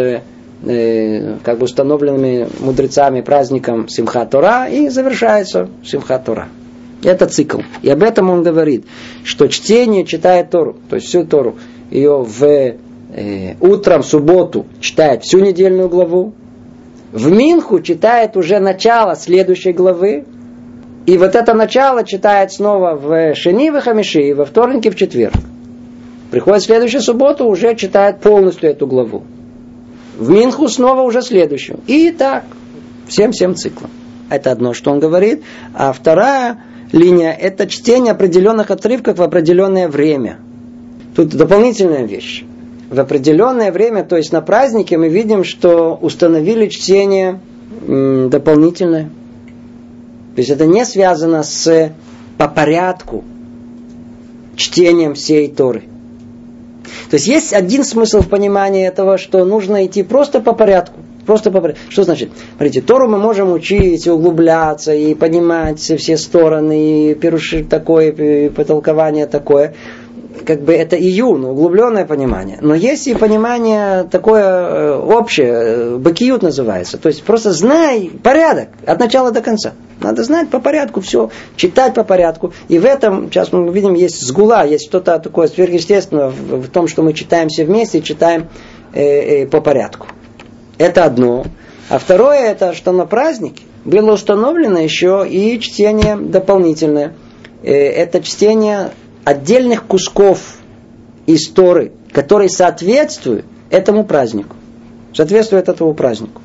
э, 0.64 1.36
как 1.44 1.58
бы 1.58 1.64
установленными 1.64 2.48
мудрецами 2.60 3.20
праздником 3.20 3.88
Симхат 3.88 4.30
Тора 4.30 4.68
и 4.68 4.88
завершается 4.88 5.68
Симхат 5.84 6.24
Тора. 6.24 6.48
Это 7.04 7.26
цикл. 7.26 7.60
И 7.82 7.90
об 7.90 8.02
этом 8.02 8.30
он 8.30 8.42
говорит, 8.42 8.86
что 9.22 9.46
чтение 9.48 10.04
читает 10.04 10.50
Тору, 10.50 10.76
то 10.88 10.96
есть 10.96 11.06
всю 11.08 11.24
Тору, 11.24 11.56
ее 11.90 12.22
в 12.22 12.42
э, 12.44 13.54
утром, 13.60 14.02
в 14.02 14.06
субботу 14.06 14.66
читает 14.80 15.22
всю 15.22 15.38
недельную 15.38 15.88
главу, 15.88 16.32
в 17.12 17.30
Минху 17.30 17.80
читает 17.80 18.36
уже 18.36 18.58
начало 18.58 19.14
следующей 19.14 19.72
главы, 19.72 20.24
и 21.06 21.16
вот 21.18 21.36
это 21.36 21.54
начало 21.54 22.04
читает 22.04 22.52
снова 22.52 22.96
в 22.96 23.34
Шени, 23.36 23.70
в 23.70 23.80
Хамиши, 23.80 24.34
во 24.34 24.44
вторник 24.44 24.86
и 24.86 24.90
в 24.90 24.96
четверг. 24.96 25.34
Приходит 26.32 26.62
в 26.62 26.66
следующую 26.66 27.00
субботу, 27.00 27.46
уже 27.46 27.76
читает 27.76 28.20
полностью 28.20 28.68
эту 28.68 28.88
главу. 28.88 29.22
В 30.18 30.28
Минху 30.30 30.66
снова 30.66 31.02
уже 31.02 31.22
следующую. 31.22 31.78
И 31.86 32.10
так, 32.10 32.44
всем-всем 33.06 33.54
циклом. 33.54 33.90
Это 34.30 34.50
одно, 34.50 34.74
что 34.74 34.90
он 34.90 34.98
говорит. 34.98 35.44
А 35.74 35.92
вторая 35.92 36.64
линия– 36.90 37.30
это 37.40 37.68
чтение 37.68 38.10
определенных 38.10 38.72
отрывков 38.72 39.18
в 39.18 39.22
определенное 39.22 39.88
время. 39.88 40.38
Тут 41.14 41.28
дополнительная 41.28 42.04
вещь. 42.04 42.44
В 42.90 42.98
определенное 42.98 43.70
время, 43.70 44.02
то 44.02 44.16
есть 44.16 44.32
на 44.32 44.40
празднике, 44.40 44.98
мы 44.98 45.08
видим, 45.08 45.44
что 45.44 45.96
установили 46.00 46.66
чтение 46.66 47.38
дополнительное– 47.86 49.10
то 50.36 50.40
есть 50.40 50.50
это 50.50 50.66
не 50.66 50.84
связано 50.84 51.42
с 51.42 51.92
по 52.36 52.46
порядку 52.46 53.24
чтением 54.54 55.14
всей 55.14 55.48
Торы. 55.48 55.84
То 57.08 57.16
есть 57.16 57.26
есть 57.26 57.54
один 57.54 57.84
смысл 57.84 58.20
в 58.20 58.28
понимании 58.28 58.86
этого, 58.86 59.16
что 59.16 59.46
нужно 59.46 59.86
идти 59.86 60.02
просто 60.02 60.40
по 60.40 60.52
порядку. 60.52 61.00
Просто 61.24 61.50
по 61.50 61.62
порядку. 61.62 61.80
Что 61.88 62.02
значит? 62.02 62.28
Смотрите, 62.50 62.82
Тору 62.82 63.08
мы 63.08 63.16
можем 63.16 63.50
учить, 63.50 64.06
углубляться 64.06 64.92
и 64.92 65.14
понимать 65.14 65.80
все 65.80 66.16
стороны, 66.18 67.12
и 67.12 67.14
пируши 67.14 67.64
такое, 67.64 68.10
и 68.12 68.50
потолкование 68.50 69.26
такое 69.26 69.74
как 70.44 70.62
бы 70.62 70.74
это 70.74 70.96
июн, 70.96 71.44
углубленное 71.44 72.04
понимание. 72.04 72.58
Но 72.60 72.74
есть 72.74 73.06
и 73.06 73.14
понимание 73.14 74.04
такое 74.04 74.44
э, 74.44 74.94
общее, 74.98 75.52
э, 75.52 75.96
бакиют 75.96 76.42
называется. 76.42 76.98
То 76.98 77.08
есть 77.08 77.22
просто 77.22 77.52
знай 77.52 78.10
порядок 78.22 78.68
от 78.86 78.98
начала 78.98 79.30
до 79.30 79.42
конца. 79.42 79.72
Надо 80.00 80.24
знать 80.24 80.50
по 80.50 80.60
порядку 80.60 81.00
все, 81.00 81.30
читать 81.56 81.94
по 81.94 82.04
порядку. 82.04 82.52
И 82.68 82.78
в 82.78 82.84
этом, 82.84 83.30
сейчас 83.30 83.52
мы 83.52 83.72
видим, 83.72 83.94
есть 83.94 84.20
сгула, 84.26 84.66
есть 84.66 84.86
что-то 84.86 85.18
такое 85.18 85.48
сверхъестественное 85.48 86.28
в, 86.28 86.68
том, 86.68 86.86
что 86.86 87.02
мы 87.02 87.12
читаем 87.12 87.48
все 87.48 87.64
вместе 87.64 88.02
читаем 88.02 88.48
э, 88.92 89.42
э, 89.42 89.46
по 89.46 89.60
порядку. 89.60 90.08
Это 90.78 91.04
одно. 91.04 91.44
А 91.88 91.98
второе, 91.98 92.40
это 92.40 92.74
что 92.74 92.92
на 92.92 93.06
празднике 93.06 93.62
было 93.84 94.12
установлено 94.12 94.78
еще 94.78 95.26
и 95.28 95.58
чтение 95.60 96.16
дополнительное. 96.16 97.14
Э, 97.62 97.72
это 97.72 98.22
чтение 98.22 98.90
отдельных 99.26 99.84
кусков 99.86 100.58
истории, 101.26 101.90
которые 102.12 102.48
соответствуют 102.48 103.44
этому 103.70 104.04
празднику. 104.04 104.54
Соответствуют 105.12 105.68
этому 105.68 105.94
празднику. 105.94 106.40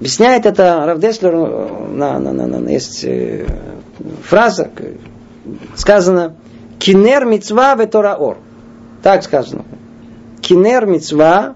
Объясняет 0.00 0.46
это 0.46 0.84
Равдеслер, 0.86 1.34
на, 1.90 2.18
на, 2.18 2.32
на, 2.32 2.46
на, 2.46 2.68
есть 2.70 3.04
э, 3.04 3.46
фраза, 4.22 4.70
сказано 5.74 6.36
«Кинер 6.78 7.26
мецва 7.26 7.74
ветораор». 7.74 8.38
Так 9.02 9.22
сказано. 9.22 9.64
«Кинер 10.40 10.86
мецва», 10.86 11.54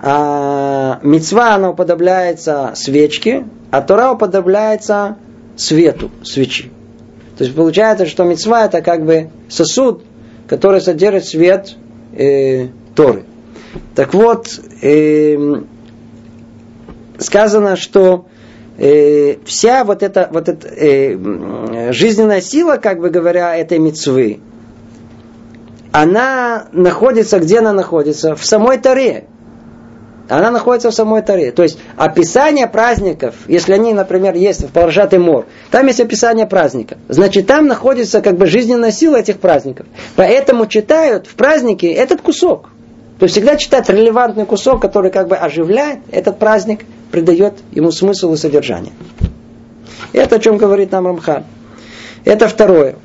а 0.00 1.00
мецва, 1.02 1.54
она 1.54 1.70
уподобляется 1.70 2.72
свечке, 2.74 3.44
а 3.70 3.82
Тора 3.82 4.12
уподобляется 4.12 5.16
свету 5.56 6.10
свечи. 6.22 6.70
То 7.36 7.44
есть 7.44 7.54
получается, 7.54 8.06
что 8.06 8.24
мецва 8.24 8.64
это 8.64 8.80
как 8.80 9.04
бы 9.04 9.30
сосуд, 9.48 10.02
который 10.48 10.80
содержит 10.80 11.26
свет 11.26 11.76
э, 12.16 12.68
Торы. 12.94 13.24
Так 13.94 14.14
вот, 14.14 14.48
э, 14.80 15.36
сказано, 17.18 17.76
что 17.76 18.26
э, 18.78 19.36
вся 19.44 19.84
вот 19.84 20.02
эта, 20.02 20.28
вот 20.32 20.48
эта 20.48 20.68
э, 20.68 21.92
жизненная 21.92 22.40
сила, 22.40 22.76
как 22.76 23.00
бы 23.00 23.10
говоря, 23.10 23.54
этой 23.56 23.78
мецвы, 23.78 24.40
она 25.92 26.68
находится, 26.72 27.38
где 27.38 27.58
она 27.58 27.72
находится? 27.72 28.34
В 28.34 28.44
самой 28.44 28.78
Таре. 28.78 29.26
Она 30.28 30.50
находится 30.50 30.90
в 30.90 30.94
самой 30.94 31.22
Таре. 31.22 31.52
То 31.52 31.62
есть 31.62 31.78
описание 31.96 32.66
праздников, 32.66 33.34
если 33.46 33.74
они, 33.74 33.92
например, 33.92 34.34
есть 34.34 34.62
в 34.62 34.72
Парашат 34.72 35.14
и 35.14 35.18
Мор, 35.18 35.46
там 35.70 35.86
есть 35.86 36.00
описание 36.00 36.46
праздника. 36.46 36.98
Значит, 37.08 37.46
там 37.46 37.66
находится 37.66 38.20
как 38.20 38.36
бы 38.36 38.46
жизненная 38.46 38.90
сила 38.90 39.16
этих 39.16 39.38
праздников. 39.38 39.86
Поэтому 40.16 40.66
читают 40.66 41.26
в 41.26 41.34
празднике 41.34 41.92
этот 41.92 42.22
кусок. 42.22 42.70
То 43.18 43.24
есть 43.24 43.34
всегда 43.34 43.56
читать 43.56 43.88
релевантный 43.88 44.44
кусок, 44.44 44.82
который 44.82 45.10
как 45.10 45.28
бы 45.28 45.36
оживляет 45.36 46.00
этот 46.10 46.38
праздник, 46.38 46.80
придает 47.10 47.54
ему 47.72 47.90
смысл 47.90 48.34
и 48.34 48.36
содержание. 48.36 48.92
Это 50.12 50.36
о 50.36 50.38
чем 50.38 50.56
говорит 50.56 50.92
нам 50.92 51.06
Рамхан. 51.06 51.44
Это 52.24 52.48
второе. 52.48 52.96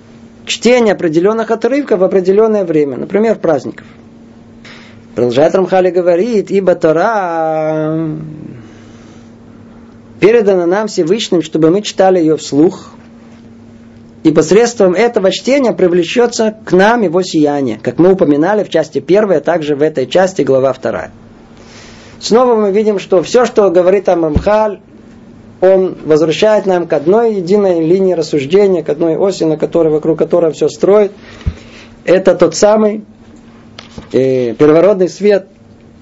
Чтение 0.46 0.94
определенных 0.96 1.52
отрывков 1.52 2.00
в 2.00 2.04
определенное 2.04 2.66
время, 2.66 2.98
например, 2.98 3.38
праздников. 3.38 3.86
Продолжает 5.16 5.54
Рамхали 5.56 5.90
говорит, 5.90 6.52
ибо 6.52 6.74
Тора 6.76 8.18
передана 10.22 10.66
нам 10.66 10.88
Всевышним, 10.88 11.42
чтобы 11.42 11.70
мы 11.70 11.82
читали 11.82 12.20
ее 12.20 12.38
вслух, 12.38 12.92
и 14.24 14.32
посредством 14.32 14.94
этого 14.94 15.32
чтения 15.32 15.74
привлечется 15.74 16.56
к 16.64 16.72
нам 16.74 17.02
его 17.02 17.24
сияние, 17.24 17.80
как 17.82 17.98
мы 17.98 18.14
упоминали 18.14 18.64
в 18.64 18.70
части 18.70 19.00
первой, 19.00 19.38
а 19.38 19.42
также 19.42 19.76
в 19.76 19.82
этой 19.82 20.06
части 20.06 20.44
глава 20.44 20.72
вторая. 20.74 21.12
Снова 22.20 22.56
мы 22.56 22.72
видим, 22.72 23.00
что 23.00 23.24
все, 23.24 23.46
что 23.46 23.70
говорит 23.72 24.08
Амрамхаль, 24.08 24.80
он 25.60 25.98
возвращает 26.06 26.68
нам 26.68 26.88
к 26.88 26.94
одной 26.94 27.36
единой 27.36 27.84
линии 27.84 28.14
рассуждения, 28.14 28.84
к 28.84 28.90
одной 28.90 29.18
оси, 29.18 29.44
на 29.44 29.58
которой, 29.58 29.90
вокруг 29.90 30.20
которой 30.20 30.54
все 30.54 30.70
строит. 30.70 31.12
Это 32.06 32.36
тот 32.36 32.56
самый 32.56 33.04
э, 34.12 34.54
первородный 34.54 35.10
свет, 35.10 35.48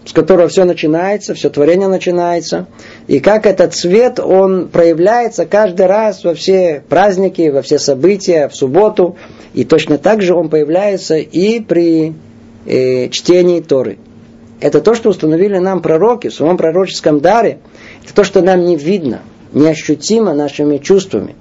с 0.06 0.14
которого 0.14 0.48
все 0.48 0.66
начинается, 0.66 1.34
все 1.34 1.50
творение 1.50 1.88
начинается. 1.88 2.68
И 3.08 3.20
как 3.20 3.46
этот 3.46 3.76
свет, 3.76 4.20
он 4.20 4.68
проявляется 4.68 5.46
каждый 5.46 5.86
раз 5.86 6.24
во 6.24 6.34
все 6.34 6.84
праздники, 6.90 7.50
во 7.50 7.62
все 7.62 7.78
события, 7.78 8.48
в 8.48 8.56
субботу. 8.56 9.18
И 9.54 9.66
точно 9.66 9.98
так 9.98 10.22
же 10.22 10.34
он 10.34 10.50
появляется 10.50 11.18
и 11.18 11.60
при 11.60 12.14
э, 12.66 13.10
чтении 13.10 13.60
Торы. 13.60 13.98
Это 14.62 14.82
то, 14.82 14.94
что 14.94 15.10
установили 15.10 15.58
нам 15.58 15.82
пророки 15.82 16.30
в 16.30 16.34
своем 16.34 16.58
пророческом 16.58 17.20
даре. 17.20 17.60
Это 18.04 18.14
то, 18.14 18.24
что 18.24 18.42
нам 18.42 18.66
не 18.66 18.76
видно, 18.76 19.22
неощутимо 19.54 20.34
нашими 20.34 20.78
чувствами. 20.78 21.36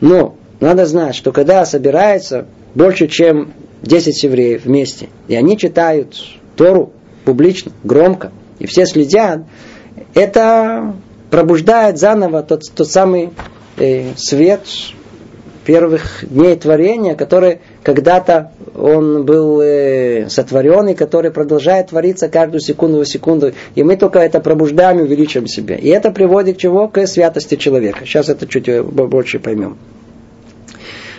Но 0.00 0.36
надо 0.60 0.86
знать, 0.86 1.14
что 1.14 1.32
когда 1.32 1.64
собирается 1.64 2.46
больше, 2.74 3.08
чем 3.08 3.52
10 3.82 4.22
евреев 4.24 4.64
вместе, 4.64 5.08
и 5.28 5.34
они 5.34 5.56
читают 5.56 6.16
Тору 6.56 6.92
публично, 7.24 7.72
громко, 7.84 8.32
и 8.58 8.66
все 8.66 8.86
следят, 8.86 9.42
это 10.14 10.94
пробуждает 11.30 11.98
заново 11.98 12.42
тот, 12.42 12.62
тот 12.74 12.88
самый 12.90 13.30
э, 13.76 14.14
свет 14.16 14.62
первых 15.64 16.24
дней 16.28 16.56
творения, 16.56 17.14
который 17.14 17.60
когда-то 17.82 18.52
он 18.74 19.24
был 19.24 19.60
э, 19.60 20.28
сотворен 20.28 20.88
и 20.88 20.94
который 20.94 21.30
продолжает 21.30 21.88
твориться 21.88 22.28
каждую 22.28 22.60
секунду 22.60 22.98
в 22.98 23.04
секунду. 23.06 23.52
И 23.74 23.82
мы 23.82 23.96
только 23.96 24.18
это 24.18 24.40
пробуждаем 24.40 25.00
и 25.00 25.02
увеличиваем 25.02 25.46
себя. 25.46 25.76
И 25.76 25.88
это 25.88 26.10
приводит 26.10 26.56
к 26.56 26.60
чего? 26.60 26.88
К 26.88 27.06
святости 27.06 27.56
человека. 27.56 28.04
Сейчас 28.04 28.28
это 28.28 28.46
чуть 28.46 28.68
э, 28.68 28.82
больше 28.82 29.38
поймем. 29.38 29.78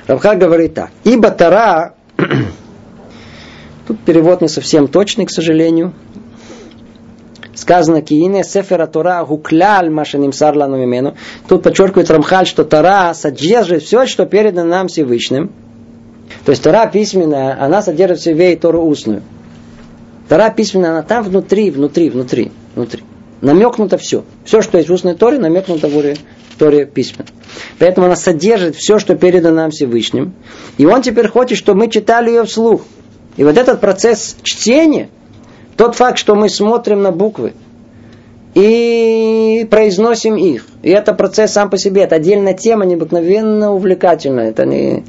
Равха 0.08 0.36
говорит 0.36 0.74
так. 0.74 0.90
Ибо 1.04 1.30
Тара 1.30 1.94
Тут 3.88 4.00
перевод 4.00 4.42
не 4.42 4.48
совсем 4.48 4.88
точный, 4.88 5.26
к 5.26 5.32
сожалению. 5.32 5.94
Сказано, 7.54 8.02
киине 8.02 8.44
сефера 8.44 8.88
Тора 8.88 9.24
гукляль 9.26 9.90
машиним 9.90 10.34
сарлану 10.34 10.78
мимену. 10.78 11.16
Тут 11.48 11.64
подчеркивает 11.64 12.10
Рамхаль, 12.10 12.48
что 12.48 12.64
Тора 12.64 13.14
содержит 13.14 13.84
все, 13.84 14.06
что 14.06 14.26
передано 14.26 14.70
нам 14.70 14.88
Всевышним. 14.88 15.52
То 16.46 16.52
есть 16.52 16.64
Тора 16.64 16.88
письменная, 16.88 17.62
она 17.62 17.82
содержит 17.82 18.20
в 18.20 18.24
себе 18.24 18.54
и 18.54 18.56
Тору 18.56 18.82
устную. 18.82 19.22
Тора 20.30 20.50
письменная, 20.50 20.92
она 20.92 21.04
там 21.04 21.24
внутри, 21.24 21.70
внутри, 21.72 22.10
внутри, 22.10 22.52
внутри. 22.74 23.04
Намекнуто 23.42 23.98
все. 23.98 24.24
Все, 24.46 24.62
что 24.62 24.78
есть 24.78 24.90
в 24.90 24.94
устной 24.94 25.16
Торе, 25.16 25.40
намекнуто 25.40 25.88
в 25.88 26.58
Торе 26.58 26.86
письменно. 26.86 27.30
Поэтому 27.80 28.06
она 28.06 28.16
содержит 28.16 28.76
все, 28.76 29.00
что 29.00 29.16
передано 29.16 29.56
нам 29.56 29.72
Всевышним. 29.72 30.34
И 30.78 30.86
он 30.86 31.02
теперь 31.02 31.28
хочет, 31.28 31.58
чтобы 31.58 31.80
мы 31.80 31.90
читали 31.90 32.30
ее 32.30 32.44
вслух. 32.46 32.84
И 33.38 33.44
вот 33.44 33.58
этот 33.58 33.82
процесс 33.82 34.38
чтения, 34.44 35.10
тот 35.76 35.96
факт, 35.96 36.20
что 36.20 36.36
мы 36.36 36.50
смотрим 36.50 37.02
на 37.02 37.12
буквы 37.12 37.54
и 38.54 39.66
произносим 39.72 40.36
их, 40.36 40.68
и 40.84 40.90
это 40.90 41.14
процесс 41.14 41.54
сам 41.54 41.70
по 41.70 41.78
себе, 41.78 42.04
это 42.04 42.18
отдельная 42.18 42.54
тема, 42.54 42.86
необыкновенно 42.86 43.74
увлекательная. 43.74 44.50
Это 44.50 44.66
не... 44.66 45.06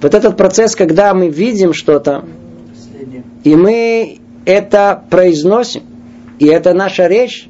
Вот 0.00 0.14
этот 0.14 0.36
процесс, 0.36 0.76
когда 0.76 1.14
мы 1.14 1.28
видим 1.28 1.72
что-то, 1.72 2.24
и 3.44 3.56
мы 3.56 4.18
это 4.44 5.02
произносим, 5.10 5.82
и 6.38 6.46
это 6.46 6.74
наша 6.74 7.06
речь, 7.06 7.48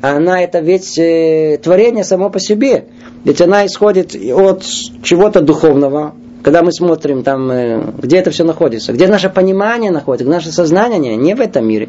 она 0.00 0.42
это 0.42 0.60
ведь 0.60 0.98
э, 0.98 1.58
творение 1.62 2.04
само 2.04 2.30
по 2.30 2.38
себе. 2.38 2.84
Ведь 3.24 3.40
она 3.40 3.66
исходит 3.66 4.14
от 4.14 4.64
чего-то 5.02 5.40
духовного, 5.40 6.14
когда 6.42 6.62
мы 6.62 6.72
смотрим 6.72 7.22
там, 7.22 7.50
э, 7.50 7.82
где 7.98 8.18
это 8.18 8.30
все 8.30 8.44
находится, 8.44 8.92
где 8.92 9.08
наше 9.08 9.28
понимание 9.28 9.90
находится, 9.90 10.30
наше 10.30 10.50
сознание 10.52 11.16
не 11.16 11.34
в 11.34 11.40
этом 11.40 11.66
мире. 11.66 11.88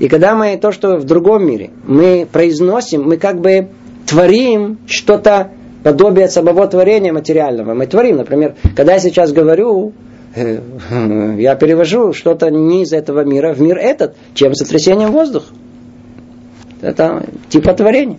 И 0.00 0.08
когда 0.08 0.34
мы 0.34 0.56
то, 0.56 0.72
что 0.72 0.96
в 0.96 1.04
другом 1.04 1.46
мире, 1.46 1.70
мы 1.84 2.26
произносим, 2.30 3.04
мы 3.04 3.16
как 3.18 3.40
бы 3.40 3.68
творим 4.06 4.78
что-то 4.86 5.50
подобие 5.82 6.28
самого 6.28 6.66
творения 6.66 7.12
материального. 7.12 7.74
Мы 7.74 7.86
творим, 7.86 8.16
например, 8.16 8.56
когда 8.74 8.94
я 8.94 8.98
сейчас 8.98 9.32
говорю, 9.32 9.92
э, 10.34 10.58
я 11.38 11.54
перевожу 11.54 12.12
что-то 12.12 12.50
не 12.50 12.82
из 12.82 12.92
этого 12.92 13.24
мира 13.24 13.52
в 13.52 13.60
мир 13.60 13.78
этот, 13.78 14.16
чем 14.34 14.54
сотрясением 14.54 15.12
воздуха. 15.12 15.46
Это 16.84 17.26
типа 17.48 17.72
творения. 17.74 18.18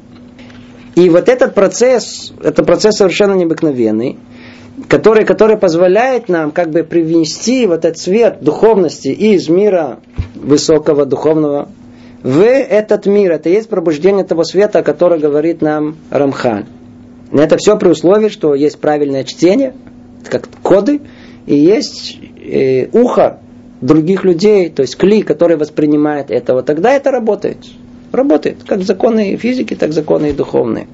И 0.95 1.09
вот 1.09 1.29
этот 1.29 1.53
процесс, 1.53 2.33
это 2.41 2.63
процесс 2.63 2.95
совершенно 2.95 3.33
необыкновенный 3.33 4.17
который, 4.87 5.25
который 5.25 5.57
позволяет 5.57 6.29
нам 6.29 6.51
как 6.51 6.69
бы 6.69 6.83
привнести 6.83 7.65
вот 7.65 7.85
этот 7.85 7.97
цвет 7.97 8.39
духовности 8.41 9.07
из 9.07 9.47
мира 9.49 9.99
высокого 10.35 11.05
духовного 11.05 11.69
в 12.23 12.41
этот 12.41 13.05
мир. 13.05 13.33
Это 13.33 13.49
есть 13.49 13.69
пробуждение 13.69 14.25
того 14.25 14.43
света, 14.43 14.79
о 14.79 14.83
котором 14.83 15.19
говорит 15.19 15.61
нам 15.61 15.95
Рамхан. 16.09 16.65
Это 17.31 17.57
все 17.57 17.77
при 17.77 17.89
условии, 17.89 18.29
что 18.29 18.53
есть 18.53 18.79
правильное 18.79 19.23
чтение, 19.23 19.73
как 20.29 20.49
коды, 20.61 21.01
и 21.45 21.55
есть 21.55 22.19
э, 22.37 22.87
ухо 22.91 23.39
других 23.81 24.23
людей, 24.23 24.69
то 24.69 24.81
есть 24.81 24.95
кли, 24.95 25.21
который 25.21 25.57
воспринимает 25.57 26.31
этого. 26.31 26.63
Тогда 26.63 26.91
это 26.91 27.11
работает. 27.11 27.57
Работает. 28.15 28.63
Как 28.65 28.81
законы 28.81 29.35
физики, 29.35 29.75
так 29.75 29.91
законы 29.91 30.29
и 30.29 30.31
духовные. 30.33 30.87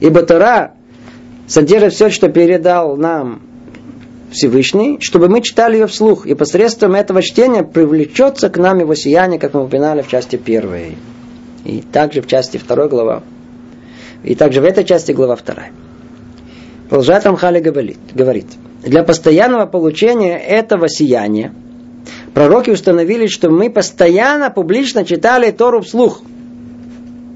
Ибо 0.00 0.22
Тора 0.22 0.72
содержит 1.46 1.92
все, 1.92 2.10
что 2.10 2.28
передал 2.28 2.96
нам 2.96 3.42
Всевышний, 4.32 4.98
чтобы 5.00 5.28
мы 5.28 5.42
читали 5.42 5.76
ее 5.76 5.86
вслух, 5.86 6.26
и 6.26 6.34
посредством 6.34 6.94
этого 6.94 7.22
чтения 7.22 7.62
привлечется 7.62 8.48
к 8.48 8.56
нам 8.56 8.80
его 8.80 8.94
сияние, 8.96 9.38
как 9.38 9.54
мы 9.54 9.64
упоминали 9.64 10.02
в 10.02 10.08
части 10.08 10.36
первой, 10.36 10.96
и 11.64 11.82
также 11.82 12.20
в 12.20 12.26
части 12.26 12.56
второй 12.56 12.88
глава, 12.88 13.22
и 14.24 14.34
также 14.34 14.60
в 14.60 14.64
этой 14.64 14.84
части 14.84 15.12
глава 15.12 15.36
вторая. 15.36 15.70
Продолжает 16.88 17.24
Рамхали 17.26 17.60
говорит, 17.60 17.98
говорит, 18.12 18.46
для 18.84 19.04
постоянного 19.04 19.66
получения 19.66 20.36
этого 20.36 20.88
сияния 20.88 21.52
пророки 22.34 22.70
установили, 22.70 23.26
что 23.26 23.50
мы 23.50 23.70
постоянно 23.70 24.50
публично 24.50 25.04
читали 25.04 25.50
Тору 25.50 25.80
вслух– 25.82 26.22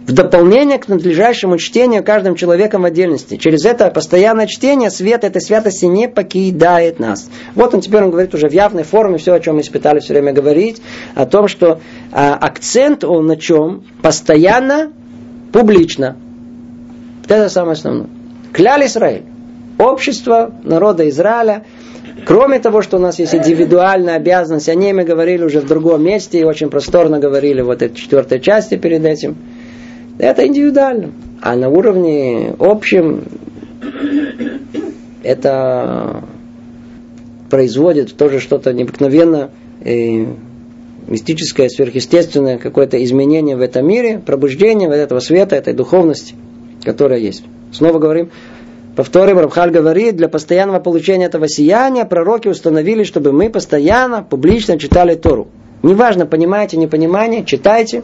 в 0.06 0.12
дополнение 0.12 0.78
к 0.78 0.88
надлежащему 0.88 1.56
чтению 1.56 2.04
каждым 2.04 2.34
человеком 2.34 2.82
в 2.82 2.84
отдельности. 2.84 3.36
Через 3.36 3.64
это 3.64 3.90
постоянное 3.90 4.46
чтение 4.46 4.90
свет 4.90 5.24
этой 5.24 5.40
святости 5.40 5.86
не 5.86 6.08
покидает 6.08 6.98
нас. 6.98 7.30
Вот 7.54 7.74
он 7.74 7.80
теперь 7.80 8.02
он 8.02 8.10
говорит 8.10 8.34
уже 8.34 8.48
в 8.48 8.52
явной 8.52 8.82
форме 8.82 9.16
все, 9.16 9.32
о 9.32 9.40
чем 9.40 9.56
мы 9.56 9.62
испытали 9.62 10.00
все 10.00 10.12
время 10.12 10.32
говорить, 10.32 10.82
о 11.14 11.24
том, 11.24 11.48
что 11.48 11.80
а, 12.12 12.34
акцент 12.34 13.02
он 13.02 13.26
на 13.26 13.36
чем? 13.36 13.84
Постоянно, 14.02 14.92
публично. 15.52 16.16
Это 17.26 17.48
самое 17.48 17.72
основное. 17.72 18.08
Кляли 18.52 18.86
Израиль. 18.86 19.24
Общество 19.78 20.54
народа 20.62 21.08
Израиля 21.08 21.64
Кроме 22.26 22.58
того, 22.60 22.80
что 22.80 22.96
у 22.96 23.00
нас 23.00 23.18
есть 23.18 23.34
индивидуальная 23.34 24.16
обязанность, 24.16 24.68
о 24.68 24.74
ней 24.74 24.92
мы 24.92 25.04
говорили 25.04 25.44
уже 25.44 25.60
в 25.60 25.66
другом 25.66 26.04
месте 26.04 26.40
и 26.40 26.44
очень 26.44 26.70
просторно 26.70 27.18
говорили 27.18 27.60
в 27.60 27.70
этой 27.70 27.92
четвертой 27.92 28.40
части 28.40 28.76
перед 28.76 29.04
этим– 29.04 29.36
это 30.18 30.46
индивидуально. 30.46 31.12
А 31.40 31.56
на 31.56 31.68
уровне 31.68 32.54
общем 32.58 33.24
это 35.22 36.22
производит 37.50 38.16
тоже 38.16 38.40
что-то 38.40 38.72
необыкновенно 38.72 39.50
э, 39.84 40.24
мистическое, 41.08 41.68
сверхъестественное, 41.68 42.58
какое-то 42.58 43.02
изменение 43.02 43.56
в 43.56 43.60
этом 43.60 43.86
мире, 43.86 44.20
пробуждение 44.24 44.88
вот 44.88 44.96
этого 44.96 45.20
света, 45.20 45.56
этой 45.56 45.74
духовности, 45.74 46.34
которая 46.82 47.18
есть. 47.18 47.44
Снова 47.72 47.98
говорим, 47.98 48.30
повторим, 48.96 49.38
Рабхаль 49.38 49.70
говорит, 49.70 50.16
для 50.16 50.28
постоянного 50.28 50.80
получения 50.80 51.26
этого 51.26 51.48
сияния 51.48 52.04
пророки 52.04 52.48
установили, 52.48 53.04
чтобы 53.04 53.32
мы 53.32 53.50
постоянно, 53.50 54.22
публично 54.22 54.78
читали 54.78 55.14
Тору. 55.14 55.48
Неважно, 55.82 56.26
понимаете, 56.26 56.76
не 56.76 56.86
понимаете, 56.86 57.44
читайте, 57.44 58.02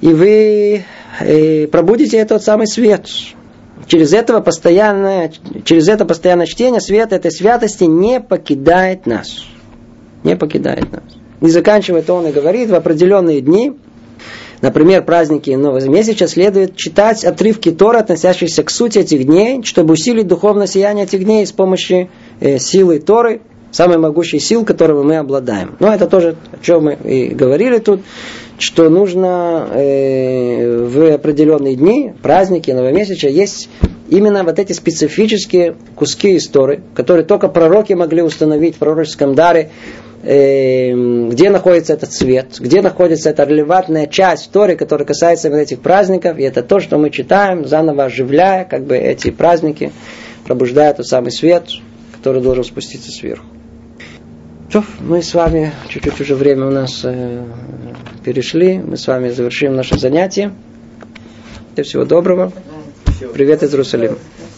и 0.00 0.08
вы 0.08 0.84
э, 1.20 1.66
пробудите 1.68 2.16
этот 2.16 2.42
самый 2.42 2.66
свет. 2.66 3.06
Через, 3.86 4.12
этого 4.12 4.40
постоянное, 4.40 5.32
через 5.64 5.88
это 5.88 6.04
постоянное 6.04 6.46
чтение 6.46 6.80
свет 6.80 7.12
этой 7.12 7.30
святости 7.30 7.84
не 7.84 8.20
покидает 8.20 9.06
нас. 9.06 9.44
Не 10.22 10.36
покидает 10.36 10.90
нас. 10.90 11.02
Не 11.40 11.50
заканчивает 11.50 12.08
он 12.08 12.26
и 12.26 12.32
говорит, 12.32 12.70
в 12.70 12.74
определенные 12.74 13.40
дни, 13.40 13.76
например, 14.64 15.04
праздники 15.04 15.50
Нового 15.50 15.86
месяца, 15.88 16.26
следует 16.26 16.74
читать 16.74 17.22
отрывки 17.22 17.70
Тора, 17.70 17.98
относящиеся 17.98 18.62
к 18.64 18.70
сути 18.70 19.00
этих 19.00 19.24
дней, 19.24 19.62
чтобы 19.62 19.92
усилить 19.92 20.26
духовное 20.26 20.66
сияние 20.66 21.04
этих 21.04 21.22
дней 21.22 21.46
с 21.46 21.52
помощью 21.52 22.08
э, 22.40 22.58
силы 22.58 22.98
Торы, 22.98 23.42
самой 23.70 23.98
могущей 23.98 24.40
сил, 24.40 24.64
которыми 24.64 25.02
мы 25.02 25.16
обладаем. 25.18 25.76
Но 25.80 25.92
это 25.92 26.06
тоже, 26.06 26.36
о 26.50 26.64
чем 26.64 26.84
мы 26.84 26.94
и 26.94 27.28
говорили 27.28 27.78
тут, 27.78 28.00
что 28.58 28.88
нужно 28.88 29.68
э, 29.70 30.86
в 30.86 31.12
определенные 31.12 31.74
дни, 31.74 32.14
праздники, 32.22 32.70
новомесяча, 32.70 33.28
есть 33.28 33.68
именно 34.08 34.44
вот 34.44 34.58
эти 34.58 34.72
специфические 34.72 35.76
куски 35.94 36.38
истории, 36.38 36.80
которые 36.94 37.26
только 37.26 37.48
пророки 37.48 37.92
могли 37.92 38.22
установить 38.22 38.76
в 38.76 38.78
пророческом 38.78 39.34
даре, 39.34 39.70
где 40.24 41.50
находится 41.50 41.92
этот 41.92 42.12
свет, 42.12 42.56
где 42.58 42.80
находится 42.80 43.30
эта 43.30 43.44
релевантная 43.44 44.06
часть 44.06 44.44
истории, 44.44 44.74
которая 44.74 45.06
касается 45.06 45.48
именно 45.48 45.60
этих 45.60 45.80
праздников, 45.80 46.38
и 46.38 46.42
это 46.42 46.62
то, 46.62 46.80
что 46.80 46.96
мы 46.96 47.10
читаем, 47.10 47.66
заново 47.66 48.04
оживляя 48.04 48.64
как 48.64 48.84
бы 48.84 48.96
эти 48.96 49.30
праздники, 49.30 49.92
пробуждая 50.46 50.94
тот 50.94 51.06
самый 51.06 51.30
свет, 51.30 51.68
который 52.16 52.40
должен 52.40 52.64
спуститься 52.64 53.10
сверху. 53.10 53.44
Что, 54.70 54.82
мы 55.00 55.22
с 55.22 55.34
вами, 55.34 55.72
чуть-чуть 55.88 56.20
уже 56.20 56.34
время 56.34 56.66
у 56.66 56.70
нас 56.70 57.02
э, 57.04 57.44
перешли, 58.24 58.78
мы 58.78 58.96
с 58.96 59.06
вами 59.06 59.28
завершим 59.28 59.76
наше 59.76 59.98
занятие. 59.98 60.52
Всего 61.76 62.04
доброго. 62.04 62.50
Привет 63.34 63.62
из 63.62 63.72
Иерусалима. 63.72 64.16